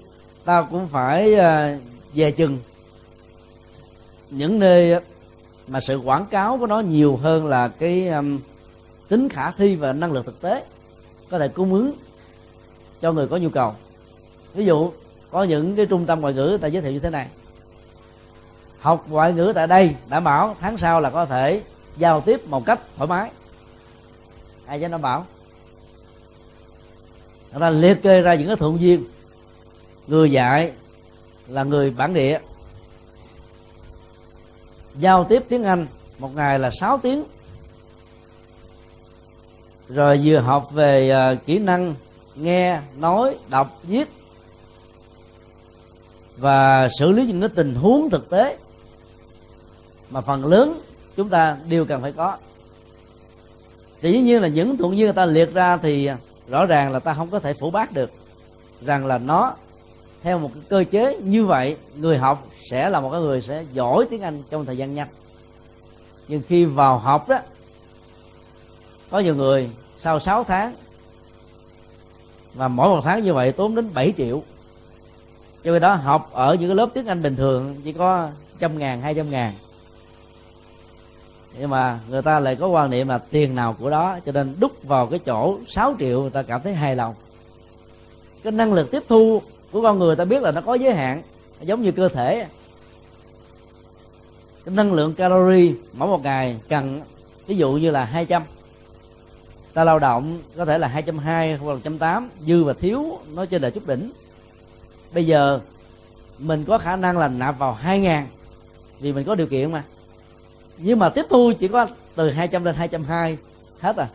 ta 0.45 0.61
cũng 0.61 0.87
phải 0.87 1.35
ờ, 1.35 1.77
về 2.13 2.31
chừng 2.31 2.57
những 4.29 4.59
nơi 4.59 4.95
mà 5.67 5.79
sự 5.81 5.97
quảng 5.97 6.25
cáo 6.25 6.57
của 6.57 6.67
nó 6.67 6.79
nhiều 6.79 7.17
hơn 7.17 7.47
là 7.47 7.67
cái 7.67 8.07
um, 8.07 8.39
tính 9.07 9.29
khả 9.29 9.51
thi 9.51 9.75
và 9.75 9.93
năng 9.93 10.11
lực 10.11 10.25
thực 10.25 10.41
tế 10.41 10.63
có 11.29 11.39
thể 11.39 11.47
cung 11.47 11.73
ứng 11.73 11.93
cho 13.01 13.11
người 13.11 13.27
có 13.27 13.37
nhu 13.37 13.49
cầu. 13.49 13.73
Ví 14.53 14.65
dụ 14.65 14.91
có 15.31 15.43
những 15.43 15.75
cái 15.75 15.85
trung 15.85 16.05
tâm 16.05 16.21
ngoại 16.21 16.33
ngữ 16.33 16.47
người 16.49 16.57
ta 16.57 16.67
giới 16.67 16.81
thiệu 16.81 16.91
như 16.91 16.99
thế 16.99 17.09
này 17.09 17.27
học 18.81 19.05
ngoại 19.09 19.33
ngữ 19.33 19.51
tại 19.55 19.67
đây 19.67 19.95
đảm 20.09 20.23
bảo 20.23 20.55
tháng 20.59 20.77
sau 20.77 21.01
là 21.01 21.09
có 21.09 21.25
thể 21.25 21.61
giao 21.97 22.21
tiếp 22.21 22.47
một 22.47 22.65
cách 22.65 22.79
thoải 22.97 23.07
mái. 23.07 23.31
Ai 24.65 24.79
cho 24.81 24.87
đảm 24.87 25.01
bảo? 25.01 25.25
Người 27.51 27.59
ta 27.59 27.69
liệt 27.69 28.03
kê 28.03 28.21
ra 28.21 28.35
những 28.35 28.47
cái 28.47 28.55
thuận 28.55 28.81
duyên. 28.81 29.03
Người 30.07 30.31
dạy 30.31 30.71
là 31.47 31.63
người 31.63 31.89
bản 31.89 32.13
địa. 32.13 32.39
Giao 34.95 35.23
tiếp 35.23 35.43
tiếng 35.49 35.63
anh 35.63 35.87
một 36.19 36.35
ngày 36.35 36.59
là 36.59 36.69
6 36.71 36.97
tiếng. 36.97 37.23
Rồi 39.89 40.19
vừa 40.23 40.39
học 40.39 40.71
về 40.71 41.13
uh, 41.33 41.45
kỹ 41.45 41.59
năng 41.59 41.95
nghe 42.35 42.81
nói 42.97 43.37
đọc 43.49 43.79
viết 43.83 44.09
và 46.37 46.89
xử 46.99 47.11
lý 47.11 47.25
những 47.25 47.39
cái 47.39 47.49
tình 47.49 47.75
huống 47.75 48.09
thực 48.09 48.29
tế 48.29 48.57
mà 50.11 50.21
phần 50.21 50.45
lớn 50.45 50.81
chúng 51.15 51.29
ta 51.29 51.57
đều 51.69 51.85
cần 51.85 52.01
phải 52.01 52.11
có. 52.11 52.37
Thì 54.01 54.11
dĩ 54.11 54.21
nhiên 54.21 54.41
là 54.41 54.47
những 54.47 54.77
thuận 54.77 54.97
duyên 54.97 55.05
người 55.05 55.13
ta 55.13 55.25
liệt 55.25 55.53
ra 55.53 55.77
thì 55.77 56.09
rõ 56.49 56.65
ràng 56.65 56.91
là 56.91 56.99
ta 56.99 57.13
không 57.13 57.29
có 57.29 57.39
thể 57.39 57.53
phủ 57.53 57.71
bác 57.71 57.91
được. 57.91 58.11
Rằng 58.85 59.05
là 59.05 59.17
nó, 59.17 59.53
theo 60.23 60.39
một 60.39 60.51
cái 60.53 60.63
cơ 60.69 60.83
chế 60.91 61.17
như 61.17 61.45
vậy, 61.45 61.77
người 61.95 62.17
học 62.17 62.47
sẽ 62.69 62.89
là 62.89 62.99
một 62.99 63.11
cái 63.11 63.21
người 63.21 63.41
sẽ 63.41 63.65
giỏi 63.73 64.05
tiếng 64.09 64.21
anh 64.21 64.43
trong 64.49 64.65
thời 64.65 64.77
gian 64.77 64.95
nhanh. 64.95 65.07
Nhưng 66.27 66.41
khi 66.47 66.65
vào 66.65 66.97
học 66.97 67.29
đó, 67.29 67.39
có 69.09 69.19
nhiều 69.19 69.35
người 69.35 69.69
sau 69.99 70.19
6 70.19 70.43
tháng 70.43 70.73
và 72.53 72.67
mỗi 72.67 72.89
một 72.89 73.01
tháng 73.03 73.23
như 73.23 73.33
vậy 73.33 73.51
tốn 73.51 73.75
đến 73.75 73.93
7 73.93 74.13
triệu. 74.17 74.43
Cho 75.63 75.71
nên 75.71 75.81
đó, 75.81 75.93
học 75.93 76.29
ở 76.33 76.55
những 76.59 76.69
cái 76.69 76.75
lớp 76.75 76.89
tiếng 76.93 77.07
Anh 77.07 77.21
bình 77.21 77.35
thường 77.35 77.75
chỉ 77.83 77.93
có 77.93 78.29
trăm 78.59 78.77
ngàn, 78.77 79.01
hai 79.01 79.13
trăm 79.15 79.29
ngàn 79.29 79.53
nhưng 81.59 81.69
mà 81.69 81.99
người 82.09 82.21
ta 82.21 82.39
lại 82.39 82.55
có 82.55 82.67
quan 82.67 82.89
niệm 82.89 83.07
là 83.07 83.17
tiền 83.17 83.55
nào 83.55 83.75
của 83.79 83.89
đó, 83.89 84.19
cho 84.25 84.31
nên 84.31 84.55
đúc 84.59 84.83
vào 84.83 85.07
cái 85.07 85.19
chỗ 85.19 85.57
6 85.67 85.95
triệu 85.99 86.21
người 86.21 86.29
ta 86.29 86.41
cảm 86.41 86.61
thấy 86.61 86.73
hài 86.73 86.95
lòng. 86.95 87.15
Cái 88.43 88.51
năng 88.51 88.73
lực 88.73 88.91
tiếp 88.91 89.03
thu 89.07 89.41
của 89.71 89.81
con 89.81 89.99
người 89.99 90.15
ta 90.15 90.25
biết 90.25 90.43
là 90.43 90.51
nó 90.51 90.61
có 90.61 90.73
giới 90.73 90.93
hạn, 90.93 91.21
giống 91.61 91.81
như 91.81 91.91
cơ 91.91 92.09
thể. 92.09 92.47
Cái 94.65 94.75
năng 94.75 94.93
lượng 94.93 95.13
calorie 95.13 95.73
mỗi 95.93 96.07
một 96.07 96.23
ngày 96.23 96.57
cần, 96.69 97.01
ví 97.47 97.55
dụ 97.55 97.71
như 97.71 97.91
là 97.91 98.05
200 98.05 98.43
ta 99.73 99.83
lao 99.83 99.99
động 99.99 100.39
có 100.57 100.65
thể 100.65 100.77
là 100.77 100.87
220 100.87 101.57
hoặc 101.57 101.67
là 101.67 101.73
108 101.73 102.29
dư 102.47 102.63
và 102.63 102.73
thiếu 102.73 103.19
nó 103.33 103.45
trên 103.45 103.61
là 103.61 103.69
chút 103.69 103.87
đỉnh. 103.87 104.11
Bây 105.13 105.25
giờ 105.25 105.59
mình 106.39 106.65
có 106.65 106.77
khả 106.77 106.95
năng 106.95 107.17
là 107.17 107.27
nạp 107.27 107.59
vào 107.59 107.77
2.000 107.83 108.23
vì 108.99 109.13
mình 109.13 109.25
có 109.25 109.35
điều 109.35 109.47
kiện 109.47 109.71
mà 109.71 109.83
nhưng 110.83 110.99
mà 110.99 111.09
tiếp 111.09 111.25
thu 111.29 111.53
chỉ 111.59 111.67
có 111.67 111.87
từ 112.15 112.29
200 112.29 112.63
lên 112.63 112.75
220 112.75 113.37
hết 113.79 113.97
à. 113.97 114.07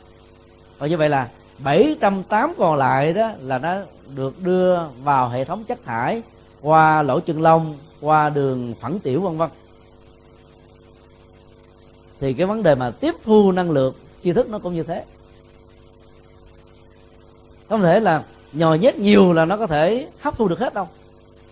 Và 0.79 0.87
như 0.87 0.97
vậy 0.97 1.09
là 1.09 1.29
708 1.59 2.55
còn 2.59 2.77
lại 2.77 3.13
đó 3.13 3.31
là 3.41 3.59
nó 3.59 3.77
được 4.15 4.43
đưa 4.43 4.79
vào 5.03 5.29
hệ 5.29 5.45
thống 5.45 5.65
chất 5.65 5.85
thải 5.85 6.23
qua 6.63 7.03
lỗ 7.03 7.21
chân 7.21 7.43
lông, 7.43 7.77
qua 8.01 8.31
đường 8.31 8.75
phẳng 8.81 8.99
tiểu, 8.99 9.21
vân 9.21 9.39
vân. 9.39 9.51
Thì 12.21 12.33
cái 12.33 12.47
vấn 12.47 12.63
đề 12.63 12.75
mà 12.75 12.91
tiếp 12.91 13.15
thu 13.25 13.53
năng 13.53 13.71
lượng, 13.71 13.95
tri 14.25 14.33
thức 14.33 14.51
nó 14.51 14.59
cũng 14.59 14.75
như 14.75 14.83
thế. 14.83 15.05
Không 17.69 17.83
thể 17.83 18.01
là 18.01 18.23
nhồi 18.53 18.79
nhét 18.79 18.97
nhiều 18.97 19.33
là 19.33 19.45
nó 19.45 19.57
có 19.57 19.67
thể 19.67 20.09
hấp 20.21 20.37
thu 20.37 20.49
được 20.49 20.59
hết 20.59 20.75
đâu. 20.75 20.89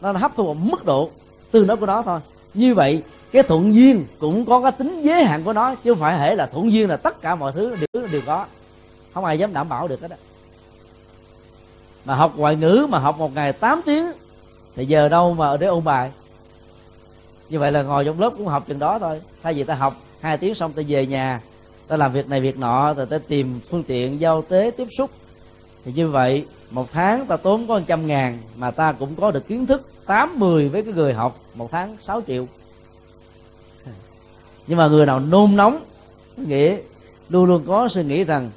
Nó 0.01 0.12
hấp 0.12 0.33
thu 0.37 0.49
ở 0.49 0.55
mức 0.55 0.85
độ 0.85 1.11
tương 1.51 1.67
đối 1.67 1.77
của 1.77 1.87
nó 1.87 2.03
thôi. 2.03 2.21
Như 2.55 2.75
vậy 2.75 3.03
cái 3.35 3.43
thuận 3.43 3.74
duyên 3.74 4.07
cũng 4.18 4.45
có 4.45 4.61
cái 4.61 4.72
tính 4.72 5.03
giới 5.03 5.24
hạn 5.24 5.45
của 5.45 5.53
nó 5.53 5.74
chứ 5.74 5.93
không 5.93 6.01
phải 6.01 6.18
hệ 6.18 6.35
là 6.35 6.47
thuận 6.47 6.72
duyên 6.72 6.89
là 6.89 6.97
tất 6.97 7.20
cả 7.20 7.35
mọi 7.35 7.53
thứ 7.53 7.76
đều, 7.76 8.07
đều 8.07 8.20
có. 8.26 8.47
Không 9.14 9.24
ai 9.24 9.39
dám 9.39 9.53
đảm 9.53 9.68
bảo 9.68 9.89
được 9.89 10.01
hết 10.01 10.09
đó 10.09 10.16
mà 12.05 12.14
học 12.14 12.32
ngoại 12.37 12.57
ngữ 12.57 12.87
mà 12.91 12.99
học 12.99 13.18
một 13.18 13.35
ngày 13.35 13.53
8 13.53 13.80
tiếng 13.87 14.07
thì 14.76 14.87
giờ 14.87 15.09
đâu 15.09 15.35
mà 15.35 15.57
để 15.57 15.66
ôn 15.66 15.85
bài? 15.85 16.11
Như 17.49 17.59
vậy 17.59 17.72
là 17.72 17.82
ngồi 17.82 18.05
trong 18.05 18.20
lớp 18.20 18.30
cũng 18.37 18.47
học 18.47 18.64
chừng 18.68 18.78
đó 18.78 18.99
thôi. 18.99 19.20
Thay 19.43 19.55
vì 19.55 19.64
ta 19.64 19.74
học 19.74 19.97
hai 20.20 20.39
tiếng 20.39 20.55
xong 20.55 20.72
ta 20.72 20.82
về 20.89 21.07
nhà 21.07 21.41
ta 21.89 21.97
làm 21.97 22.12
việc 22.12 22.28
này 22.28 22.41
việc 22.41 22.59
nọ 22.59 22.95
rồi 22.95 23.07
ta 23.07 23.18
tìm 23.28 23.61
phương 23.70 23.85
tiện 23.85 24.20
giao 24.20 24.43
tế 24.43 24.70
tiếp 24.76 24.89
xúc. 24.99 25.11
Thì 25.85 25.93
như 25.93 26.09
vậy 26.09 26.47
một 26.70 26.93
tháng 26.93 27.26
ta 27.26 27.37
tốn 27.37 27.66
có 27.66 27.80
trăm 27.87 28.07
ngàn 28.07 28.39
mà 28.57 28.70
ta 28.70 28.93
cũng 28.93 29.14
có 29.14 29.30
được 29.30 29.49
kiến 29.49 29.66
thức 29.66 29.89
tám 30.07 30.39
mười 30.39 30.68
với 30.68 30.82
cái 30.82 30.93
người 30.93 31.14
học 31.14 31.39
một 31.55 31.70
tháng 31.70 31.97
6 32.01 32.20
triệu 32.26 32.47
nhưng 34.67 34.79
mà 34.79 34.89
người 34.89 35.07
nào 35.07 35.21
nôn 35.21 35.57
nóng 35.57 35.79
nghĩa 36.37 36.77
luôn 37.29 37.45
luôn 37.45 37.65
có 37.67 37.89
suy 37.89 38.05
nghĩ 38.05 38.25
rằng 38.25 38.51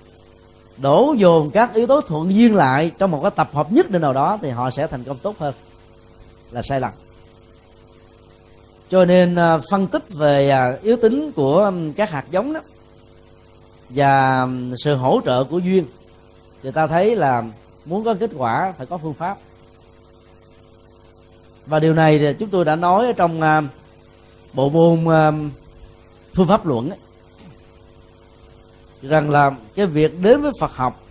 đổ 0.77 1.15
dồn 1.17 1.51
các 1.51 1.73
yếu 1.73 1.87
tố 1.87 2.01
thuận 2.01 2.35
duyên 2.35 2.55
lại 2.55 2.91
trong 2.97 3.11
một 3.11 3.19
cái 3.21 3.31
tập 3.31 3.49
hợp 3.53 3.71
nhất 3.71 3.91
định 3.91 4.01
nào 4.01 4.13
đó 4.13 4.37
thì 4.41 4.49
họ 4.49 4.71
sẽ 4.71 4.87
thành 4.87 5.03
công 5.03 5.17
tốt 5.17 5.35
hơn 5.39 5.53
là 6.51 6.61
sai 6.61 6.79
lầm. 6.79 6.91
Cho 8.89 9.05
nên 9.05 9.35
à, 9.35 9.57
phân 9.71 9.87
tích 9.87 10.03
về 10.09 10.49
à, 10.49 10.77
yếu 10.83 10.97
tính 10.97 11.31
của 11.31 11.71
các 11.95 12.09
hạt 12.09 12.25
giống 12.31 12.53
đó 12.53 12.59
và 13.89 14.47
sự 14.77 14.95
hỗ 14.95 15.21
trợ 15.25 15.43
của 15.43 15.57
duyên 15.57 15.85
thì 16.63 16.71
ta 16.71 16.87
thấy 16.87 17.15
là 17.15 17.43
muốn 17.85 18.03
có 18.03 18.13
kết 18.13 18.29
quả 18.37 18.73
phải 18.77 18.85
có 18.85 18.97
phương 18.97 19.13
pháp. 19.13 19.37
Và 21.65 21.79
điều 21.79 21.93
này 21.93 22.19
thì 22.19 22.33
chúng 22.39 22.49
tôi 22.49 22.65
đã 22.65 22.75
nói 22.75 23.13
trong 23.17 23.41
à, 23.41 23.61
bộ 24.53 24.69
môn 24.69 25.05
phương 26.37 26.47
pháp 26.47 26.65
luận 26.65 26.89
ấy, 26.89 26.99
rằng 29.01 29.29
là 29.29 29.51
cái 29.75 29.85
việc 29.85 30.21
đến 30.21 30.41
với 30.41 30.51
Phật 30.59 30.71
học 30.71 31.01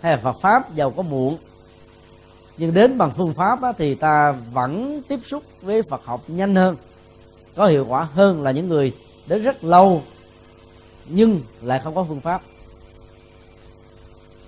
hay 0.00 0.12
là 0.12 0.18
Phật 0.18 0.36
pháp 0.42 0.74
giàu 0.74 0.90
có 0.90 1.02
muộn 1.02 1.38
nhưng 2.56 2.74
đến 2.74 2.98
bằng 2.98 3.10
phương 3.16 3.34
pháp 3.34 3.62
á, 3.62 3.72
thì 3.78 3.94
ta 3.94 4.32
vẫn 4.52 5.02
tiếp 5.08 5.20
xúc 5.26 5.42
với 5.62 5.82
Phật 5.82 6.04
học 6.04 6.22
nhanh 6.28 6.54
hơn 6.54 6.76
có 7.56 7.66
hiệu 7.66 7.86
quả 7.88 8.08
hơn 8.14 8.42
là 8.42 8.50
những 8.50 8.68
người 8.68 8.92
đến 9.26 9.42
rất 9.42 9.64
lâu 9.64 10.02
nhưng 11.06 11.40
lại 11.62 11.80
không 11.84 11.94
có 11.94 12.04
phương 12.08 12.20
pháp. 12.20 12.42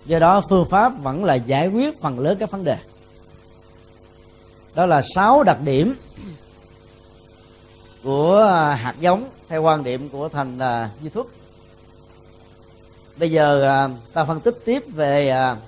Do 0.06 0.18
đó 0.18 0.42
phương 0.48 0.68
pháp 0.70 0.92
vẫn 1.02 1.24
là 1.24 1.34
giải 1.34 1.68
quyết 1.68 2.00
phần 2.00 2.18
lớn 2.18 2.36
các 2.40 2.50
vấn 2.50 2.64
đề. 2.64 2.76
Đó 4.74 4.86
là 4.86 5.02
sáu 5.14 5.42
đặc 5.42 5.58
điểm 5.64 5.94
của 8.02 8.38
à, 8.38 8.74
hạt 8.74 8.94
giống 9.00 9.28
theo 9.48 9.62
quan 9.62 9.84
điểm 9.84 10.08
của 10.08 10.28
thành 10.28 10.56
uh, 10.58 11.02
duy 11.02 11.10
thuất. 11.10 11.26
Bây 13.16 13.30
giờ 13.30 13.86
uh, 13.86 14.12
ta 14.12 14.24
phân 14.24 14.40
tích 14.40 14.58
tiếp 14.64 14.84
về 14.94 15.34
uh, 15.52 15.58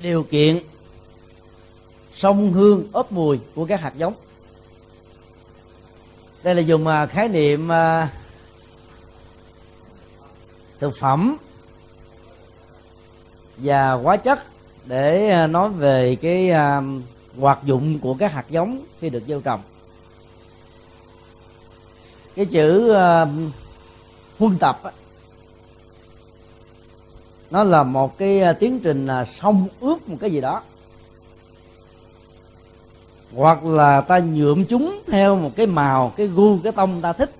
điều 0.00 0.22
kiện 0.22 0.60
sông 2.14 2.52
hương 2.52 2.88
ốp 2.92 3.12
mùi 3.12 3.40
của 3.54 3.66
các 3.66 3.80
hạt 3.80 3.92
giống. 3.96 4.14
Đây 6.42 6.54
là 6.54 6.60
dùng 6.60 6.86
uh, 6.86 7.10
khái 7.10 7.28
niệm 7.28 7.68
thực 10.80 10.96
phẩm 10.96 11.36
và 13.56 13.92
hóa 13.92 14.16
chất 14.16 14.38
để 14.84 15.36
nói 15.46 15.68
về 15.68 16.16
cái 16.22 16.50
hoạt 17.38 17.58
dụng 17.64 17.98
của 17.98 18.14
các 18.18 18.32
hạt 18.32 18.44
giống 18.50 18.84
khi 19.00 19.10
được 19.10 19.22
gieo 19.28 19.40
trồng 19.40 19.60
cái 22.36 22.46
chữ 22.46 22.90
ờ, 22.90 23.28
huân 24.38 24.58
tập 24.58 24.80
nó 27.50 27.64
là 27.64 27.82
một 27.82 28.18
cái 28.18 28.40
ờ, 28.40 28.52
tiến 28.52 28.80
trình 28.80 29.06
ờ, 29.06 29.14
là 29.14 29.24
xong 29.24 29.66
ướp 29.80 30.08
một 30.08 30.16
cái 30.20 30.30
gì 30.30 30.40
đó. 30.40 30.62
Hoặc 33.34 33.64
là 33.64 34.00
ta 34.00 34.18
nhuộm 34.18 34.64
chúng 34.64 35.02
theo 35.06 35.36
một 35.36 35.50
cái 35.56 35.66
màu, 35.66 36.12
cái 36.16 36.26
gu, 36.26 36.58
cái 36.58 36.72
tông 36.72 37.00
ta 37.00 37.12
thích. 37.12 37.30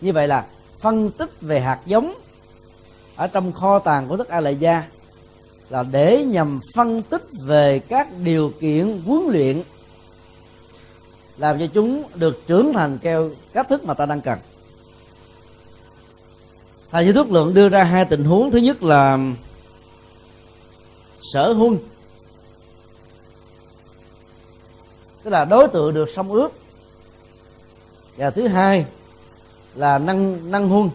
Như 0.00 0.12
vậy 0.12 0.28
là 0.28 0.46
phân 0.78 1.10
tích 1.10 1.30
về 1.40 1.60
hạt 1.60 1.78
giống 1.86 2.14
ở 3.16 3.26
trong 3.26 3.52
kho 3.52 3.78
tàng 3.78 4.08
của 4.08 4.16
thức 4.16 4.28
a 4.28 4.40
lại 4.40 4.56
gia 4.56 4.84
là 5.70 5.82
để 5.82 6.24
nhằm 6.24 6.60
phân 6.74 7.02
tích 7.02 7.24
về 7.44 7.78
các 7.78 8.08
điều 8.24 8.52
kiện 8.60 9.02
huấn 9.06 9.22
luyện 9.28 9.62
làm 11.42 11.58
cho 11.58 11.66
chúng 11.66 12.02
được 12.14 12.46
trưởng 12.46 12.72
thành 12.72 12.98
theo 13.02 13.30
cách 13.52 13.68
thức 13.68 13.84
mà 13.84 13.94
ta 13.94 14.06
đang 14.06 14.20
cần. 14.20 14.38
Thầy 16.90 17.04
giới 17.04 17.14
thuốc 17.14 17.30
lượng 17.30 17.54
đưa 17.54 17.68
ra 17.68 17.82
hai 17.84 18.04
tình 18.04 18.24
huống. 18.24 18.50
Thứ 18.50 18.58
nhất 18.58 18.82
là 18.82 19.18
sở 21.22 21.52
huân 21.52 21.78
tức 25.22 25.30
là 25.30 25.44
đối 25.44 25.68
tượng 25.68 25.94
được 25.94 26.08
xông 26.08 26.32
ước. 26.32 26.48
Và 28.16 28.30
thứ 28.30 28.48
hai 28.48 28.86
là 29.74 29.98
năng 29.98 30.50
năng 30.50 30.68
huân 30.68 30.90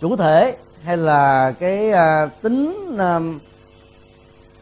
chủ 0.00 0.16
thể 0.16 0.56
hay 0.82 0.96
là 0.96 1.52
cái 1.58 1.90
à, 1.90 2.26
tính 2.26 2.96
à, 2.98 3.20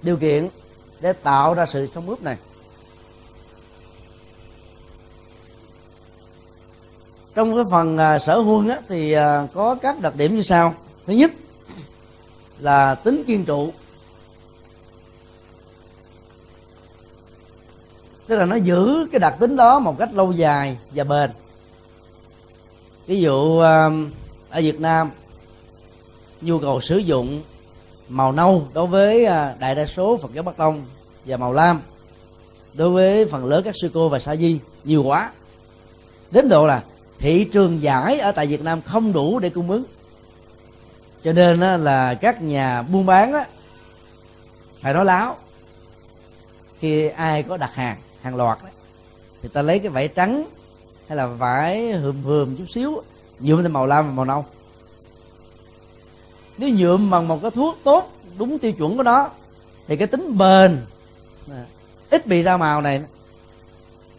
điều 0.02 0.16
kiện 0.16 0.48
để 1.00 1.12
tạo 1.12 1.54
ra 1.54 1.66
sự 1.66 1.88
sống 1.94 2.08
ướp 2.08 2.22
này. 2.22 2.36
Trong 7.34 7.54
cái 7.54 7.64
phần 7.70 7.98
à, 7.98 8.18
sở 8.18 8.38
huân 8.38 8.68
á, 8.68 8.78
thì 8.88 9.12
à, 9.12 9.46
có 9.54 9.74
các 9.74 10.00
đặc 10.00 10.16
điểm 10.16 10.36
như 10.36 10.42
sau. 10.42 10.74
Thứ 11.06 11.12
nhất 11.12 11.30
là 12.58 12.94
tính 12.94 13.24
kiên 13.26 13.44
trụ. 13.44 13.72
Tức 18.26 18.36
là 18.36 18.46
nó 18.46 18.56
giữ 18.56 19.06
cái 19.12 19.18
đặc 19.18 19.36
tính 19.40 19.56
đó 19.56 19.78
một 19.78 19.98
cách 19.98 20.12
lâu 20.12 20.32
dài 20.32 20.78
và 20.94 21.04
bền. 21.04 21.30
Ví 23.06 23.20
dụ 23.20 23.60
à, 23.60 23.90
ở 24.50 24.60
việt 24.60 24.80
nam 24.80 25.10
nhu 26.40 26.58
cầu 26.58 26.80
sử 26.80 26.96
dụng 26.96 27.42
màu 28.10 28.32
nâu 28.32 28.66
đối 28.72 28.86
với 28.86 29.24
à, 29.24 29.54
đại 29.58 29.74
đa 29.74 29.86
số 29.86 30.16
phật 30.16 30.32
giáo 30.32 30.42
bắc 30.42 30.56
tông 30.56 30.82
và 31.26 31.36
màu 31.36 31.52
lam. 31.52 31.80
Đối 32.74 32.90
với 32.90 33.24
phần 33.26 33.44
lớn 33.44 33.62
các 33.64 33.74
sư 33.80 33.90
cô 33.94 34.08
và 34.08 34.18
sa 34.18 34.36
di 34.36 34.58
nhiều 34.84 35.02
quá. 35.02 35.30
Đến 36.30 36.48
độ 36.48 36.66
là 36.66 36.82
thị 37.18 37.44
trường 37.44 37.82
giải 37.82 38.18
ở 38.18 38.32
tại 38.32 38.46
Việt 38.46 38.62
Nam 38.62 38.82
không 38.82 39.12
đủ 39.12 39.38
để 39.38 39.50
cung 39.50 39.70
ứng. 39.70 39.84
Cho 41.24 41.32
nên 41.32 41.60
là 41.60 42.14
các 42.14 42.42
nhà 42.42 42.82
buôn 42.82 43.06
bán 43.06 43.32
phải 44.80 44.94
nói 44.94 45.04
láo. 45.04 45.36
Khi 46.80 47.08
ai 47.08 47.42
có 47.42 47.56
đặt 47.56 47.74
hàng 47.74 47.96
hàng 48.22 48.36
loạt 48.36 48.58
đó, 48.62 48.68
thì 49.42 49.48
ta 49.48 49.62
lấy 49.62 49.78
cái 49.78 49.88
vải 49.88 50.08
trắng 50.08 50.44
hay 51.08 51.16
là 51.16 51.26
vải 51.26 51.92
hườm 51.92 52.22
hườm 52.22 52.56
chút 52.56 52.64
xíu 52.70 53.02
nhuộm 53.40 53.62
lên 53.62 53.72
màu 53.72 53.86
lam 53.86 54.06
và 54.06 54.12
màu 54.12 54.24
nâu 54.24 54.44
nếu 56.60 56.68
nhuộm 56.68 57.10
bằng 57.10 57.28
một 57.28 57.42
cái 57.42 57.50
thuốc 57.50 57.78
tốt, 57.84 58.12
đúng 58.38 58.58
tiêu 58.58 58.72
chuẩn 58.72 58.96
của 58.96 59.02
nó, 59.02 59.28
thì 59.86 59.96
cái 59.96 60.06
tính 60.06 60.38
bền 60.38 60.78
ít 62.10 62.26
bị 62.26 62.42
ra 62.42 62.56
màu 62.56 62.80
này 62.80 63.02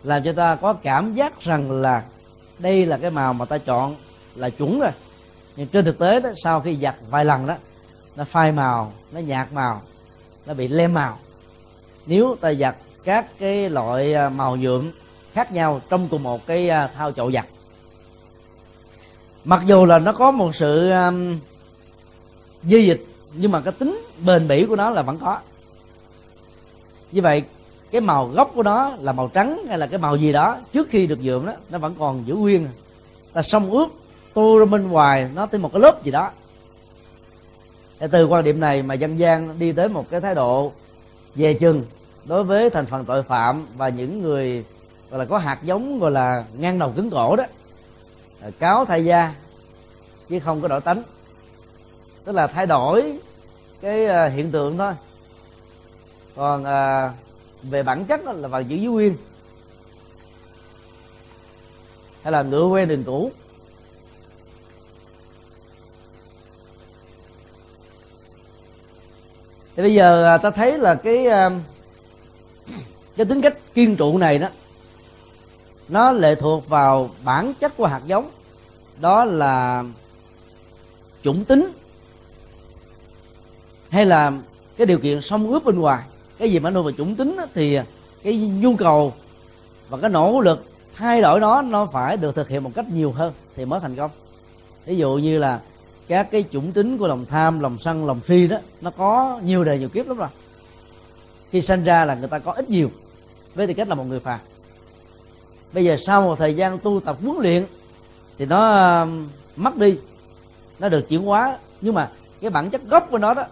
làm 0.03 0.23
cho 0.23 0.33
ta 0.33 0.55
có 0.55 0.73
cảm 0.73 1.13
giác 1.13 1.41
rằng 1.41 1.71
là 1.71 2.03
đây 2.59 2.85
là 2.85 2.97
cái 2.97 3.11
màu 3.11 3.33
mà 3.33 3.45
ta 3.45 3.57
chọn 3.57 3.95
là 4.35 4.49
chuẩn 4.49 4.79
rồi. 4.79 4.91
Nhưng 5.55 5.67
trên 5.67 5.85
thực 5.85 5.99
tế 5.99 6.19
đó, 6.19 6.29
sau 6.43 6.61
khi 6.61 6.77
giặt 6.81 6.95
vài 7.09 7.25
lần 7.25 7.47
đó, 7.47 7.55
nó 8.15 8.23
phai 8.23 8.51
màu, 8.51 8.91
nó 9.11 9.19
nhạt 9.19 9.53
màu, 9.53 9.81
nó 10.45 10.53
bị 10.53 10.67
lem 10.67 10.93
màu. 10.93 11.17
Nếu 12.05 12.35
ta 12.41 12.53
giặt 12.53 12.75
các 13.03 13.25
cái 13.39 13.69
loại 13.69 14.13
à, 14.13 14.29
màu 14.29 14.55
nhuộm 14.55 14.91
khác 15.33 15.51
nhau 15.51 15.81
trong 15.89 16.07
cùng 16.07 16.23
một 16.23 16.47
cái 16.47 16.69
à, 16.69 16.87
thao 16.87 17.11
chậu 17.11 17.31
giặt. 17.31 17.45
Mặc 19.43 19.61
dù 19.65 19.85
là 19.85 19.99
nó 19.99 20.13
có 20.13 20.31
một 20.31 20.55
sự 20.55 20.91
dư 22.63 22.77
dịch, 22.77 23.05
nhưng 23.33 23.51
mà 23.51 23.61
cái 23.61 23.73
tính 23.73 24.01
bền 24.25 24.47
bỉ 24.47 24.65
của 24.65 24.75
nó 24.75 24.89
là 24.89 25.01
vẫn 25.01 25.17
có. 25.17 25.39
Như 27.11 27.21
vậy, 27.21 27.43
cái 27.91 28.01
màu 28.01 28.27
gốc 28.27 28.51
của 28.55 28.63
nó 28.63 28.95
là 28.99 29.11
màu 29.11 29.27
trắng 29.33 29.65
hay 29.67 29.77
là 29.77 29.87
cái 29.87 29.99
màu 29.99 30.15
gì 30.15 30.31
đó, 30.31 30.57
trước 30.73 30.87
khi 30.89 31.07
được 31.07 31.19
nhuộm 31.21 31.45
đó, 31.45 31.53
nó 31.69 31.77
vẫn 31.77 31.95
còn 31.99 32.23
giữ 32.27 32.35
nguyên. 32.35 32.67
Ta 33.33 33.41
xông 33.41 33.71
ướp 33.71 33.89
tô 34.33 34.59
ra 34.59 34.65
bên 34.65 34.87
ngoài, 34.87 35.29
nó 35.35 35.45
tới 35.45 35.59
một 35.59 35.73
cái 35.73 35.81
lớp 35.81 36.03
gì 36.03 36.11
đó. 36.11 36.31
Để 37.99 38.07
từ 38.11 38.27
quan 38.27 38.43
điểm 38.43 38.59
này 38.59 38.83
mà 38.83 38.93
dân 38.93 39.19
gian 39.19 39.59
đi 39.59 39.71
tới 39.71 39.89
một 39.89 40.09
cái 40.09 40.21
thái 40.21 40.35
độ 40.35 40.71
về 41.35 41.53
chừng 41.53 41.85
đối 42.25 42.43
với 42.43 42.69
thành 42.69 42.85
phần 42.85 43.05
tội 43.05 43.23
phạm 43.23 43.67
và 43.77 43.89
những 43.89 44.21
người 44.21 44.63
gọi 45.09 45.19
là 45.19 45.25
có 45.25 45.37
hạt 45.37 45.59
giống, 45.63 45.99
gọi 45.99 46.11
là 46.11 46.43
ngang 46.57 46.79
đầu 46.79 46.93
cứng 46.95 47.09
cổ 47.09 47.35
đó. 47.35 47.43
Cáo 48.59 48.85
thay 48.85 49.05
da 49.05 49.33
chứ 50.29 50.39
không 50.39 50.61
có 50.61 50.67
đổi 50.67 50.81
tánh 50.81 51.03
tức 52.25 52.31
là 52.31 52.47
thay 52.47 52.65
đổi 52.65 53.19
cái 53.81 54.05
ờ, 54.05 54.29
hiện 54.29 54.51
tượng 54.51 54.77
thôi. 54.77 54.93
Còn 56.35 56.63
à, 56.63 57.13
về 57.63 57.83
bản 57.83 58.05
chất 58.05 58.21
là 58.25 58.47
vẫn 58.47 58.69
giữ 58.69 58.75
giữ 58.75 58.89
nguyên. 58.89 59.17
Hay 62.21 62.31
là 62.31 62.41
ngựa 62.41 62.65
quen 62.65 62.87
đường 62.87 63.03
cũ. 63.03 63.31
Thì 69.75 69.83
bây 69.83 69.93
giờ 69.93 70.23
ờ, 70.23 70.37
ta 70.37 70.51
thấy 70.51 70.77
là 70.77 70.95
cái 70.95 71.25
cái 73.17 73.25
tính 73.25 73.41
cách 73.41 73.57
kiên 73.73 73.95
trụ 73.95 74.17
này 74.17 74.37
đó 74.37 74.47
nó 75.87 76.11
lệ 76.11 76.35
thuộc 76.35 76.69
vào 76.69 77.09
bản 77.23 77.53
chất 77.59 77.77
của 77.77 77.85
hạt 77.85 78.01
giống. 78.05 78.29
Đó 78.99 79.25
là 79.25 79.83
chủng 81.23 81.45
tính 81.45 81.71
hay 83.91 84.05
là 84.05 84.31
cái 84.77 84.87
điều 84.87 84.99
kiện 84.99 85.21
song 85.21 85.49
ướp 85.49 85.63
bên 85.63 85.79
ngoài 85.79 86.03
cái 86.37 86.51
gì 86.51 86.59
mà 86.59 86.69
nuôi 86.69 86.83
vào 86.83 86.91
chủng 86.91 87.15
tính 87.15 87.35
đó, 87.37 87.45
thì 87.53 87.79
cái 88.23 88.37
nhu 88.37 88.75
cầu 88.75 89.13
và 89.89 89.97
cái 89.97 90.09
nỗ 90.09 90.41
lực 90.41 90.65
thay 90.95 91.21
đổi 91.21 91.39
nó 91.39 91.61
nó 91.61 91.85
phải 91.85 92.17
được 92.17 92.35
thực 92.35 92.49
hiện 92.49 92.63
một 92.63 92.71
cách 92.75 92.85
nhiều 92.89 93.11
hơn 93.11 93.33
thì 93.55 93.65
mới 93.65 93.79
thành 93.79 93.95
công. 93.95 94.11
Ví 94.85 94.95
dụ 94.95 95.13
như 95.13 95.39
là 95.39 95.59
các 96.07 96.31
cái 96.31 96.43
chủng 96.51 96.71
tính 96.71 96.97
của 96.97 97.07
lòng 97.07 97.25
tham 97.25 97.59
lòng 97.59 97.77
sân 97.79 98.05
lòng 98.05 98.19
si 98.27 98.47
đó 98.47 98.57
nó 98.81 98.91
có 98.91 99.39
nhiều 99.43 99.63
đời 99.63 99.79
nhiều 99.79 99.89
kiếp 99.89 100.07
lắm 100.07 100.17
rồi. 100.17 100.27
Khi 101.51 101.61
sinh 101.61 101.83
ra 101.83 102.05
là 102.05 102.15
người 102.15 102.27
ta 102.27 102.39
có 102.39 102.51
ít 102.51 102.69
nhiều 102.69 102.91
với 103.55 103.67
tư 103.67 103.73
cách 103.73 103.87
là 103.87 103.95
một 103.95 104.03
người 104.07 104.19
phàm. 104.19 104.39
Bây 105.73 105.85
giờ 105.85 105.97
sau 106.05 106.21
một 106.21 106.35
thời 106.39 106.55
gian 106.55 106.79
tu 106.79 106.99
tập 106.99 107.17
huấn 107.21 107.37
luyện 107.39 107.65
thì 108.37 108.45
nó 108.45 109.05
mất 109.55 109.77
đi 109.77 109.97
nó 110.79 110.89
được 110.89 111.09
chuyển 111.09 111.21
hóa. 111.21 111.57
Nhưng 111.81 111.93
mà 111.93 112.09
cái 112.41 112.49
bản 112.49 112.69
chất 112.69 112.81
gốc 112.89 113.07
của 113.11 113.17
nó 113.17 113.33
đó 113.33 113.43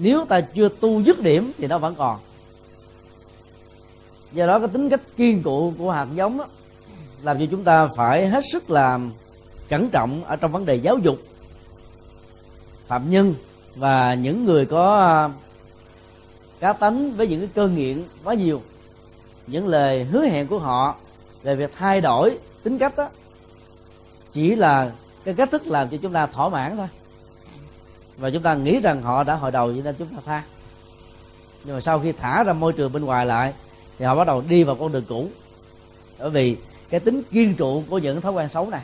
nếu 0.00 0.24
ta 0.24 0.40
chưa 0.40 0.68
tu 0.68 1.00
dứt 1.00 1.22
điểm 1.22 1.52
thì 1.58 1.66
nó 1.66 1.78
vẫn 1.78 1.94
còn. 1.94 2.18
Do 4.32 4.46
đó 4.46 4.58
cái 4.58 4.68
tính 4.68 4.88
cách 4.88 5.00
kiên 5.16 5.42
cụ 5.42 5.72
của 5.78 5.90
hạt 5.90 6.06
giống 6.14 6.38
đó, 6.38 6.46
làm 7.22 7.38
cho 7.38 7.46
chúng 7.50 7.64
ta 7.64 7.88
phải 7.96 8.28
hết 8.28 8.44
sức 8.52 8.70
làm 8.70 9.12
cẩn 9.68 9.90
trọng 9.90 10.24
ở 10.24 10.36
trong 10.36 10.52
vấn 10.52 10.64
đề 10.66 10.74
giáo 10.74 10.98
dục. 10.98 11.18
Phạm 12.86 13.10
nhân 13.10 13.34
và 13.76 14.14
những 14.14 14.44
người 14.44 14.66
có 14.66 15.00
à, 15.00 15.30
cá 16.60 16.72
tánh 16.72 17.12
với 17.12 17.28
những 17.28 17.40
cái 17.40 17.48
cơ 17.54 17.68
nghiện 17.68 18.02
quá 18.24 18.34
nhiều 18.34 18.60
những 19.46 19.66
lời 19.66 20.04
hứa 20.04 20.24
hẹn 20.24 20.46
của 20.46 20.58
họ 20.58 20.94
về 21.42 21.54
việc 21.54 21.70
thay 21.76 22.00
đổi 22.00 22.38
tính 22.62 22.78
cách 22.78 22.96
đó 22.96 23.08
chỉ 24.32 24.54
là 24.54 24.92
cái 25.24 25.34
cách 25.34 25.50
thức 25.50 25.66
làm 25.66 25.88
cho 25.88 25.96
chúng 26.02 26.12
ta 26.12 26.26
thỏa 26.26 26.48
mãn 26.48 26.76
thôi 26.76 26.88
và 28.18 28.30
chúng 28.30 28.42
ta 28.42 28.54
nghĩ 28.54 28.80
rằng 28.80 29.02
họ 29.02 29.24
đã 29.24 29.34
hồi 29.34 29.50
đầu, 29.50 29.72
cho 29.76 29.82
nên 29.84 29.94
chúng 29.98 30.08
ta 30.08 30.22
tha. 30.26 30.42
Nhưng 31.64 31.74
mà 31.74 31.80
sau 31.80 32.00
khi 32.00 32.12
thả 32.12 32.44
ra 32.44 32.52
môi 32.52 32.72
trường 32.72 32.92
bên 32.92 33.04
ngoài 33.04 33.26
lại, 33.26 33.52
thì 33.98 34.04
họ 34.04 34.14
bắt 34.14 34.26
đầu 34.26 34.42
đi 34.48 34.62
vào 34.64 34.76
con 34.76 34.92
đường 34.92 35.04
cũ. 35.08 35.28
Bởi 36.18 36.30
vì 36.30 36.56
cái 36.90 37.00
tính 37.00 37.22
kiên 37.30 37.54
trụ 37.54 37.82
của 37.90 37.98
những 37.98 38.20
thói 38.20 38.32
quen 38.32 38.48
xấu 38.48 38.70
này 38.70 38.82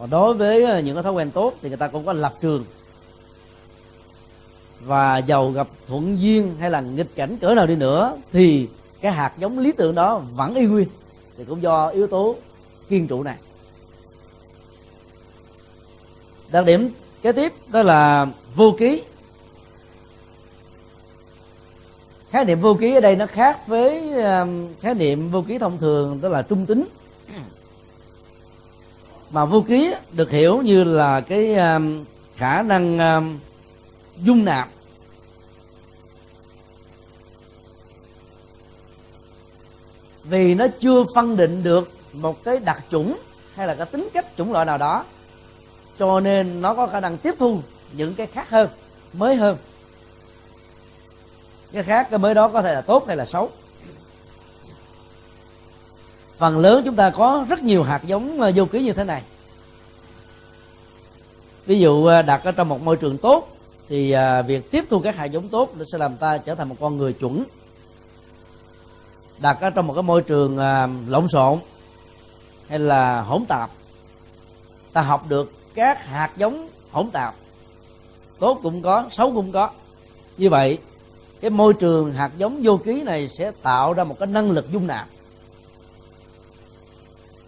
còn 0.00 0.10
đối 0.10 0.34
với 0.34 0.64
ờ, 0.64 0.78
những 0.78 0.94
cái 0.94 1.02
thói 1.02 1.12
quen 1.12 1.30
tốt 1.30 1.54
thì 1.62 1.68
người 1.68 1.78
ta 1.78 1.88
cũng 1.88 2.06
có 2.06 2.12
lập 2.12 2.34
trường. 2.40 2.64
Và 4.80 5.18
giàu 5.18 5.50
gặp 5.50 5.68
thuận 5.86 6.20
duyên 6.20 6.56
hay 6.60 6.70
là 6.70 6.80
nghịch 6.80 7.14
cảnh 7.14 7.38
cỡ 7.38 7.54
nào 7.54 7.66
đi 7.66 7.76
nữa, 7.76 8.16
thì 8.32 8.68
cái 9.00 9.12
hạt 9.12 9.32
giống 9.38 9.58
lý 9.58 9.72
tưởng 9.72 9.94
đó 9.94 10.18
vẫn 10.18 10.54
y 10.54 10.66
nguyên. 10.66 10.88
Thì 11.38 11.44
cũng 11.44 11.62
do 11.62 11.88
yếu 11.88 12.06
tố 12.06 12.36
kiên 12.88 13.06
trụ 13.06 13.22
này. 13.22 13.36
Đặc 16.52 16.64
điểm 16.64 16.90
kế 17.22 17.32
tiếp, 17.32 17.52
đó 17.68 17.82
là 17.82 18.26
vô 18.54 18.74
ký. 18.78 19.02
Khái 22.30 22.44
niệm 22.44 22.60
vô 22.60 22.74
ký 22.74 22.94
ở 22.94 23.00
đây 23.00 23.16
nó 23.16 23.26
khác 23.26 23.66
với 23.66 24.12
um, 24.22 24.68
khái 24.80 24.94
niệm 24.94 25.30
vô 25.30 25.42
ký 25.48 25.58
thông 25.58 25.78
thường, 25.78 26.20
đó 26.20 26.28
là 26.28 26.42
trung 26.42 26.66
tính. 26.66 26.84
Mà 29.30 29.44
vô 29.44 29.64
ký 29.68 29.94
được 30.12 30.30
hiểu 30.30 30.62
như 30.62 30.84
là 30.84 31.20
cái 31.20 31.54
um, 31.54 32.04
khả 32.36 32.62
năng 32.62 32.98
um, 32.98 33.38
dung 34.22 34.44
nạp. 34.44 34.68
Vì 40.24 40.54
nó 40.54 40.66
chưa 40.80 41.04
phân 41.14 41.36
định 41.36 41.62
được 41.62 41.90
một 42.12 42.44
cái 42.44 42.58
đặc 42.58 42.84
chủng 42.90 43.18
hay 43.54 43.66
là 43.66 43.74
cái 43.74 43.86
tính 43.86 44.08
cách 44.12 44.26
chủng 44.36 44.52
loại 44.52 44.66
nào 44.66 44.78
đó 44.78 45.04
cho 46.00 46.20
nên 46.20 46.62
nó 46.62 46.74
có 46.74 46.86
khả 46.86 47.00
năng 47.00 47.16
tiếp 47.16 47.34
thu 47.38 47.60
những 47.92 48.14
cái 48.14 48.26
khác 48.26 48.50
hơn, 48.50 48.68
mới 49.12 49.36
hơn. 49.36 49.56
Cái 51.72 51.82
khác, 51.82 52.06
cái 52.10 52.18
mới 52.18 52.34
đó 52.34 52.48
có 52.48 52.62
thể 52.62 52.74
là 52.74 52.80
tốt 52.80 53.06
hay 53.06 53.16
là 53.16 53.24
xấu. 53.24 53.50
Phần 56.38 56.58
lớn 56.58 56.82
chúng 56.84 56.96
ta 56.96 57.10
có 57.10 57.46
rất 57.48 57.62
nhiều 57.62 57.82
hạt 57.82 58.02
giống 58.04 58.40
à, 58.40 58.50
vô 58.54 58.64
ký 58.64 58.84
như 58.84 58.92
thế 58.92 59.04
này. 59.04 59.22
Ví 61.66 61.80
dụ 61.80 62.06
à, 62.06 62.22
đặt 62.22 62.44
ở 62.44 62.52
trong 62.52 62.68
một 62.68 62.82
môi 62.82 62.96
trường 62.96 63.18
tốt, 63.18 63.48
thì 63.88 64.10
à, 64.10 64.42
việc 64.42 64.70
tiếp 64.70 64.84
thu 64.90 65.00
các 65.00 65.16
hạt 65.16 65.24
giống 65.24 65.48
tốt 65.48 65.72
sẽ 65.92 65.98
làm 65.98 66.16
ta 66.16 66.38
trở 66.38 66.54
thành 66.54 66.68
một 66.68 66.76
con 66.80 66.96
người 66.96 67.12
chuẩn. 67.12 67.44
Đặt 69.38 69.60
ở 69.60 69.70
trong 69.70 69.86
một 69.86 69.94
cái 69.94 70.02
môi 70.02 70.22
trường 70.22 70.58
lộn 71.08 71.28
xộn 71.28 71.58
hay 72.68 72.78
là 72.78 73.20
hỗn 73.20 73.44
tạp, 73.44 73.70
ta 74.92 75.02
học 75.02 75.24
được 75.28 75.59
các 75.80 76.06
hạt 76.06 76.30
giống 76.36 76.68
hỗn 76.90 77.10
tạp. 77.10 77.34
Tốt 78.38 78.60
cũng 78.62 78.82
có, 78.82 79.04
xấu 79.10 79.32
cũng 79.32 79.52
có. 79.52 79.70
Như 80.36 80.50
vậy, 80.50 80.78
cái 81.40 81.50
môi 81.50 81.74
trường 81.74 82.12
hạt 82.12 82.30
giống 82.38 82.60
vô 82.62 82.76
ký 82.76 83.02
này 83.02 83.28
sẽ 83.28 83.50
tạo 83.62 83.92
ra 83.92 84.04
một 84.04 84.18
cái 84.18 84.26
năng 84.26 84.50
lực 84.50 84.72
dung 84.72 84.86
nạp. 84.86 85.08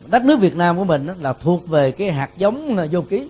Đất 0.06 0.24
nước 0.24 0.40
Việt 0.40 0.56
Nam 0.56 0.78
của 0.78 0.84
mình 0.84 1.08
là 1.20 1.32
thuộc 1.32 1.68
về 1.68 1.90
cái 1.90 2.12
hạt 2.12 2.30
giống 2.36 2.76
vô 2.92 3.02
ký. 3.10 3.28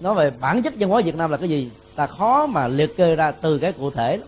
Nói 0.00 0.14
về 0.14 0.30
bản 0.40 0.62
chất 0.62 0.74
văn 0.78 0.90
hóa 0.90 1.02
Việt 1.04 1.14
Nam 1.14 1.30
là 1.30 1.36
cái 1.36 1.48
gì, 1.48 1.70
ta 1.96 2.06
khó 2.06 2.46
mà 2.46 2.68
liệt 2.68 2.96
kê 2.96 3.16
ra 3.16 3.30
từ 3.30 3.58
cái 3.58 3.72
cụ 3.72 3.90
thể 3.90 4.20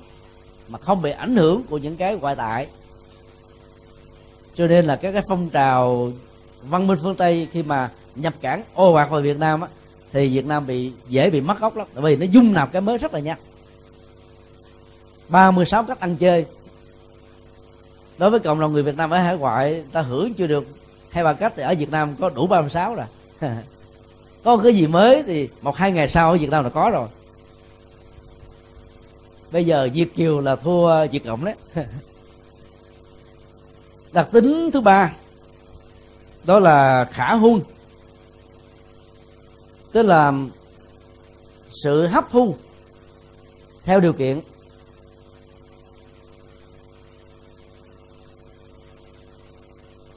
mà 0.68 0.78
không 0.78 1.02
bị 1.02 1.10
ảnh 1.10 1.36
hưởng 1.36 1.62
của 1.62 1.78
những 1.78 1.96
cái 1.96 2.16
ngoại 2.16 2.36
tại. 2.36 2.66
Cho 4.54 4.66
nên 4.66 4.84
là 4.84 4.96
các 4.96 5.12
cái 5.12 5.22
phong 5.28 5.50
trào 5.50 6.12
văn 6.62 6.86
minh 6.86 6.98
phương 7.02 7.16
tây 7.16 7.48
khi 7.52 7.62
mà 7.62 7.90
nhập 8.16 8.34
cảng. 8.40 8.62
Ô 8.74 8.92
ạt 8.92 9.10
vào 9.10 9.20
việt 9.20 9.38
nam 9.38 9.60
á, 9.60 9.68
thì 10.12 10.28
việt 10.28 10.46
nam 10.46 10.66
bị, 10.66 10.92
dễ 11.08 11.30
bị 11.30 11.40
mất 11.40 11.60
gốc 11.60 11.76
lắm. 11.76 11.86
Tại 11.94 12.04
vì 12.04 12.16
nó 12.16 12.24
dung 12.24 12.52
nạp 12.52 12.72
cái 12.72 12.82
mới 12.82 12.98
rất 12.98 13.14
là 13.14 13.20
nhanh. 13.20 13.38
36 15.28 15.84
cách 15.84 16.00
ăn 16.00 16.16
chơi. 16.16 16.46
Đối 18.18 18.30
với 18.30 18.40
cộng 18.40 18.60
đồng 18.60 18.72
người 18.72 18.82
Việt 18.82 18.96
Nam 18.96 19.10
ở 19.10 19.18
hải 19.18 19.36
ngoại 19.36 19.84
ta 19.92 20.00
hưởng 20.00 20.34
chưa 20.34 20.46
được 20.46 20.66
hai, 21.10 21.24
ba 21.24 21.32
cách 21.32 21.52
thì 21.56 21.62
ở 21.62 21.74
Việt 21.78 21.90
Nam 21.90 22.14
có 22.20 22.28
đủ 22.28 22.46
36 22.46 22.94
rồi. 22.94 23.06
Có 24.44 24.56
cái 24.56 24.74
gì 24.74 24.86
mới 24.86 25.22
thì 25.22 25.48
một, 25.62 25.76
hai 25.76 25.92
ngày 25.92 26.08
sau 26.08 26.30
ở 26.30 26.36
Việt 26.36 26.50
Nam 26.50 26.64
là 26.64 26.70
có 26.70 26.90
rồi. 26.90 27.08
Bây 29.50 29.66
giờ 29.66 29.88
Việt 29.94 30.14
kiều 30.14 30.40
là 30.40 30.56
thua 30.56 31.06
Việt 31.06 31.24
cộng 31.24 31.44
đấy. 31.44 31.54
Đặc 34.12 34.28
tính 34.32 34.70
thứ 34.72 34.80
ba, 34.80 35.12
đó 36.44 36.58
là 36.58 37.04
khả 37.04 37.34
huân 37.34 37.60
tức 39.96 40.02
là 40.02 40.32
sự 41.82 42.06
hấp 42.06 42.30
thu 42.30 42.54
theo 43.84 44.00
điều 44.00 44.12
kiện. 44.12 44.40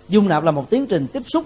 Dung 0.10 0.28
nạp 0.28 0.44
là 0.44 0.52
một 0.52 0.70
tiến 0.70 0.88
trình 0.88 1.08
tiếp 1.08 1.22
xúc. 1.26 1.46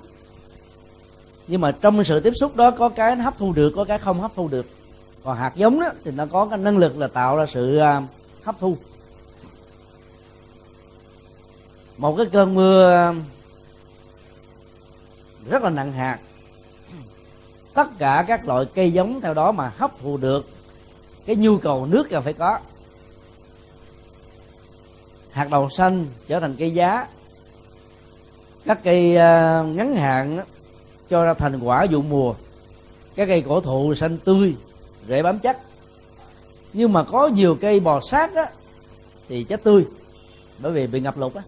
Nhưng 1.47 1.61
mà 1.61 1.71
trong 1.71 2.03
sự 2.03 2.19
tiếp 2.19 2.33
xúc 2.35 2.55
đó 2.55 2.71
có 2.71 2.89
cái 2.89 3.15
hấp 3.15 3.37
thu 3.37 3.53
được, 3.53 3.73
có 3.75 3.83
cái 3.85 3.99
không 3.99 4.21
hấp 4.21 4.31
thu 4.35 4.47
được. 4.47 4.65
Còn 5.23 5.37
hạt 5.37 5.51
giống 5.55 5.79
đó 5.79 5.89
thì 6.03 6.11
nó 6.11 6.25
có 6.25 6.45
cái 6.45 6.57
năng 6.57 6.77
lực 6.77 6.97
là 6.97 7.07
tạo 7.07 7.37
ra 7.37 7.45
sự 7.45 7.77
à, 7.77 8.01
hấp 8.43 8.55
thu. 8.59 8.77
Một 11.97 12.15
cái 12.17 12.25
cơn 12.25 12.55
mưa 12.55 13.13
rất 15.49 15.63
là 15.63 15.69
nặng 15.69 15.93
hạt 15.93 16.19
tất 17.73 17.87
cả 17.97 18.25
các 18.27 18.47
loại 18.47 18.65
cây 18.75 18.93
giống 18.93 19.21
theo 19.21 19.33
đó 19.33 19.51
mà 19.51 19.71
hấp 19.77 19.91
thụ 20.01 20.17
được, 20.17 20.49
cái 21.25 21.35
nhu 21.35 21.57
cầu 21.57 21.85
nước 21.85 22.11
là 22.11 22.21
phải 22.21 22.33
có. 22.33 22.59
Hạt 25.31 25.47
đậu 25.51 25.69
xanh 25.69 26.05
trở 26.27 26.39
thành 26.39 26.55
cây 26.59 26.73
giá. 26.73 27.07
Các 28.65 28.83
cây 28.83 29.17
à, 29.17 29.63
ngắn 29.63 29.95
hạn 29.95 30.39
cho 31.09 31.25
ra 31.25 31.33
thành 31.33 31.59
quả 31.59 31.85
vụ 31.91 32.01
mùa. 32.01 32.33
Các 33.15 33.25
cây 33.25 33.41
cổ 33.41 33.61
thụ 33.61 33.95
xanh 33.95 34.17
tươi, 34.17 34.55
rễ 35.07 35.21
bám 35.21 35.39
chắc. 35.39 35.57
Nhưng 36.73 36.93
mà 36.93 37.03
có 37.03 37.27
nhiều 37.27 37.57
cây 37.61 37.79
bò 37.79 38.01
sát 38.01 38.35
á, 38.35 38.45
thì 39.29 39.43
chết 39.43 39.63
tươi. 39.63 39.87
Bởi 40.59 40.71
vì 40.71 40.87
bị 40.87 40.99
ngập 40.99 41.17
lụt 41.17 41.33
á. 41.33 41.41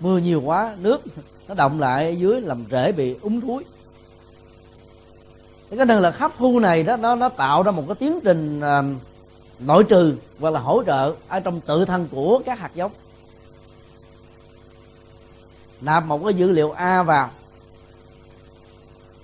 Mưa 0.00 0.18
nhiều 0.18 0.42
quá, 0.44 0.74
nước 0.78 1.02
nó 1.48 1.54
động 1.54 1.80
lại 1.80 2.04
ở 2.04 2.10
dưới 2.10 2.40
làm 2.40 2.64
rễ 2.70 2.92
bị 2.92 3.16
úng 3.22 3.40
thúi 3.40 3.64
cái 5.76 5.86
năng 5.86 6.00
lực 6.00 6.18
hấp 6.18 6.36
thu 6.36 6.58
này 6.58 6.82
đó 6.82 6.96
nó 6.96 7.14
nó 7.14 7.28
tạo 7.28 7.62
ra 7.62 7.70
một 7.70 7.84
cái 7.86 7.94
tiến 7.94 8.20
trình 8.24 8.60
uh, 8.60 9.02
nội 9.60 9.84
trừ 9.84 10.14
hoặc 10.40 10.50
là 10.50 10.60
hỗ 10.60 10.84
trợ 10.84 11.14
ở 11.28 11.40
trong 11.40 11.60
tự 11.60 11.84
thân 11.84 12.08
của 12.10 12.42
các 12.46 12.58
hạt 12.58 12.70
giống. 12.74 12.92
Nạp 15.80 16.04
một 16.04 16.20
cái 16.24 16.34
dữ 16.34 16.50
liệu 16.50 16.70
a 16.70 17.02
vào. 17.02 17.30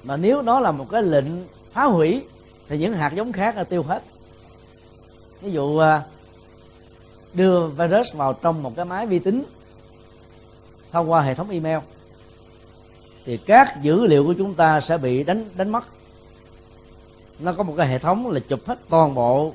Mà 0.02 0.16
nếu 0.16 0.42
đó 0.42 0.60
là 0.60 0.70
một 0.70 0.86
cái 0.90 1.02
lệnh 1.02 1.26
phá 1.72 1.84
hủy 1.84 2.22
thì 2.68 2.78
những 2.78 2.94
hạt 2.94 3.12
giống 3.14 3.32
khác 3.32 3.56
là 3.56 3.64
tiêu 3.64 3.82
hết. 3.82 4.02
Ví 5.40 5.50
dụ 5.50 5.62
uh, 5.62 5.82
đưa 7.34 7.66
virus 7.66 8.14
vào 8.14 8.32
trong 8.32 8.62
một 8.62 8.76
cái 8.76 8.84
máy 8.84 9.06
vi 9.06 9.18
tính 9.18 9.44
thông 10.92 11.10
qua 11.10 11.20
hệ 11.20 11.34
thống 11.34 11.50
email 11.50 11.78
thì 13.24 13.36
các 13.36 13.82
dữ 13.82 14.06
liệu 14.06 14.24
của 14.24 14.34
chúng 14.38 14.54
ta 14.54 14.80
sẽ 14.80 14.98
bị 14.98 15.22
đánh 15.22 15.44
đánh 15.56 15.70
mất 15.70 15.84
nó 17.42 17.52
có 17.52 17.62
một 17.62 17.74
cái 17.76 17.86
hệ 17.86 17.98
thống 17.98 18.30
là 18.30 18.40
chụp 18.40 18.60
hết 18.66 18.78
toàn 18.88 19.14
bộ 19.14 19.52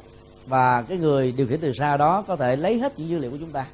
và 0.48 0.82
cái 0.82 0.98
người 0.98 1.32
điều 1.32 1.48
khiển 1.48 1.60
từ 1.60 1.74
xa 1.74 1.98
đó 1.98 2.24
có 2.28 2.36
thể 2.36 2.56
lấy 2.56 2.80
hết 2.80 3.00
những 3.00 3.10
dữ 3.10 3.18
liệu 3.18 3.32
của 3.32 3.38
chúng 3.40 3.52
ta. 3.52 3.66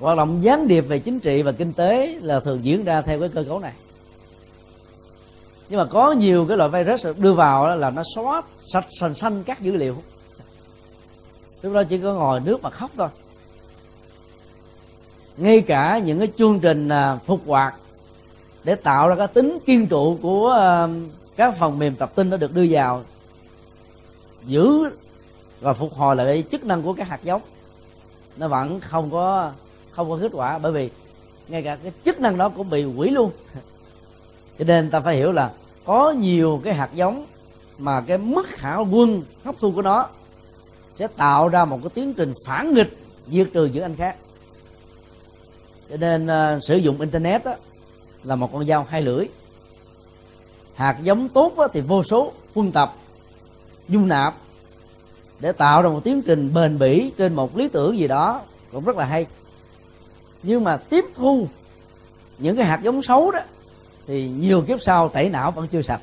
Hoạt 0.00 0.16
động 0.16 0.42
gián 0.42 0.68
điệp 0.68 0.80
về 0.80 0.98
chính 0.98 1.20
trị 1.20 1.42
và 1.42 1.52
kinh 1.52 1.72
tế 1.72 2.18
là 2.22 2.40
thường 2.40 2.64
diễn 2.64 2.84
ra 2.84 3.02
theo 3.02 3.20
cái 3.20 3.28
cơ 3.28 3.44
cấu 3.44 3.58
này. 3.58 3.72
Nhưng 5.68 5.78
mà 5.78 5.84
có 5.84 6.12
nhiều 6.12 6.46
cái 6.48 6.56
loại 6.56 6.70
virus 6.70 7.06
đưa 7.16 7.32
vào 7.32 7.76
là 7.76 7.90
nó 7.90 8.02
xóa 8.14 8.42
sạch, 8.72 8.86
sành 9.00 9.14
xanh 9.14 9.44
các 9.44 9.60
dữ 9.60 9.76
liệu. 9.76 9.96
Lúc 11.62 11.72
đó 11.72 11.82
chỉ 11.84 11.98
có 11.98 12.14
ngồi 12.14 12.40
nước 12.40 12.62
mà 12.62 12.70
khóc 12.70 12.90
thôi. 12.96 13.08
Ngay 15.36 15.60
cả 15.60 15.98
những 15.98 16.18
cái 16.18 16.28
chương 16.38 16.60
trình 16.60 16.88
à, 16.88 17.16
phục 17.16 17.40
hoạt 17.46 17.74
để 18.64 18.74
tạo 18.74 19.08
ra 19.08 19.14
cái 19.14 19.26
tính 19.26 19.58
kiên 19.66 19.86
trụ 19.86 20.18
của 20.22 20.50
à, 20.50 20.88
các 21.38 21.54
phần 21.58 21.78
mềm 21.78 21.96
tập 21.96 22.12
tin 22.14 22.30
đã 22.30 22.36
được 22.36 22.54
đưa 22.54 22.66
vào. 22.70 23.02
Giữ 24.46 24.90
và 25.60 25.72
phục 25.72 25.94
hồi 25.94 26.16
lại 26.16 26.26
cái 26.26 26.44
chức 26.50 26.64
năng 26.64 26.82
của 26.82 26.92
các 26.92 27.08
hạt 27.08 27.20
giống. 27.22 27.42
Nó 28.36 28.48
vẫn 28.48 28.80
không 28.80 29.10
có 29.10 29.52
không 29.90 30.10
có 30.10 30.18
kết 30.22 30.32
quả 30.34 30.58
bởi 30.58 30.72
vì 30.72 30.90
ngay 31.48 31.62
cả 31.62 31.76
cái 31.82 31.92
chức 32.04 32.20
năng 32.20 32.38
đó 32.38 32.48
cũng 32.48 32.70
bị 32.70 32.82
hủy 32.82 33.10
luôn. 33.10 33.30
Cho 34.58 34.64
nên 34.64 34.90
ta 34.90 35.00
phải 35.00 35.16
hiểu 35.16 35.32
là 35.32 35.50
có 35.84 36.10
nhiều 36.10 36.60
cái 36.64 36.74
hạt 36.74 36.90
giống 36.94 37.26
mà 37.78 38.00
cái 38.00 38.18
mức 38.18 38.46
khả 38.48 38.76
quân 38.76 39.22
hấp 39.44 39.54
thu 39.60 39.72
của 39.72 39.82
nó 39.82 40.08
sẽ 40.98 41.06
tạo 41.06 41.48
ra 41.48 41.64
một 41.64 41.78
cái 41.82 41.90
tiến 41.94 42.14
trình 42.14 42.32
phản 42.46 42.74
nghịch 42.74 42.98
diệt 43.28 43.48
trừ 43.52 43.66
những 43.66 43.82
anh 43.82 43.96
khác. 43.96 44.16
Cho 45.90 45.96
nên 45.96 46.26
uh, 46.26 46.64
sử 46.64 46.76
dụng 46.76 47.00
internet 47.00 47.44
đó, 47.44 47.54
là 48.24 48.36
một 48.36 48.52
con 48.52 48.66
dao 48.66 48.86
hai 48.90 49.02
lưỡi 49.02 49.26
hạt 50.78 50.96
giống 51.02 51.28
tốt 51.28 51.52
đó, 51.56 51.68
thì 51.72 51.80
vô 51.80 52.02
số 52.02 52.32
quân 52.54 52.72
tập 52.72 52.94
dung 53.88 54.08
nạp 54.08 54.34
để 55.40 55.52
tạo 55.52 55.82
ra 55.82 55.88
một 55.88 56.00
tiến 56.04 56.22
trình 56.22 56.54
bền 56.54 56.78
bỉ 56.78 57.12
trên 57.16 57.34
một 57.34 57.56
lý 57.56 57.68
tưởng 57.68 57.98
gì 57.98 58.08
đó 58.08 58.40
cũng 58.72 58.84
rất 58.84 58.96
là 58.96 59.04
hay. 59.04 59.26
Nhưng 60.42 60.64
mà 60.64 60.76
tiếp 60.76 61.04
thu 61.14 61.46
những 62.38 62.56
cái 62.56 62.64
hạt 62.64 62.80
giống 62.82 63.02
xấu 63.02 63.30
đó 63.30 63.40
thì 64.06 64.28
nhiều 64.28 64.62
kiếp 64.62 64.82
sau 64.82 65.08
tẩy 65.08 65.30
não 65.30 65.50
vẫn 65.50 65.68
chưa 65.68 65.82
sạch. 65.82 66.00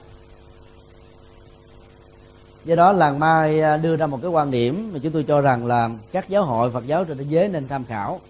Do 2.66 2.76
đó 2.76 2.92
làng 2.92 3.20
mai 3.20 3.62
à, 3.62 3.78
đưa 3.78 3.96
ra 3.96 4.08
một 4.08 4.20
cái 4.22 4.32
quan 4.32 4.52
điểm 4.52 4.90
mà 4.94 5.00
chúng 5.04 5.12
tôi 5.12 5.24
cho 5.24 5.42
rằng 5.42 5.66
là 5.66 5.90
các 6.12 6.30
giáo 6.30 6.44
hội 6.44 6.72
phật 6.72 6.88
giáo 6.88 7.06
trên 7.06 7.18
thế 7.18 7.26
giới 7.30 7.48
nên 7.48 7.68
tham 7.68 7.84
khảo. 7.86 8.22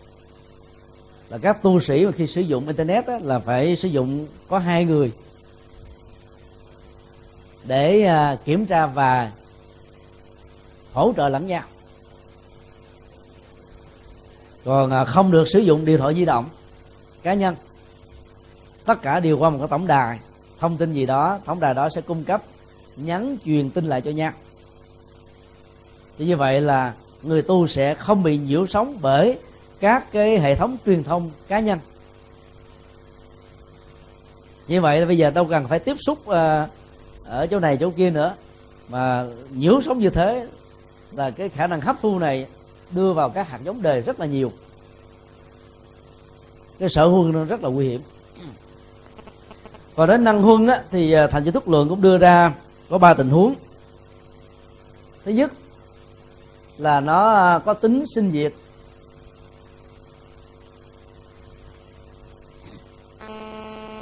Là 1.29 1.37
các 1.37 1.63
tu 1.63 1.79
sĩ 1.79 2.05
mà 2.05 2.11
khi 2.11 2.27
sử 2.27 2.41
dụng 2.41 2.67
internet 2.67 3.07
đó, 3.07 3.17
là 3.21 3.39
phải 3.39 3.75
sử 3.75 3.87
dụng 3.87 4.27
có 4.49 4.59
hai 4.59 4.85
người 4.85 5.11
để 7.67 8.05
à, 8.05 8.37
kiểm 8.45 8.65
tra 8.65 8.85
và 8.85 9.31
hỗ 10.93 11.13
trợ 11.17 11.29
lẫn 11.29 11.47
nhau. 11.47 11.63
Còn 14.65 14.91
à, 14.91 15.05
không 15.05 15.31
được 15.31 15.47
sử 15.47 15.59
dụng 15.59 15.85
điện 15.85 15.97
thoại 15.97 16.13
di 16.13 16.25
động 16.25 16.49
cá 17.23 17.33
nhân 17.33 17.55
tất 18.85 19.01
cả 19.01 19.19
đều 19.19 19.37
qua 19.37 19.49
một 19.49 19.57
cái 19.59 19.67
tổng 19.67 19.87
đài. 19.87 20.19
Thông 20.59 20.77
tin 20.77 20.93
gì 20.93 21.05
đó 21.05 21.39
tổng 21.45 21.59
đài 21.59 21.73
đó 21.73 21.89
sẽ 21.89 22.01
cung 22.01 22.23
cấp 22.23 22.41
nhắn 22.95 23.37
truyền 23.45 23.69
tin 23.69 23.85
lại 23.85 24.01
cho 24.01 24.11
nhau. 24.11 24.31
Thì 26.17 26.25
như 26.25 26.37
vậy 26.37 26.61
là 26.61 26.93
người 27.23 27.41
tu 27.41 27.67
sẽ 27.67 27.95
không 27.95 28.23
bị 28.23 28.37
nhiễu 28.37 28.67
sóng 28.67 28.97
bởi 29.01 29.39
các 29.79 30.11
cái 30.11 30.39
hệ 30.39 30.55
thống 30.55 30.77
truyền 30.85 31.03
thông 31.03 31.31
cá 31.47 31.59
nhân. 31.59 31.79
Như 34.67 34.81
vậy 34.81 34.99
là 34.99 35.05
bây 35.05 35.17
giờ 35.17 35.31
đâu 35.31 35.45
cần 35.45 35.67
phải 35.67 35.79
tiếp 35.79 35.95
xúc 35.99 36.19
uh, 36.29 36.35
ở 37.25 37.47
chỗ 37.47 37.59
này 37.59 37.77
chỗ 37.77 37.91
kia 37.91 38.09
nữa. 38.09 38.35
Mà 38.89 39.25
nhiễu 39.51 39.81
sống 39.81 39.99
như 39.99 40.09
thế 40.09 40.47
là 41.11 41.31
cái 41.31 41.49
khả 41.49 41.67
năng 41.67 41.81
hấp 41.81 41.95
thu 42.01 42.19
này 42.19 42.47
đưa 42.91 43.13
vào 43.13 43.29
các 43.29 43.49
hạt 43.49 43.59
giống 43.63 43.81
đời 43.81 44.01
rất 44.01 44.19
là 44.19 44.25
nhiều. 44.25 44.51
Cái 46.79 46.89
sở 46.89 47.05
huân 47.05 47.31
nó 47.31 47.43
rất 47.43 47.63
là 47.63 47.69
nguy 47.69 47.87
hiểm. 47.87 48.01
Còn 49.95 50.09
đến 50.09 50.23
năng 50.23 50.41
huân 50.41 50.67
á, 50.67 50.83
thì 50.91 51.11
à, 51.11 51.27
thành 51.27 51.43
chữ 51.43 51.51
thúc 51.51 51.69
lượng 51.69 51.89
cũng 51.89 52.01
đưa 52.01 52.17
ra 52.17 52.53
có 52.89 52.97
ba 52.97 53.13
tình 53.13 53.29
huống. 53.29 53.55
Thứ 55.25 55.31
nhất 55.31 55.51
là 56.77 57.01
nó 57.01 57.29
à, 57.29 57.59
có 57.59 57.73
tính 57.73 58.05
sinh 58.15 58.31
diệt. 58.31 58.53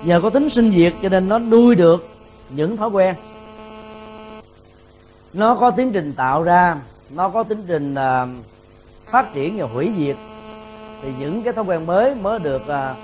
Nhờ 0.03 0.21
có 0.21 0.29
tính 0.29 0.49
sinh 0.49 0.71
diệt 0.71 0.93
cho 1.01 1.09
nên 1.09 1.29
nó 1.29 1.39
nuôi 1.39 1.75
được 1.75 2.12
những 2.55 2.77
thói 2.77 2.89
quen. 2.89 3.15
Nó 5.33 5.55
có 5.55 5.71
tiến 5.71 5.91
trình 5.91 6.13
tạo 6.13 6.43
ra 6.43 6.77
nó 7.09 7.29
có 7.29 7.43
tiến 7.43 7.63
trình 7.67 7.93
uh, 7.93 8.29
phát 9.05 9.33
triển 9.33 9.57
và 9.57 9.65
hủy 9.65 9.91
diệt. 9.97 10.15
Thì 11.01 11.11
những 11.19 11.43
cái 11.43 11.53
thói 11.53 11.63
quen 11.65 11.85
mới 11.85 12.15
mới 12.15 12.39
được 12.39 12.67
à, 12.67 12.91
uh, 12.91 12.97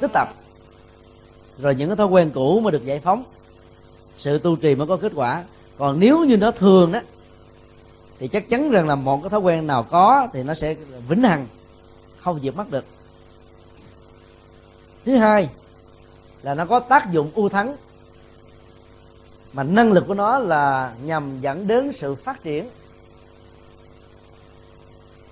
tích 0.00 0.10
tập. 0.12 0.28
Rồi 1.58 1.74
những 1.74 1.88
cái 1.88 1.96
thói 1.96 2.06
quen 2.06 2.30
cũ 2.34 2.60
mới 2.60 2.72
được 2.72 2.84
giải 2.84 3.00
phóng. 3.00 3.24
Sự 4.16 4.38
tu 4.38 4.56
trì 4.56 4.74
mới 4.74 4.86
có 4.86 4.96
kết 4.96 5.12
quả. 5.14 5.44
Còn 5.78 6.00
nếu 6.00 6.24
như 6.24 6.36
nó 6.36 6.50
thường 6.50 6.92
đó 6.92 7.00
thì 8.18 8.28
chắc 8.28 8.48
chắn 8.48 8.70
rằng 8.70 8.88
là 8.88 8.94
một 8.94 9.20
cái 9.22 9.30
thói 9.30 9.40
quen 9.40 9.66
nào 9.66 9.82
có 9.82 10.28
thì 10.32 10.42
nó 10.42 10.54
sẽ 10.54 10.76
vĩnh 11.08 11.22
hằng 11.22 11.46
không 12.20 12.40
diệt 12.40 12.56
mất 12.56 12.70
được. 12.70 12.84
Thứ 15.04 15.16
hai 15.16 15.48
là 16.42 16.54
nó 16.54 16.64
có 16.64 16.80
tác 16.80 17.10
dụng 17.12 17.30
ưu 17.34 17.48
thắng. 17.48 17.76
Mà 19.52 19.62
năng 19.62 19.92
lực 19.92 20.04
của 20.08 20.14
nó 20.14 20.38
là 20.38 20.92
nhằm 21.04 21.40
dẫn 21.40 21.66
đến 21.66 21.92
sự 21.92 22.14
phát 22.14 22.42
triển. 22.42 22.68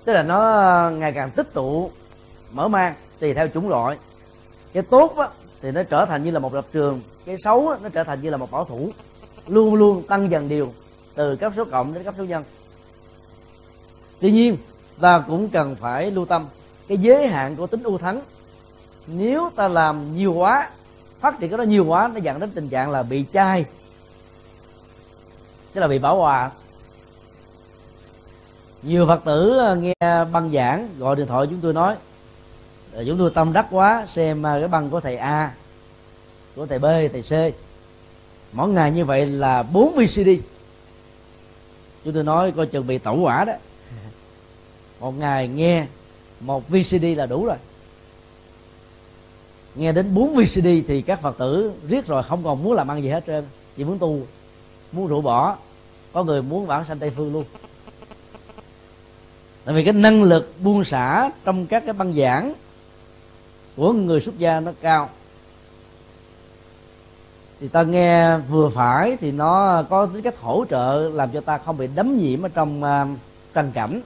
Tức 0.05 0.13
là 0.13 0.23
nó 0.23 0.39
ngày 0.89 1.11
càng 1.11 1.31
tích 1.31 1.53
tụ 1.53 1.91
mở 2.51 2.67
mang 2.67 2.93
tùy 3.19 3.33
theo 3.33 3.47
chủng 3.47 3.69
loại. 3.69 3.97
Cái 4.73 4.83
tốt 4.83 5.17
á, 5.17 5.27
thì 5.61 5.71
nó 5.71 5.83
trở 5.83 6.05
thành 6.05 6.23
như 6.23 6.31
là 6.31 6.39
một 6.39 6.53
lập 6.53 6.65
trường. 6.71 7.01
Cái 7.25 7.35
xấu 7.43 7.69
á, 7.69 7.77
nó 7.83 7.89
trở 7.89 8.03
thành 8.03 8.21
như 8.21 8.29
là 8.29 8.37
một 8.37 8.51
bảo 8.51 8.65
thủ. 8.65 8.91
Luôn 9.47 9.75
luôn 9.75 10.03
tăng 10.07 10.31
dần 10.31 10.49
điều 10.49 10.73
từ 11.15 11.35
cấp 11.35 11.53
số 11.55 11.65
cộng 11.65 11.93
đến 11.93 12.03
cấp 12.03 12.13
số 12.17 12.23
nhân. 12.23 12.43
Tuy 14.19 14.31
nhiên 14.31 14.57
ta 15.01 15.23
cũng 15.27 15.49
cần 15.49 15.75
phải 15.75 16.11
lưu 16.11 16.25
tâm 16.25 16.45
cái 16.87 16.97
giới 16.97 17.27
hạn 17.27 17.55
của 17.55 17.67
tính 17.67 17.83
ưu 17.83 17.97
thắng. 17.97 18.21
Nếu 19.07 19.49
ta 19.55 19.67
làm 19.67 20.17
nhiều 20.17 20.33
quá 20.33 20.69
phát 21.21 21.39
triển 21.39 21.49
cái 21.49 21.57
đó 21.57 21.63
nhiều 21.63 21.85
quá 21.85 22.09
nó 22.13 22.19
dẫn 22.19 22.39
đến 22.39 22.51
tình 22.51 22.69
trạng 22.69 22.91
là 22.91 23.03
bị 23.03 23.25
chai. 23.33 23.65
Tức 25.73 25.81
là 25.81 25.87
bị 25.87 25.99
bảo 25.99 26.17
hòa. 26.17 26.51
Nhiều 28.83 29.07
phật 29.07 29.21
tử 29.25 29.57
ờ, 29.57 29.75
nghe 29.75 29.93
băng 30.31 30.51
giảng 30.53 30.89
gọi 30.97 31.15
điện 31.15 31.27
thoại 31.27 31.47
chúng 31.49 31.59
tôi 31.61 31.73
nói 31.73 31.95
chúng 33.05 33.17
tôi 33.17 33.31
tâm 33.35 33.53
đắc 33.53 33.67
quá 33.71 34.05
xem 34.07 34.43
ờ, 34.43 34.59
cái 34.59 34.67
băng 34.67 34.89
của 34.89 34.99
thầy 34.99 35.15
a 35.15 35.51
của 36.55 36.65
thầy 36.65 36.79
B 36.79 36.85
thầy 36.85 37.21
C. 37.21 37.55
Mỗi 38.51 38.69
ngày 38.69 38.91
như 38.91 39.05
vậy 39.05 39.25
là 39.25 39.63
4 39.63 39.95
VCD 39.95 40.29
chúng 42.03 42.13
tôi 42.13 42.23
nói 42.23 42.51
coi 42.51 42.65
chừng 42.65 42.87
bị 42.87 42.97
tẩu 42.97 43.17
hỏa 43.17 43.45
đó. 43.45 43.53
Một 44.99 45.11
ngày 45.11 45.47
nghe 45.47 45.85
một 46.39 46.69
VCD 46.69 47.05
là 47.17 47.25
đủ 47.25 47.45
rồi 47.45 47.57
nghe 49.75 49.91
đến 49.91 50.13
4 50.13 50.35
VCD 50.35 50.67
thì 50.87 51.01
các 51.01 51.21
phật 51.21 51.37
tử 51.37 51.71
riết 51.87 52.07
rồi 52.07 52.23
không 52.23 52.43
còn 52.43 52.63
muốn 52.63 52.73
làm 52.73 52.91
ăn 52.91 53.01
gì 53.03 53.09
hết 53.09 53.23
trơn 53.27 53.45
chỉ 53.77 53.83
muốn 53.83 53.99
tu 53.99 54.19
muốn 54.91 55.07
rũ 55.07 55.21
bỏ. 55.21 55.57
Có 56.13 56.23
người 56.23 56.41
muốn 56.41 56.67
bản 56.67 56.85
sanh 56.85 56.99
tây 56.99 57.09
phương 57.09 57.33
luôn. 57.33 57.43
Tại 59.65 59.75
vì 59.75 59.83
cái 59.83 59.93
năng 59.93 60.23
lực 60.23 60.53
buông 60.63 60.83
xả 60.83 61.29
trong 61.43 61.67
các 61.67 61.83
cái 61.85 61.93
băng 61.93 62.13
giảng 62.13 62.53
của 63.75 63.93
người 63.93 64.21
xuất 64.21 64.37
gia 64.37 64.59
nó 64.59 64.71
cao. 64.81 65.09
Thì 67.59 67.67
ta 67.67 67.83
nghe 67.83 68.37
vừa 68.37 68.69
phải 68.69 69.17
thì 69.17 69.31
nó 69.31 69.83
có 69.89 70.05
tính 70.05 70.21
cách 70.21 70.39
hỗ 70.39 70.65
trợ 70.69 71.09
làm 71.13 71.29
cho 71.29 71.41
ta 71.41 71.57
không 71.57 71.77
bị 71.77 71.87
đấm 71.95 72.17
nhiễm 72.17 72.41
ở 72.41 72.49
trong 72.49 72.83
uh, 72.83 73.17
trần 73.53 73.71
cảnh. 73.71 74.01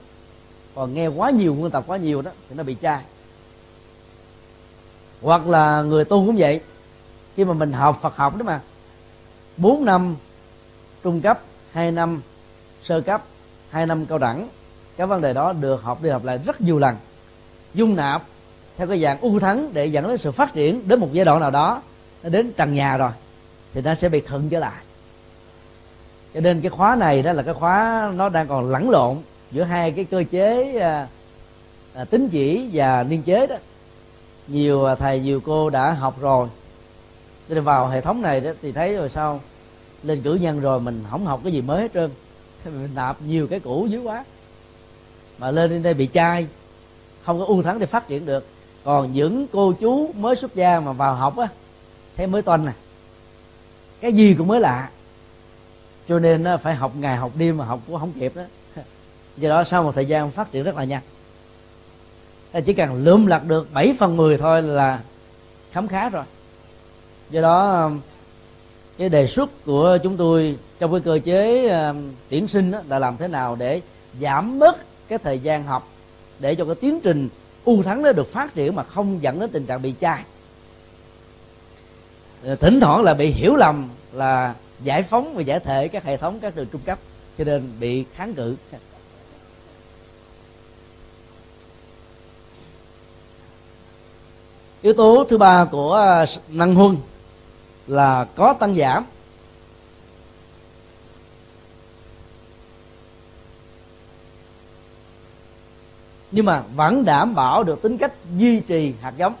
Còn 0.74 0.94
nghe 0.94 1.06
quá 1.06 1.30
nhiều 1.30 1.54
nguyên 1.54 1.70
tập 1.70 1.84
quá 1.86 1.96
nhiều 1.96 2.22
đó 2.22 2.30
thì 2.48 2.56
nó 2.56 2.62
bị 2.62 2.76
chai 2.82 3.02
hoặc 5.26 5.48
là 5.48 5.82
người 5.82 6.04
tu 6.04 6.26
cũng 6.26 6.36
vậy. 6.38 6.60
Khi 7.36 7.44
mà 7.44 7.54
mình 7.54 7.72
học 7.72 7.98
Phật 8.02 8.16
học 8.16 8.36
đó 8.36 8.44
mà 8.44 8.60
4 9.56 9.84
năm 9.84 10.16
trung 11.02 11.20
cấp 11.20 11.40
2 11.72 11.90
năm 11.92 12.22
sơ 12.82 13.00
cấp 13.00 13.22
2 13.70 13.86
năm 13.86 14.06
cao 14.06 14.18
đẳng 14.18 14.48
cái 14.96 15.06
vấn 15.06 15.20
đề 15.20 15.32
đó 15.32 15.52
được 15.52 15.82
học 15.82 16.02
đi 16.02 16.10
học 16.10 16.24
lại 16.24 16.38
rất 16.46 16.60
nhiều 16.60 16.78
lần 16.78 16.96
dung 17.74 17.96
nạp 17.96 18.22
theo 18.76 18.86
cái 18.86 19.02
dạng 19.02 19.20
ưu 19.20 19.40
thắng 19.40 19.70
để 19.72 19.86
dẫn 19.86 20.08
đến 20.08 20.18
sự 20.18 20.32
phát 20.32 20.52
triển 20.54 20.88
đến 20.88 21.00
một 21.00 21.08
giai 21.12 21.24
đoạn 21.24 21.40
nào 21.40 21.50
đó 21.50 21.82
nó 22.22 22.28
đến 22.28 22.52
trần 22.52 22.72
nhà 22.74 22.96
rồi 22.96 23.10
thì 23.74 23.82
nó 23.82 23.94
sẽ 23.94 24.08
bị 24.08 24.20
khựng 24.20 24.48
trở 24.48 24.58
lại. 24.58 24.82
Cho 26.34 26.40
nên 26.40 26.60
cái 26.60 26.70
khóa 26.70 26.96
này 26.96 27.22
đó 27.22 27.32
là 27.32 27.42
cái 27.42 27.54
khóa 27.54 28.10
nó 28.14 28.28
đang 28.28 28.48
còn 28.48 28.70
lẫn 28.70 28.90
lộn 28.90 29.16
giữa 29.50 29.62
hai 29.62 29.92
cái 29.92 30.04
cơ 30.04 30.24
chế 30.30 30.78
à, 30.78 31.08
à, 31.94 32.04
tính 32.04 32.28
chỉ 32.28 32.68
và 32.72 33.02
niên 33.02 33.22
chế 33.22 33.46
đó 33.46 33.56
nhiều 34.48 34.84
à, 34.84 34.94
thầy, 34.94 35.20
nhiều 35.20 35.40
cô 35.40 35.70
đã 35.70 35.92
học 35.92 36.20
rồi. 36.20 36.48
Cho 37.48 37.54
nên 37.54 37.64
vào 37.64 37.88
hệ 37.88 38.00
thống 38.00 38.22
này 38.22 38.40
đó 38.40 38.50
thì 38.62 38.72
thấy 38.72 38.96
rồi 38.96 39.08
sao? 39.08 39.40
Lên 40.02 40.22
cử 40.22 40.34
nhân 40.34 40.60
rồi 40.60 40.80
mình 40.80 41.04
không 41.10 41.26
học 41.26 41.40
cái 41.44 41.52
gì 41.52 41.60
mới 41.60 41.82
hết 41.82 41.92
trơn. 41.94 42.10
Mình 42.64 42.90
nạp 42.94 43.22
nhiều 43.22 43.46
cái 43.46 43.60
cũ 43.60 43.86
dưới 43.90 44.00
quá. 44.00 44.24
Mà 45.38 45.50
lên 45.50 45.70
đến 45.70 45.82
đây 45.82 45.94
bị 45.94 46.08
chai. 46.12 46.46
Không 47.22 47.38
có 47.38 47.44
ưu 47.44 47.62
thắng 47.62 47.78
để 47.78 47.86
phát 47.86 48.08
triển 48.08 48.26
được. 48.26 48.46
Còn 48.84 49.12
những 49.12 49.46
cô 49.52 49.72
chú 49.72 50.10
mới 50.12 50.36
xuất 50.36 50.54
gia 50.54 50.80
mà 50.80 50.92
vào 50.92 51.14
học 51.14 51.36
á, 51.36 51.48
thấy 52.16 52.26
mới 52.26 52.42
toanh 52.42 52.64
nè 52.64 52.72
cái 54.00 54.12
gì 54.12 54.34
cũng 54.34 54.46
mới 54.46 54.60
lạ. 54.60 54.90
Cho 56.08 56.18
nên 56.18 56.44
à, 56.44 56.56
phải 56.56 56.74
học 56.74 56.92
ngày 56.96 57.16
học 57.16 57.32
đêm 57.36 57.56
mà 57.56 57.64
học 57.64 57.80
cũng 57.86 57.98
không 57.98 58.12
kịp 58.12 58.32
đó. 58.36 58.42
Do 59.36 59.48
đó 59.48 59.64
sau 59.64 59.82
một 59.82 59.94
thời 59.94 60.06
gian 60.06 60.30
phát 60.30 60.52
triển 60.52 60.64
rất 60.64 60.76
là 60.76 60.84
nhanh 60.84 61.02
chỉ 62.60 62.72
cần 62.72 63.04
lượm 63.04 63.26
lặt 63.26 63.44
được 63.44 63.68
7 63.72 63.94
phần 63.98 64.16
10 64.16 64.38
thôi 64.38 64.62
là 64.62 65.00
khám 65.72 65.88
khá 65.88 66.08
rồi. 66.08 66.24
Do 67.30 67.40
đó 67.40 67.82
um, 67.82 68.00
cái 68.98 69.08
đề 69.08 69.26
xuất 69.26 69.64
của 69.64 69.98
chúng 70.02 70.16
tôi 70.16 70.56
trong 70.78 70.92
cái 70.92 71.00
cơ 71.00 71.18
chế 71.24 71.66
uh, 71.90 71.96
tuyển 72.28 72.48
sinh 72.48 72.70
đó, 72.70 72.80
là 72.88 72.98
làm 72.98 73.16
thế 73.16 73.28
nào 73.28 73.56
để 73.56 73.80
giảm 74.20 74.58
bớt 74.58 74.76
cái 75.08 75.18
thời 75.18 75.38
gian 75.38 75.64
học 75.64 75.88
để 76.38 76.54
cho 76.54 76.64
cái 76.64 76.74
tiến 76.74 77.00
trình 77.00 77.28
ưu 77.64 77.82
thắng 77.82 78.02
nó 78.02 78.12
được 78.12 78.32
phát 78.32 78.54
triển 78.54 78.74
mà 78.74 78.82
không 78.82 79.22
dẫn 79.22 79.40
đến 79.40 79.50
tình 79.50 79.66
trạng 79.66 79.82
bị 79.82 79.94
chai. 80.00 80.22
Ờ, 82.44 82.56
thỉnh 82.56 82.80
thoảng 82.80 83.02
là 83.02 83.14
bị 83.14 83.26
hiểu 83.30 83.56
lầm 83.56 83.88
là 84.12 84.54
giải 84.82 85.02
phóng 85.02 85.34
và 85.34 85.42
giải 85.42 85.60
thể 85.60 85.88
các 85.88 86.04
hệ 86.04 86.16
thống 86.16 86.38
các 86.42 86.54
trường 86.54 86.66
trung 86.72 86.80
cấp 86.84 86.98
cho 87.38 87.44
nên 87.44 87.70
bị 87.80 88.04
kháng 88.14 88.34
cự. 88.34 88.56
yếu 94.86 94.92
tố 94.92 95.24
thứ 95.28 95.38
ba 95.38 95.64
của 95.64 95.94
à, 95.94 96.24
năng 96.48 96.74
huân 96.74 96.96
là 97.86 98.24
có 98.24 98.52
tăng 98.52 98.74
giảm. 98.74 99.04
Nhưng 106.30 106.44
mà 106.44 106.62
vẫn 106.74 107.04
đảm 107.04 107.34
bảo 107.34 107.62
được 107.62 107.82
tính 107.82 107.98
cách 107.98 108.12
duy 108.36 108.60
trì 108.60 108.94
hạt 109.00 109.12
giống. 109.16 109.34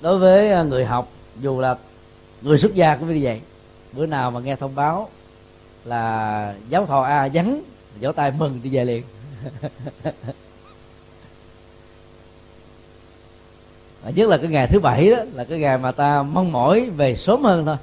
Đối 0.00 0.18
với 0.18 0.52
à, 0.52 0.62
người 0.62 0.84
học, 0.84 1.08
dù 1.40 1.60
là 1.60 1.76
người 2.42 2.58
xuất 2.58 2.74
gia 2.74 2.96
cũng 2.96 3.14
như 3.14 3.20
vậy, 3.22 3.40
bữa 3.92 4.06
nào 4.06 4.30
mà 4.30 4.40
nghe 4.40 4.56
thông 4.56 4.74
báo 4.74 5.08
là 5.84 6.54
giáo 6.68 6.86
thọ 6.86 7.02
a 7.02 7.28
vắng 7.32 7.62
vỗ 8.00 8.12
tay 8.12 8.32
mừng 8.38 8.60
đi 8.62 8.70
về 8.70 8.84
liền. 8.84 9.02
và 14.06 14.12
nhất 14.12 14.28
là 14.28 14.36
cái 14.36 14.50
ngày 14.50 14.66
thứ 14.66 14.80
bảy 14.80 15.10
đó, 15.10 15.16
là 15.34 15.44
cái 15.44 15.58
ngày 15.58 15.78
mà 15.78 15.92
ta 15.92 16.22
mong 16.22 16.52
mỏi 16.52 16.90
về 16.90 17.16
sớm 17.16 17.42
hơn 17.42 17.66
thôi. 17.66 17.76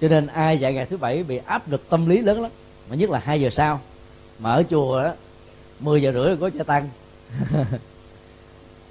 Cho 0.00 0.08
nên 0.08 0.26
ai 0.26 0.58
dạy 0.58 0.74
ngày 0.74 0.86
thứ 0.86 0.96
bảy 0.96 1.22
bị 1.22 1.40
áp 1.46 1.70
lực 1.70 1.90
tâm 1.90 2.08
lý 2.08 2.20
lớn 2.20 2.42
lắm, 2.42 2.50
mà 2.90 2.96
nhất 2.96 3.10
là 3.10 3.20
hai 3.24 3.40
giờ 3.40 3.50
sau. 3.50 3.80
Mà 4.38 4.50
ở 4.52 4.62
chùa 4.70 5.02
đó 5.02 5.12
10 5.80 6.02
giờ 6.02 6.12
rưỡi 6.12 6.36
có 6.36 6.50
cha 6.58 6.64
tăng. 6.64 6.88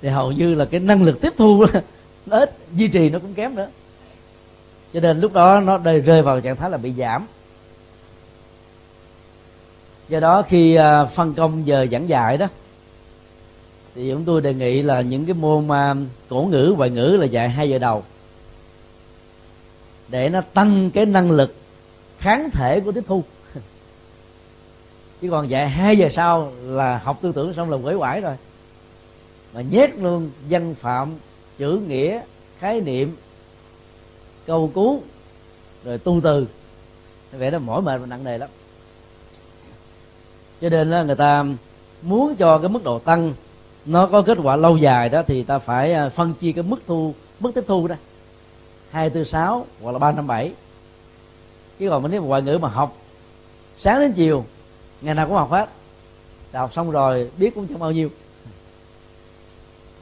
Thì 0.01 0.09
hầu 0.09 0.31
như 0.31 0.55
là 0.55 0.65
cái 0.65 0.79
năng 0.79 1.03
lực 1.03 1.21
tiếp 1.21 1.33
thu 1.37 1.65
nó 2.25 2.37
ít, 2.37 2.57
duy 2.73 2.87
trì 2.87 3.09
nó 3.09 3.19
cũng 3.19 3.33
kém 3.33 3.55
nữa. 3.55 3.67
Cho 4.93 4.99
nên 4.99 5.19
lúc 5.19 5.33
đó 5.33 5.59
nó 5.59 5.77
đây 5.77 6.01
rơi 6.01 6.21
vào 6.21 6.41
trạng 6.41 6.55
thái 6.55 6.69
là 6.69 6.77
bị 6.77 6.93
giảm. 6.97 7.25
Do 10.09 10.19
đó 10.19 10.41
khi 10.41 10.75
à, 10.75 11.05
phân 11.05 11.33
công 11.33 11.67
giờ 11.67 11.85
giảng 11.91 12.09
dạy 12.09 12.37
đó 12.37 12.47
thì 13.97 14.11
chúng 14.11 14.25
tôi 14.25 14.41
đề 14.41 14.53
nghị 14.53 14.81
là 14.81 15.01
những 15.01 15.25
cái 15.25 15.33
môn 15.33 15.67
mà 15.67 15.95
cổ 16.29 16.47
ngữ, 16.51 16.73
ngoại 16.77 16.89
ngữ 16.89 17.17
là 17.19 17.25
dạy 17.25 17.49
hai 17.49 17.69
giờ 17.69 17.77
đầu. 17.77 18.03
Để 20.07 20.29
nó 20.29 20.41
tăng 20.41 20.91
cái 20.91 21.05
năng 21.05 21.31
lực 21.31 21.55
kháng 22.17 22.49
thể 22.51 22.79
của 22.79 22.91
tiếp 22.91 23.03
thu. 23.07 23.23
Chứ 25.21 25.29
còn 25.31 25.49
dạy 25.49 25.69
hai 25.69 25.97
giờ 25.97 26.09
sau 26.11 26.51
là 26.63 26.97
học 26.97 27.19
tư 27.21 27.31
tưởng 27.35 27.53
xong 27.53 27.69
là 27.69 27.77
quẩy 27.83 27.97
quải 27.97 28.21
rồi. 28.21 28.35
Mà 29.53 29.61
nhét 29.61 29.95
luôn 29.95 30.31
văn 30.49 30.75
phạm, 30.75 31.13
chữ 31.57 31.79
nghĩa, 31.87 32.21
khái 32.59 32.81
niệm, 32.81 33.15
câu 34.45 34.71
cú, 34.73 35.01
rồi 35.83 35.97
tu 35.97 36.19
từ. 36.23 36.47
Vậy 37.31 37.51
đó 37.51 37.59
mỏi 37.59 37.81
mệt 37.81 37.97
và 37.97 38.05
nặng 38.05 38.23
nề 38.23 38.37
lắm. 38.37 38.49
Cho 40.61 40.69
nên 40.69 40.89
là 40.89 41.03
người 41.03 41.15
ta 41.15 41.45
muốn 42.01 42.35
cho 42.35 42.57
cái 42.57 42.69
mức 42.69 42.83
độ 42.83 42.99
tăng 42.99 43.33
nó 43.87 44.07
có 44.07 44.21
kết 44.21 44.37
quả 44.43 44.55
lâu 44.55 44.77
dài 44.77 45.09
đó 45.09 45.23
thì 45.27 45.43
ta 45.43 45.59
phải 45.59 45.93
à, 45.93 46.09
phân 46.09 46.33
chia 46.33 46.51
cái 46.51 46.63
mức 46.63 46.77
thu, 46.87 47.13
mức 47.39 47.51
tiếp 47.55 47.63
thu 47.67 47.87
đó. 47.87 47.95
Hai, 48.91 49.09
tư, 49.09 49.23
sáu, 49.23 49.65
hoặc 49.81 49.91
là 49.91 49.99
ba, 49.99 50.11
năm, 50.11 50.27
bảy. 50.27 50.53
Chứ 51.79 51.89
còn 51.89 52.03
mình 52.03 52.11
nếu 52.11 52.23
ngoại 52.23 52.41
ngữ 52.41 52.57
mà 52.57 52.69
học, 52.69 52.97
sáng 53.77 53.99
đến 53.99 54.13
chiều, 54.13 54.45
ngày 55.01 55.15
nào 55.15 55.27
cũng 55.27 55.35
học 55.35 55.51
hết. 55.51 55.69
Học 56.53 56.73
xong 56.73 56.91
rồi, 56.91 57.31
biết 57.37 57.55
cũng 57.55 57.67
chẳng 57.67 57.79
bao 57.79 57.91
nhiêu. 57.91 58.09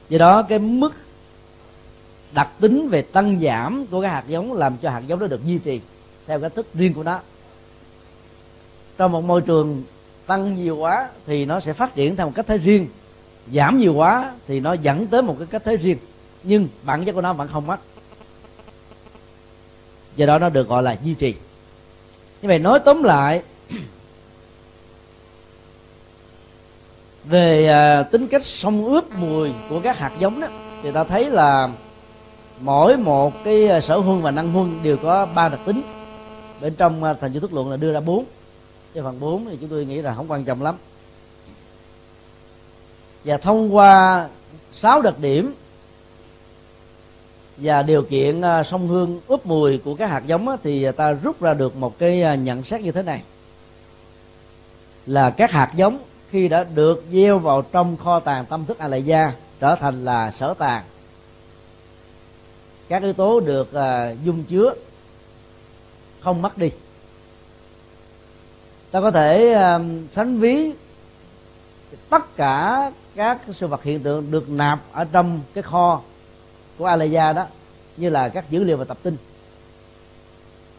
Do 0.08 0.18
đó, 0.18 0.42
cái 0.42 0.58
mức 0.58 0.92
đặc 2.32 2.50
tính 2.60 2.88
về 2.88 3.02
tăng 3.02 3.38
giảm 3.40 3.86
của 3.86 4.00
cái 4.00 4.10
hạt 4.10 4.24
giống 4.28 4.52
làm 4.52 4.76
cho 4.82 4.90
hạt 4.90 5.02
giống 5.06 5.20
nó 5.20 5.26
được 5.26 5.44
duy 5.44 5.58
trì 5.58 5.80
theo 6.26 6.40
cái 6.40 6.50
thức 6.50 6.66
riêng 6.74 6.94
của 6.94 7.02
nó. 7.02 7.20
Trong 8.98 9.12
một 9.12 9.24
môi 9.24 9.40
trường 9.40 9.82
tăng 10.26 10.54
nhiều 10.54 10.76
quá 10.76 11.08
thì 11.26 11.44
nó 11.44 11.60
sẽ 11.60 11.72
phát 11.72 11.94
triển 11.94 12.16
theo 12.16 12.26
một 12.26 12.32
cách 12.34 12.46
thế 12.46 12.58
riêng 12.58 12.88
giảm 13.52 13.78
nhiều 13.78 13.94
quá 13.94 14.32
thì 14.46 14.60
nó 14.60 14.72
dẫn 14.72 15.06
tới 15.06 15.22
một 15.22 15.36
cái 15.38 15.46
cách 15.50 15.62
thế 15.64 15.76
riêng. 15.76 15.98
Nhưng 16.42 16.68
bản 16.82 17.04
chất 17.04 17.12
của 17.12 17.20
nó 17.20 17.32
vẫn 17.32 17.48
không 17.48 17.66
mất. 17.66 17.80
Do 20.16 20.26
đó 20.26 20.38
nó 20.38 20.48
được 20.48 20.68
gọi 20.68 20.82
là 20.82 20.96
duy 21.02 21.14
trì. 21.14 21.34
Như 22.42 22.48
vậy 22.48 22.58
nói 22.58 22.80
tóm 22.84 23.02
lại 23.02 23.42
về 27.24 27.66
à, 27.66 28.02
tính 28.02 28.28
cách 28.28 28.44
xông 28.44 28.84
ướp 28.84 29.04
mùi 29.14 29.50
của 29.68 29.80
các 29.80 29.98
hạt 29.98 30.12
giống 30.18 30.40
đó 30.40 30.46
thì 30.82 30.92
ta 30.92 31.04
thấy 31.04 31.30
là 31.30 31.68
mỗi 32.60 32.96
một 32.96 33.44
cái 33.44 33.68
à, 33.68 33.80
sở 33.80 33.98
huân 33.98 34.22
và 34.22 34.30
năng 34.30 34.52
huân 34.52 34.78
đều 34.82 34.96
có 34.96 35.26
ba 35.34 35.48
đặc 35.48 35.60
tính. 35.64 35.82
Bên 36.60 36.74
trong 36.74 37.04
à, 37.04 37.14
thành 37.14 37.32
chữ 37.32 37.40
thức 37.40 37.52
luận 37.52 37.70
là 37.70 37.76
đưa 37.76 37.92
ra 37.92 38.00
bốn. 38.00 38.24
Cái 38.94 39.02
phần 39.02 39.20
bốn 39.20 39.46
thì 39.50 39.58
chúng 39.60 39.70
tôi 39.70 39.84
nghĩ 39.84 40.02
là 40.02 40.14
không 40.14 40.30
quan 40.30 40.44
trọng 40.44 40.62
lắm 40.62 40.76
và 43.26 43.36
thông 43.36 43.76
qua 43.76 44.28
sáu 44.72 45.02
đặc 45.02 45.14
điểm 45.20 45.54
và 47.56 47.82
điều 47.82 48.02
kiện 48.02 48.40
ờ, 48.40 48.62
sông 48.62 48.88
hương 48.88 49.20
ướp 49.26 49.46
mùi 49.46 49.78
của 49.78 49.94
các 49.94 50.06
hạt 50.06 50.22
giống 50.26 50.48
á, 50.48 50.56
thì 50.62 50.92
ta 50.92 51.12
rút 51.12 51.40
ra 51.40 51.54
được 51.54 51.76
một 51.76 51.98
cái 51.98 52.22
ờ, 52.22 52.34
nhận 52.34 52.62
xét 52.62 52.80
như 52.80 52.92
thế 52.92 53.02
này. 53.02 53.22
Là 55.06 55.30
các 55.30 55.50
hạt 55.50 55.70
giống 55.74 55.98
khi 56.30 56.48
đã 56.48 56.64
được 56.64 57.04
gieo 57.12 57.38
vào 57.38 57.62
trong 57.62 57.96
kho 57.96 58.20
tàng 58.20 58.46
tâm 58.46 58.64
thức 58.64 58.78
a 58.78 58.88
lại 58.88 59.02
gia 59.02 59.32
trở 59.60 59.74
thành 59.74 60.04
là 60.04 60.30
sở 60.30 60.54
tàng. 60.54 60.82
Các 62.88 63.02
yếu 63.02 63.12
tố 63.12 63.40
được 63.40 63.72
ờ, 63.72 64.14
dung 64.24 64.44
chứa 64.44 64.74
không 66.20 66.42
mất 66.42 66.58
đi. 66.58 66.70
Ta 68.90 69.00
có 69.00 69.10
thể 69.10 69.56
sánh 70.10 70.38
ví 70.38 70.72
tất 72.16 72.36
cả 72.36 72.92
các 73.14 73.38
sự 73.52 73.66
vật 73.66 73.82
hiện 73.82 74.00
tượng 74.00 74.30
được 74.30 74.50
nạp 74.50 74.78
ở 74.92 75.06
trong 75.12 75.40
cái 75.54 75.62
kho 75.62 76.00
của 76.78 76.84
Alaya 76.84 77.32
đó, 77.32 77.46
như 77.96 78.10
là 78.10 78.28
các 78.28 78.50
dữ 78.50 78.64
liệu 78.64 78.76
và 78.76 78.84
tập 78.84 78.98
tin. 79.02 79.16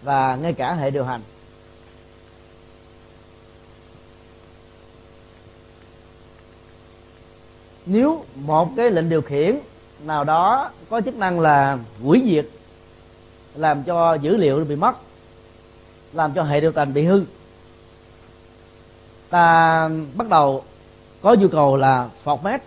Và 0.02 0.36
ngay 0.36 0.54
cả 0.54 0.74
hệ 0.74 0.92
điều 0.92 1.06
hành. 1.06 1.22
Nếu 7.86 8.26
một 8.36 8.70
cái 8.76 8.92
lệnh 8.92 9.10
điều 9.10 9.22
khiển 9.22 9.60
nào 10.04 10.24
đó 10.24 10.72
có 10.90 11.02
chức 11.02 11.16
năng 11.16 11.40
là 11.40 11.78
hủy 12.04 12.24
diệt, 12.26 12.46
làm 13.56 13.84
cho 13.84 14.14
dữ 14.14 14.38
liệu 14.38 14.64
bị 14.64 14.76
mất, 14.76 14.96
làm 16.14 16.34
cho 16.34 16.44
hệ 16.44 16.62
điều 16.62 16.72
hành 16.76 16.94
bị 16.94 17.04
hư, 17.04 17.24
ta 19.30 19.90
bắt 20.16 20.30
đầu 20.30 20.64
có 21.22 21.34
nhu 21.34 21.48
cầu 21.48 21.76
là 21.76 22.10
format. 22.24 22.60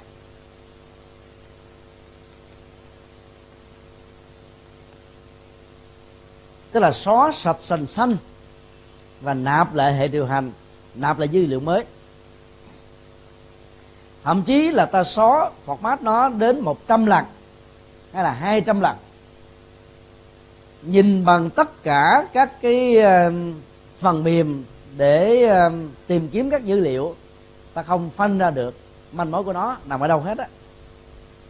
Tức 6.72 6.80
là 6.80 6.92
xóa 6.92 7.32
sạch 7.32 7.56
sành 7.60 7.86
xanh 7.86 8.16
và 9.20 9.34
nạp 9.34 9.74
lại 9.74 9.94
hệ 9.94 10.08
điều 10.08 10.26
hành, 10.26 10.52
nạp 10.94 11.18
lại 11.18 11.28
dữ 11.28 11.46
liệu 11.46 11.60
mới. 11.60 11.84
Thậm 14.24 14.42
chí 14.42 14.70
là 14.70 14.86
ta 14.86 15.04
xóa 15.04 15.50
format 15.66 15.96
nó 16.00 16.28
đến 16.28 16.60
100 16.60 17.06
lần, 17.06 17.24
hay 18.12 18.24
là 18.24 18.32
200 18.32 18.80
lần. 18.80 18.96
Nhìn 20.82 21.24
bằng 21.24 21.50
tất 21.50 21.82
cả 21.82 22.26
các 22.32 22.60
cái 22.62 22.96
ờ, 22.96 23.32
phần 23.98 24.24
mềm 24.24 24.64
để 24.96 25.44
ờ, 25.44 25.72
tìm 26.06 26.28
kiếm 26.28 26.50
các 26.50 26.64
dữ 26.64 26.80
liệu 26.80 27.14
ta 27.80 27.84
không 27.84 28.10
phân 28.10 28.38
ra 28.38 28.50
được. 28.50 28.74
Manh 29.12 29.30
mối 29.30 29.44
của 29.44 29.52
nó 29.52 29.76
nằm 29.84 30.00
ở 30.00 30.08
đâu 30.08 30.20
hết 30.20 30.38
á. 30.38 30.46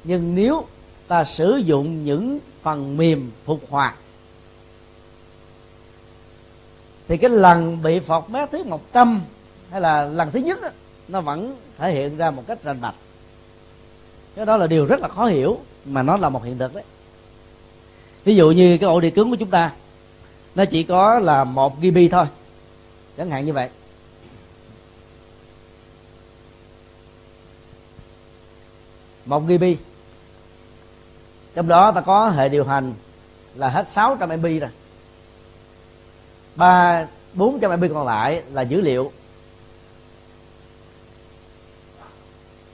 Nhưng 0.04 0.34
nếu 0.34 0.64
ta 1.08 1.24
sử 1.24 1.56
dụng 1.56 2.04
những 2.04 2.38
phần 2.62 2.96
mềm 2.96 3.30
phục 3.44 3.60
hoạt 3.70 3.94
thì 7.08 7.16
cái 7.16 7.30
lần 7.30 7.82
bị 7.82 8.00
phọt 8.00 8.30
mé 8.30 8.46
thứ 8.52 8.64
100 8.64 9.22
hay 9.70 9.80
là 9.80 10.04
lần 10.04 10.30
thứ 10.30 10.38
nhất 10.38 10.58
nó 11.08 11.20
vẫn 11.20 11.56
thể 11.78 11.92
hiện 11.92 12.16
ra 12.16 12.30
một 12.30 12.42
cách 12.46 12.62
rành 12.62 12.80
mạch. 12.80 12.94
Cái 14.36 14.46
đó 14.46 14.56
là 14.56 14.66
điều 14.66 14.86
rất 14.86 15.00
là 15.00 15.08
khó 15.08 15.26
hiểu, 15.26 15.58
mà 15.84 16.02
nó 16.02 16.16
là 16.16 16.28
một 16.28 16.44
hiện 16.44 16.58
thực 16.58 16.74
đấy. 16.74 16.84
Ví 18.24 18.36
dụ 18.36 18.50
như 18.50 18.78
cái 18.78 18.90
ổ 18.90 19.00
địa 19.00 19.10
cứng 19.10 19.30
của 19.30 19.36
chúng 19.36 19.50
ta, 19.50 19.72
nó 20.54 20.64
chỉ 20.64 20.82
có 20.82 21.18
là 21.18 21.44
một 21.44 21.80
GB 21.80 21.98
thôi. 22.10 22.26
Chẳng 23.16 23.30
hạn 23.30 23.46
như 23.46 23.52
vậy. 23.52 23.70
Một 29.24 29.40
GB. 29.40 29.64
Trong 31.54 31.68
đó 31.68 31.92
ta 31.92 32.00
có 32.00 32.28
hệ 32.28 32.48
điều 32.48 32.64
hành 32.64 32.94
là 33.54 33.68
hết 33.68 33.88
600 33.88 34.28
MB 34.28 34.44
rồi. 34.44 34.70
Ba 36.56 37.06
bốn 37.34 37.60
trăm 37.60 37.80
MB 37.80 37.84
còn 37.94 38.06
lại 38.06 38.42
là 38.52 38.62
dữ 38.62 38.80
liệu. 38.80 39.12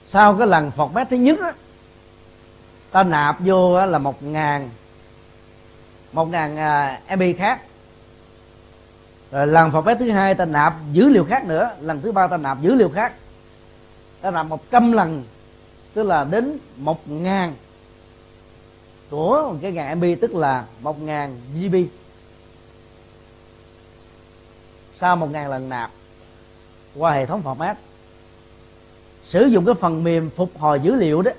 Sau 0.07 0.33
cái 0.33 0.47
lần 0.47 0.71
format 0.75 1.05
thứ 1.09 1.17
nhất 1.17 1.39
đó, 1.39 1.51
ta 2.91 3.03
nạp 3.03 3.37
vô 3.39 3.85
là 3.85 3.97
một 3.97 4.23
ngàn 4.23 4.69
một 6.13 6.29
ngàn 6.29 6.57
à, 6.57 7.01
MB 7.15 7.21
khác. 7.37 7.61
Rồi 9.31 9.47
lần 9.47 9.69
format 9.69 9.95
thứ 9.95 10.11
hai 10.11 10.35
ta 10.35 10.45
nạp 10.45 10.73
dữ 10.91 11.09
liệu 11.09 11.23
khác 11.23 11.45
nữa 11.45 11.71
lần 11.81 12.01
thứ 12.01 12.11
ba 12.11 12.27
ta 12.27 12.37
nạp 12.37 12.61
dữ 12.61 12.75
liệu 12.75 12.89
khác. 12.89 13.13
Ta 14.21 14.31
nạp 14.31 14.45
một 14.45 14.71
trăm 14.71 14.91
lần 14.91 15.23
tức 15.97 16.03
là 16.03 16.23
đến 16.23 16.57
một 16.77 17.09
ngàn 17.09 17.53
của 19.09 19.55
cái 19.61 19.71
ngàn 19.71 19.99
MB 19.99 20.05
tức 20.21 20.35
là 20.35 20.65
một 20.81 21.01
ngàn 21.01 21.39
GB 21.53 21.75
sau 24.99 25.15
một 25.15 25.31
ngàn 25.31 25.49
lần 25.49 25.69
nạp, 25.69 25.91
qua 26.95 27.11
hệ 27.11 27.25
thống 27.25 27.41
format, 27.43 27.75
sử 29.25 29.45
dụng 29.45 29.65
cái 29.65 29.75
phần 29.75 30.03
mềm 30.03 30.29
phục 30.29 30.57
hồi 30.57 30.79
dữ 30.79 30.95
liệu 30.95 31.21
đó, 31.21 31.31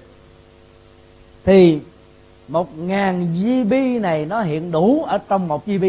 thì 1.45 1.81
một 2.49 2.79
ngàn 2.79 3.35
GB 3.35 3.73
này 4.03 4.27
nó 4.27 4.43
hiện 4.43 4.71
đủ 4.71 5.05
ở 5.05 5.19
trong 5.19 5.49
một 5.49 5.67
GB 5.67 5.85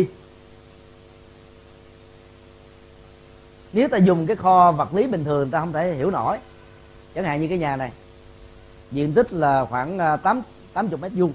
nếu 3.74 3.88
ta 3.88 3.97
dùng 3.97 4.28
cái 4.28 4.36
kho 4.36 4.72
vật 4.72 4.93
lý 4.93 5.07
bình 5.07 5.24
thường, 5.24 5.51
ta 5.51 5.59
không 5.59 5.74
thể 5.74 5.93
hiểu 5.93 6.11
nổi. 6.11 6.38
Chẳng 7.15 7.24
hạn 7.24 7.41
như 7.41 7.47
cái 7.47 7.57
nhà 7.57 7.76
này 7.76 7.91
diện 8.92 9.14
tích 9.14 9.34
là 9.34 9.66
khoảng 9.66 10.00
à, 10.00 10.18
8 10.18 10.42
80 10.74 11.00
mét 11.02 11.12
vuông. 11.16 11.34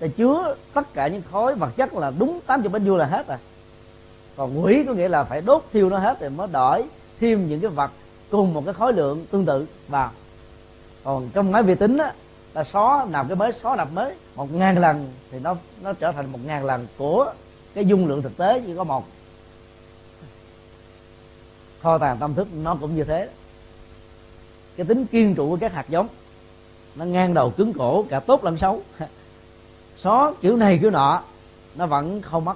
Để 0.00 0.08
chứa 0.08 0.54
tất 0.72 0.94
cả 0.94 1.08
những 1.08 1.22
khối 1.30 1.54
vật 1.54 1.76
chất 1.76 1.94
là 1.94 2.12
đúng 2.18 2.40
80 2.46 2.68
mét 2.68 2.82
vuông 2.82 2.96
là 2.96 3.06
hết 3.06 3.28
rồi. 3.28 3.38
Còn 4.36 4.64
quỷ 4.64 4.84
có 4.86 4.92
nghĩa 4.92 5.08
là 5.08 5.24
phải 5.24 5.40
đốt 5.40 5.64
thiêu 5.72 5.90
nó 5.90 5.98
hết 5.98 6.20
rồi 6.20 6.30
mới 6.30 6.48
đổi 6.52 6.84
thêm 7.20 7.48
những 7.48 7.60
cái 7.60 7.70
vật 7.70 7.90
cùng 8.30 8.54
một 8.54 8.62
cái 8.64 8.74
khối 8.74 8.92
lượng 8.92 9.26
tương 9.30 9.44
tự 9.44 9.66
vào. 9.88 10.10
Còn 11.04 11.30
trong 11.34 11.52
máy 11.52 11.62
vi 11.62 11.74
tính 11.74 11.98
á 11.98 12.12
ta 12.52 12.64
xóa 12.64 13.06
nạp 13.10 13.28
cái 13.28 13.36
mới 13.36 13.52
xóa 13.52 13.76
nạp 13.76 13.92
mới 13.92 14.14
một 14.34 14.52
ngàn 14.52 14.78
lần 14.78 15.12
thì 15.30 15.38
nó 15.38 15.56
nó 15.82 15.92
trở 15.92 16.12
thành 16.12 16.32
một 16.32 16.38
ngàn 16.46 16.64
lần 16.64 16.86
của 16.98 17.32
cái 17.74 17.86
dung 17.86 18.06
lượng 18.06 18.22
thực 18.22 18.36
tế 18.36 18.62
chỉ 18.66 18.76
có 18.76 18.84
một. 18.84 19.04
Kho 21.82 21.98
tàng 21.98 22.18
tâm 22.18 22.34
thức 22.34 22.48
nó 22.54 22.76
cũng 22.80 22.96
như 22.96 23.04
thế. 23.04 23.28
Cái 24.76 24.86
tính 24.86 25.06
kiên 25.06 25.34
trụ 25.34 25.48
của 25.48 25.58
các 25.60 25.72
hạt 25.72 25.88
giống 25.88 26.08
nó 26.96 27.04
ngang 27.04 27.34
đầu 27.34 27.50
cứng 27.50 27.72
cổ, 27.72 28.04
cả 28.08 28.20
tốt 28.20 28.44
lẫn 28.44 28.58
xấu. 28.58 28.82
Xó 29.98 30.32
kiểu 30.40 30.56
này 30.56 30.78
kiểu 30.82 30.90
nọ, 30.90 31.22
nó 31.74 31.86
vẫn 31.86 32.22
không 32.22 32.44
mất. 32.44 32.54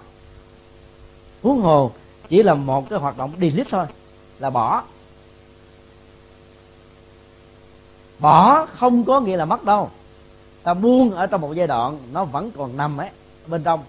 Huống 1.42 1.60
hồ, 1.60 1.90
chỉ 2.28 2.42
là 2.42 2.54
một 2.54 2.90
cái 2.90 2.98
hoạt 2.98 3.18
động 3.18 3.32
delete 3.40 3.70
thôi, 3.70 3.86
là 4.38 4.50
bỏ. 4.50 4.82
Bỏ 8.18 8.66
không 8.66 9.04
có 9.04 9.20
nghĩa 9.20 9.36
là 9.36 9.44
mất 9.44 9.64
đâu. 9.64 9.90
Ta 10.62 10.74
buông 10.74 11.10
ở 11.10 11.26
trong 11.26 11.40
một 11.40 11.52
giai 11.52 11.66
đoạn, 11.66 11.98
nó 12.12 12.24
vẫn 12.24 12.50
còn 12.50 12.76
nằm 12.76 12.96
ấy, 12.96 13.10
bên 13.46 13.62
trong. 13.62 13.84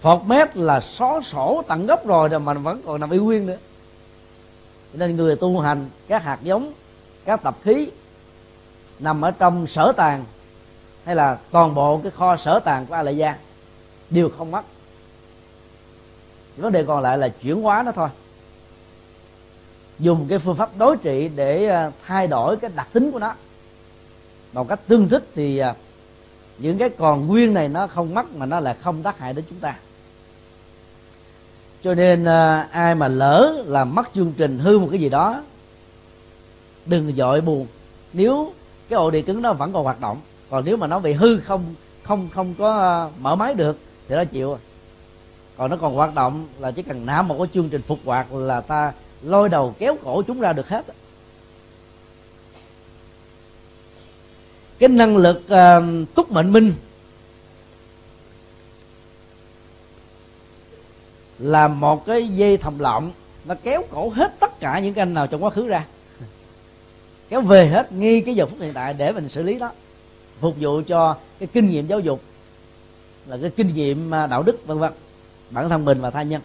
Phọt 0.00 0.22
mép 0.26 0.56
là 0.56 0.80
xóa 0.80 1.20
sổ 1.20 1.62
tận 1.68 1.86
gốc 1.86 2.06
rồi 2.06 2.28
rồi 2.28 2.40
mà 2.40 2.52
vẫn 2.52 2.82
còn 2.86 3.00
nằm 3.00 3.10
y 3.10 3.18
nguyên 3.18 3.46
nữa. 3.46 3.56
Nên 4.92 5.16
người 5.16 5.36
tu 5.36 5.60
hành, 5.60 5.86
các 6.08 6.22
hạt 6.22 6.38
giống, 6.42 6.72
các 7.24 7.42
tập 7.42 7.56
khí 7.62 7.90
nằm 8.98 9.22
ở 9.24 9.30
trong 9.30 9.66
sở 9.66 9.92
tàng, 9.92 10.24
hay 11.04 11.16
là 11.16 11.38
toàn 11.50 11.74
bộ 11.74 12.00
cái 12.02 12.12
kho 12.16 12.36
sở 12.36 12.60
tàng 12.60 12.86
của 12.86 12.94
a 12.94 13.02
lại 13.02 13.16
gia 13.16 13.36
đều 14.10 14.28
không 14.38 14.50
mất. 14.50 14.64
Vấn 16.56 16.72
đề 16.72 16.84
còn 16.84 17.02
lại 17.02 17.18
là 17.18 17.28
chuyển 17.28 17.62
hóa 17.62 17.82
nó 17.82 17.92
thôi. 17.92 18.08
Dùng 19.98 20.26
cái 20.28 20.38
phương 20.38 20.56
pháp 20.56 20.70
đối 20.78 20.96
trị 20.96 21.28
để 21.28 21.68
à, 21.68 21.90
thay 22.06 22.26
đổi 22.26 22.56
cái 22.56 22.70
đặc 22.74 22.88
tính 22.92 23.12
của 23.12 23.18
nó. 23.18 23.34
Một 24.52 24.68
cách 24.68 24.80
tương 24.86 25.08
thích 25.08 25.24
thì 25.34 25.58
à, 25.58 25.74
những 26.58 26.78
cái 26.78 26.88
còn 26.88 27.26
nguyên 27.26 27.54
này 27.54 27.68
nó 27.68 27.86
không 27.86 28.14
mất 28.14 28.34
mà 28.34 28.46
nó 28.46 28.60
lại 28.60 28.76
không 28.82 29.02
tác 29.02 29.18
hại 29.18 29.32
đến 29.32 29.44
chúng 29.50 29.58
ta. 29.58 29.76
Cho 31.82 31.94
nên 31.94 32.24
à, 32.24 32.68
ai 32.70 32.94
mà 32.94 33.08
lỡ 33.08 33.62
là 33.66 33.84
mất 33.84 34.08
chương 34.14 34.32
trình 34.36 34.58
hư 34.58 34.78
một 34.78 34.88
cái 34.90 35.00
gì 35.00 35.08
đó, 35.08 35.42
đừng 36.86 37.12
dội 37.16 37.40
buồn. 37.40 37.66
Nếu 38.12 38.52
cái 38.88 38.96
ổ 38.96 39.10
điện 39.10 39.24
cứng 39.24 39.42
nó 39.42 39.52
vẫn 39.52 39.72
còn 39.72 39.84
hoạt 39.84 40.00
động. 40.00 40.20
Còn 40.50 40.64
nếu 40.64 40.76
mà 40.76 40.86
nó 40.86 40.98
bị 40.98 41.12
hư 41.12 41.40
không 41.40 41.74
không 42.02 42.28
không 42.34 42.54
có 42.58 42.78
ờ, 42.78 43.10
mở 43.18 43.36
máy 43.36 43.54
được 43.54 43.78
thì 44.08 44.14
nó 44.14 44.24
chịu. 44.24 44.58
Còn 45.56 45.70
nó 45.70 45.76
còn 45.76 45.94
hoạt 45.94 46.14
động 46.14 46.48
là 46.58 46.70
chỉ 46.70 46.82
cần 46.82 47.06
nã 47.06 47.22
một 47.22 47.36
cái 47.38 47.46
chương 47.54 47.68
trình 47.68 47.82
phục 47.82 47.98
hoạt 48.04 48.32
là 48.32 48.60
ta 48.60 48.92
lôi 49.22 49.48
đầu 49.48 49.74
kéo 49.78 49.96
cổ 50.04 50.22
chúng 50.22 50.40
ra 50.40 50.52
được 50.52 50.68
hết. 50.68 50.84
Cái 54.78 54.88
năng 54.88 55.16
lực 55.16 55.36
uh, 55.36 56.14
túc 56.14 56.30
mệnh 56.30 56.52
minh 56.52 56.72
là 61.38 61.68
một 61.68 62.06
cái 62.06 62.28
dây 62.28 62.56
thòng 62.56 62.80
lọng 62.80 63.12
nó 63.44 63.54
kéo 63.62 63.82
cổ 63.90 64.08
hết 64.08 64.40
tất 64.40 64.60
cả 64.60 64.78
những 64.78 64.94
cái 64.94 65.02
anh 65.02 65.14
nào 65.14 65.26
trong 65.26 65.44
quá 65.44 65.50
khứ 65.50 65.66
ra 65.68 65.84
kéo 67.28 67.40
về 67.40 67.68
hết 67.68 67.92
ngay 67.92 68.20
cái 68.20 68.34
giờ 68.34 68.46
phút 68.46 68.60
hiện 68.60 68.72
tại 68.72 68.94
để 68.94 69.12
mình 69.12 69.28
xử 69.28 69.42
lý 69.42 69.58
đó. 69.58 69.72
Phục 70.40 70.56
vụ 70.60 70.82
cho 70.86 71.16
cái 71.38 71.48
kinh 71.52 71.70
nghiệm 71.70 71.86
giáo 71.86 72.00
dục, 72.00 72.22
là 73.26 73.38
cái 73.42 73.50
kinh 73.56 73.74
nghiệm 73.74 74.14
à, 74.14 74.26
đạo 74.26 74.42
đức, 74.42 74.66
vân 74.66 74.78
vân. 74.78 74.92
Bản 75.50 75.68
thân 75.68 75.84
mình 75.84 76.00
và 76.00 76.10
tha 76.10 76.22
nhân. 76.22 76.42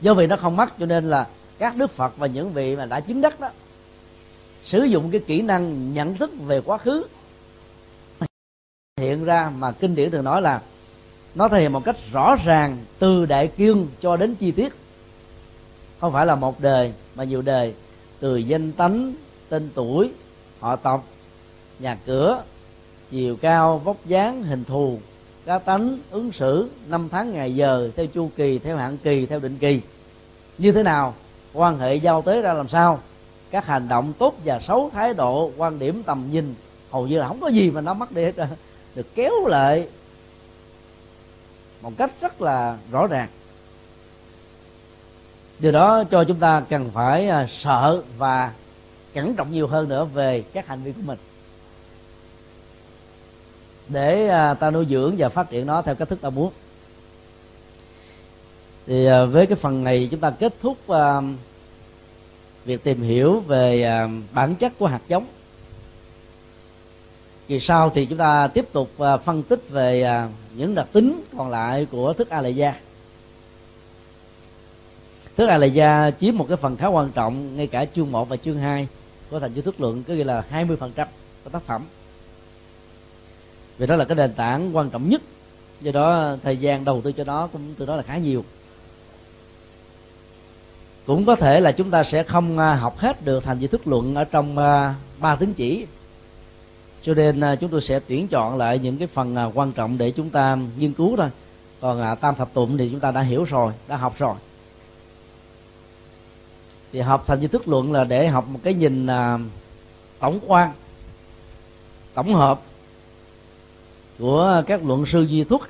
Do 0.00 0.14
vì 0.14 0.26
nó 0.26 0.36
không 0.36 0.56
mất 0.56 0.78
cho 0.78 0.86
nên 0.86 1.10
là 1.10 1.26
các 1.58 1.76
đức 1.76 1.90
phật 1.90 2.16
và 2.16 2.26
những 2.26 2.52
vị 2.52 2.76
mà 2.76 2.86
đã 2.86 3.00
chứng 3.00 3.20
đắc 3.20 3.40
đó, 3.40 3.50
sử 4.64 4.84
dụng 4.84 5.10
cái 5.10 5.20
kỹ 5.26 5.42
năng 5.42 5.94
nhận 5.94 6.16
thức 6.16 6.30
về 6.46 6.60
quá 6.60 6.78
khứ, 6.78 7.06
hiện 9.00 9.24
ra 9.24 9.52
mà 9.58 9.72
kinh 9.72 9.94
điển 9.94 10.10
thường 10.10 10.24
nói 10.24 10.42
là 10.42 10.62
nó 11.34 11.48
thể 11.48 11.60
hiện 11.60 11.72
một 11.72 11.84
cách 11.84 11.96
rõ 12.12 12.36
ràng 12.44 12.78
từ 12.98 13.26
đại 13.26 13.48
cương 13.48 13.88
cho 14.00 14.16
đến 14.16 14.34
chi 14.34 14.52
tiết. 14.52 14.72
Không 16.00 16.12
phải 16.12 16.26
là 16.26 16.34
một 16.34 16.60
đời, 16.60 16.92
mà 17.14 17.24
nhiều 17.24 17.42
đời 17.42 17.74
từ 18.20 18.36
danh 18.36 18.72
tánh, 18.72 19.14
tên 19.48 19.68
tuổi, 19.74 20.10
họ 20.60 20.76
tộc, 20.76 21.04
nhà 21.78 21.98
cửa, 22.06 22.42
chiều 23.10 23.36
cao, 23.36 23.78
vóc 23.78 23.96
dáng, 24.06 24.42
hình 24.42 24.64
thù, 24.64 24.98
cá 25.46 25.58
tánh, 25.58 25.98
ứng 26.10 26.32
xử, 26.32 26.70
năm 26.88 27.08
tháng 27.10 27.32
ngày 27.32 27.54
giờ, 27.54 27.90
theo 27.96 28.06
chu 28.06 28.30
kỳ, 28.36 28.58
theo 28.58 28.76
hạn 28.76 28.98
kỳ, 29.02 29.26
theo 29.26 29.40
định 29.40 29.58
kỳ. 29.58 29.80
Như 30.58 30.72
thế 30.72 30.82
nào? 30.82 31.14
Quan 31.52 31.78
hệ 31.78 31.94
giao 31.94 32.22
tế 32.22 32.42
ra 32.42 32.52
làm 32.52 32.68
sao? 32.68 33.00
Các 33.50 33.66
hành 33.66 33.88
động 33.88 34.12
tốt 34.18 34.34
và 34.44 34.60
xấu 34.60 34.90
thái 34.92 35.14
độ, 35.14 35.50
quan 35.56 35.78
điểm, 35.78 36.02
tầm 36.02 36.28
nhìn, 36.30 36.54
hầu 36.90 37.06
như 37.06 37.18
là 37.18 37.28
không 37.28 37.40
có 37.40 37.48
gì 37.48 37.70
mà 37.70 37.80
nó 37.80 37.94
mất 37.94 38.12
đi 38.12 38.24
hết 38.24 38.48
được 38.94 39.14
kéo 39.14 39.46
lại 39.46 39.88
một 41.82 41.92
cách 41.98 42.10
rất 42.20 42.42
là 42.42 42.78
rõ 42.92 43.06
ràng 43.06 43.28
điều 45.60 45.72
đó 45.72 46.04
cho 46.04 46.24
chúng 46.24 46.36
ta 46.36 46.62
cần 46.68 46.90
phải 46.94 47.28
à, 47.28 47.46
sợ 47.50 48.02
và 48.18 48.52
cẩn 49.14 49.34
trọng 49.34 49.52
nhiều 49.52 49.66
hơn 49.66 49.88
nữa 49.88 50.04
về 50.04 50.42
các 50.52 50.66
hành 50.66 50.82
vi 50.82 50.92
của 50.92 51.02
mình. 51.04 51.18
Để 53.88 54.28
à, 54.28 54.54
ta 54.54 54.70
nuôi 54.70 54.86
dưỡng 54.90 55.14
và 55.18 55.28
phát 55.28 55.50
triển 55.50 55.66
nó 55.66 55.82
theo 55.82 55.94
cách 55.94 56.08
thức 56.08 56.20
ta 56.20 56.30
muốn. 56.30 56.52
Thì 58.86 59.06
à, 59.06 59.24
với 59.24 59.46
cái 59.46 59.56
phần 59.56 59.84
này 59.84 60.08
chúng 60.10 60.20
ta 60.20 60.30
kết 60.30 60.54
thúc 60.60 60.78
việc 62.64 62.84
tìm 62.84 63.02
hiểu 63.02 63.40
về 63.40 63.86
bản 64.32 64.54
chất 64.54 64.72
của 64.78 64.86
hạt 64.86 65.00
giống. 65.08 65.26
Kỳ 67.48 67.60
sau 67.60 67.90
thì 67.90 68.06
chúng 68.06 68.18
ta 68.18 68.46
tiếp 68.46 68.72
tục 68.72 68.90
phân 69.24 69.42
tích 69.42 69.68
về 69.68 70.06
những 70.54 70.74
đặc 70.74 70.86
tính 70.92 71.22
còn 71.36 71.50
lại 71.50 71.86
của 71.90 72.12
thức 72.12 72.30
a 72.30 72.40
lệ 72.40 72.50
gia 72.50 72.74
thức 75.40 75.46
a 75.46 75.58
la 75.58 75.66
gia 75.66 76.10
chiếm 76.10 76.36
một 76.36 76.46
cái 76.48 76.56
phần 76.56 76.76
khá 76.76 76.86
quan 76.86 77.12
trọng 77.12 77.56
ngay 77.56 77.66
cả 77.66 77.84
chương 77.94 78.12
1 78.12 78.28
và 78.28 78.36
chương 78.36 78.58
2 78.58 78.88
của 79.30 79.40
thành 79.40 79.52
chữ 79.52 79.62
thức 79.62 79.80
lượng 79.80 80.02
có 80.08 80.14
nghĩa 80.14 80.24
là 80.24 80.44
20% 80.52 80.76
của 81.44 81.50
tác 81.52 81.62
phẩm. 81.62 81.84
Vì 83.78 83.86
đó 83.86 83.96
là 83.96 84.04
cái 84.04 84.16
nền 84.16 84.32
tảng 84.34 84.76
quan 84.76 84.90
trọng 84.90 85.08
nhất, 85.08 85.22
do 85.80 85.92
đó 85.92 86.36
thời 86.42 86.56
gian 86.56 86.84
đầu 86.84 87.00
tư 87.00 87.12
cho 87.12 87.24
nó 87.24 87.46
cũng 87.46 87.74
từ 87.78 87.86
đó 87.86 87.96
là 87.96 88.02
khá 88.02 88.16
nhiều. 88.16 88.44
Cũng 91.06 91.26
có 91.26 91.34
thể 91.34 91.60
là 91.60 91.72
chúng 91.72 91.90
ta 91.90 92.04
sẽ 92.04 92.22
không 92.22 92.58
à, 92.58 92.74
học 92.74 92.98
hết 92.98 93.24
được 93.24 93.44
thành 93.44 93.60
di 93.60 93.66
thức 93.66 93.86
luận 93.86 94.14
ở 94.14 94.24
trong 94.24 94.58
à, 94.58 94.94
ba 95.18 95.36
tín 95.36 95.54
chỉ. 95.54 95.86
Cho 97.02 97.14
nên 97.14 97.40
à, 97.40 97.56
chúng 97.56 97.70
tôi 97.70 97.80
sẽ 97.80 98.00
tuyển 98.08 98.28
chọn 98.28 98.56
lại 98.56 98.78
những 98.78 98.98
cái 98.98 99.08
phần 99.08 99.36
quan 99.54 99.72
trọng 99.72 99.98
để 99.98 100.10
chúng 100.10 100.30
ta 100.30 100.58
nghiên 100.78 100.92
cứu 100.92 101.16
thôi. 101.16 101.28
Còn 101.80 102.16
tam 102.20 102.34
thập 102.34 102.54
tụng 102.54 102.76
thì 102.76 102.88
chúng 102.90 103.00
ta 103.00 103.10
đã 103.10 103.20
hiểu 103.20 103.44
rồi, 103.44 103.72
đã 103.88 103.96
học 103.96 104.14
rồi 104.18 104.34
thì 106.92 107.00
học 107.00 107.24
thành 107.26 107.40
di 107.40 107.46
thức 107.46 107.68
luận 107.68 107.92
là 107.92 108.04
để 108.04 108.28
học 108.28 108.48
một 108.48 108.60
cái 108.62 108.74
nhìn 108.74 109.06
à, 109.06 109.38
tổng 110.20 110.40
quan, 110.46 110.72
tổng 112.14 112.34
hợp 112.34 112.60
của 114.18 114.62
các 114.66 114.84
luận 114.84 115.06
sư 115.06 115.22
duy 115.22 115.44
thúc 115.44 115.62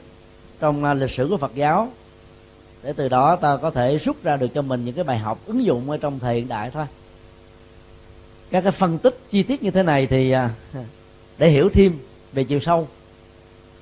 trong 0.60 0.84
à, 0.84 0.94
lịch 0.94 1.10
sử 1.10 1.26
của 1.30 1.36
Phật 1.36 1.54
giáo. 1.54 1.88
Để 2.82 2.92
từ 2.92 3.08
đó 3.08 3.36
ta 3.36 3.56
có 3.56 3.70
thể 3.70 3.98
rút 3.98 4.16
ra 4.22 4.36
được 4.36 4.48
cho 4.54 4.62
mình 4.62 4.84
những 4.84 4.94
cái 4.94 5.04
bài 5.04 5.18
học 5.18 5.38
ứng 5.46 5.64
dụng 5.64 5.90
ở 5.90 5.96
trong 5.96 6.18
thời 6.18 6.34
hiện 6.34 6.48
đại 6.48 6.70
thôi. 6.70 6.86
Các 8.50 8.60
cái 8.60 8.72
phân 8.72 8.98
tích 8.98 9.18
chi 9.30 9.42
tiết 9.42 9.62
như 9.62 9.70
thế 9.70 9.82
này 9.82 10.06
thì 10.06 10.30
à, 10.30 10.50
để 11.38 11.48
hiểu 11.48 11.68
thêm 11.72 11.98
về 12.32 12.44
chiều 12.44 12.60
sâu. 12.60 12.88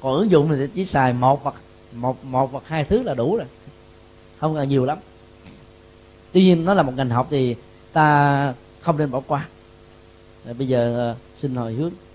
Còn 0.01 0.15
ứng 0.15 0.31
dụng 0.31 0.49
thì 0.49 0.67
chỉ 0.75 0.85
xài 0.85 1.13
một 1.13 1.43
hoặc, 1.43 1.55
một 1.93 2.25
một 2.25 2.53
hoặc 2.53 2.63
hai 2.67 2.85
thứ 2.85 3.03
là 3.03 3.15
đủ 3.15 3.37
rồi. 3.37 3.47
Không 4.39 4.55
cần 4.55 4.69
nhiều 4.69 4.85
lắm 4.85 4.99
tuy 6.33 6.43
nhiên, 6.43 6.65
nó 6.65 6.75
là 6.75 6.83
một 6.83 6.93
ngành 6.97 7.11
học 7.11 7.27
thì 7.31 7.57
ta 7.93 8.55
không 8.81 8.99
nên 8.99 9.11
bỏ 9.11 9.21
qua. 9.27 9.49
Bây 10.59 10.69
giờ 10.69 10.97
ờ, 10.97 11.17
xin 11.37 11.55
hồi 11.55 11.73
hướng. 11.73 11.93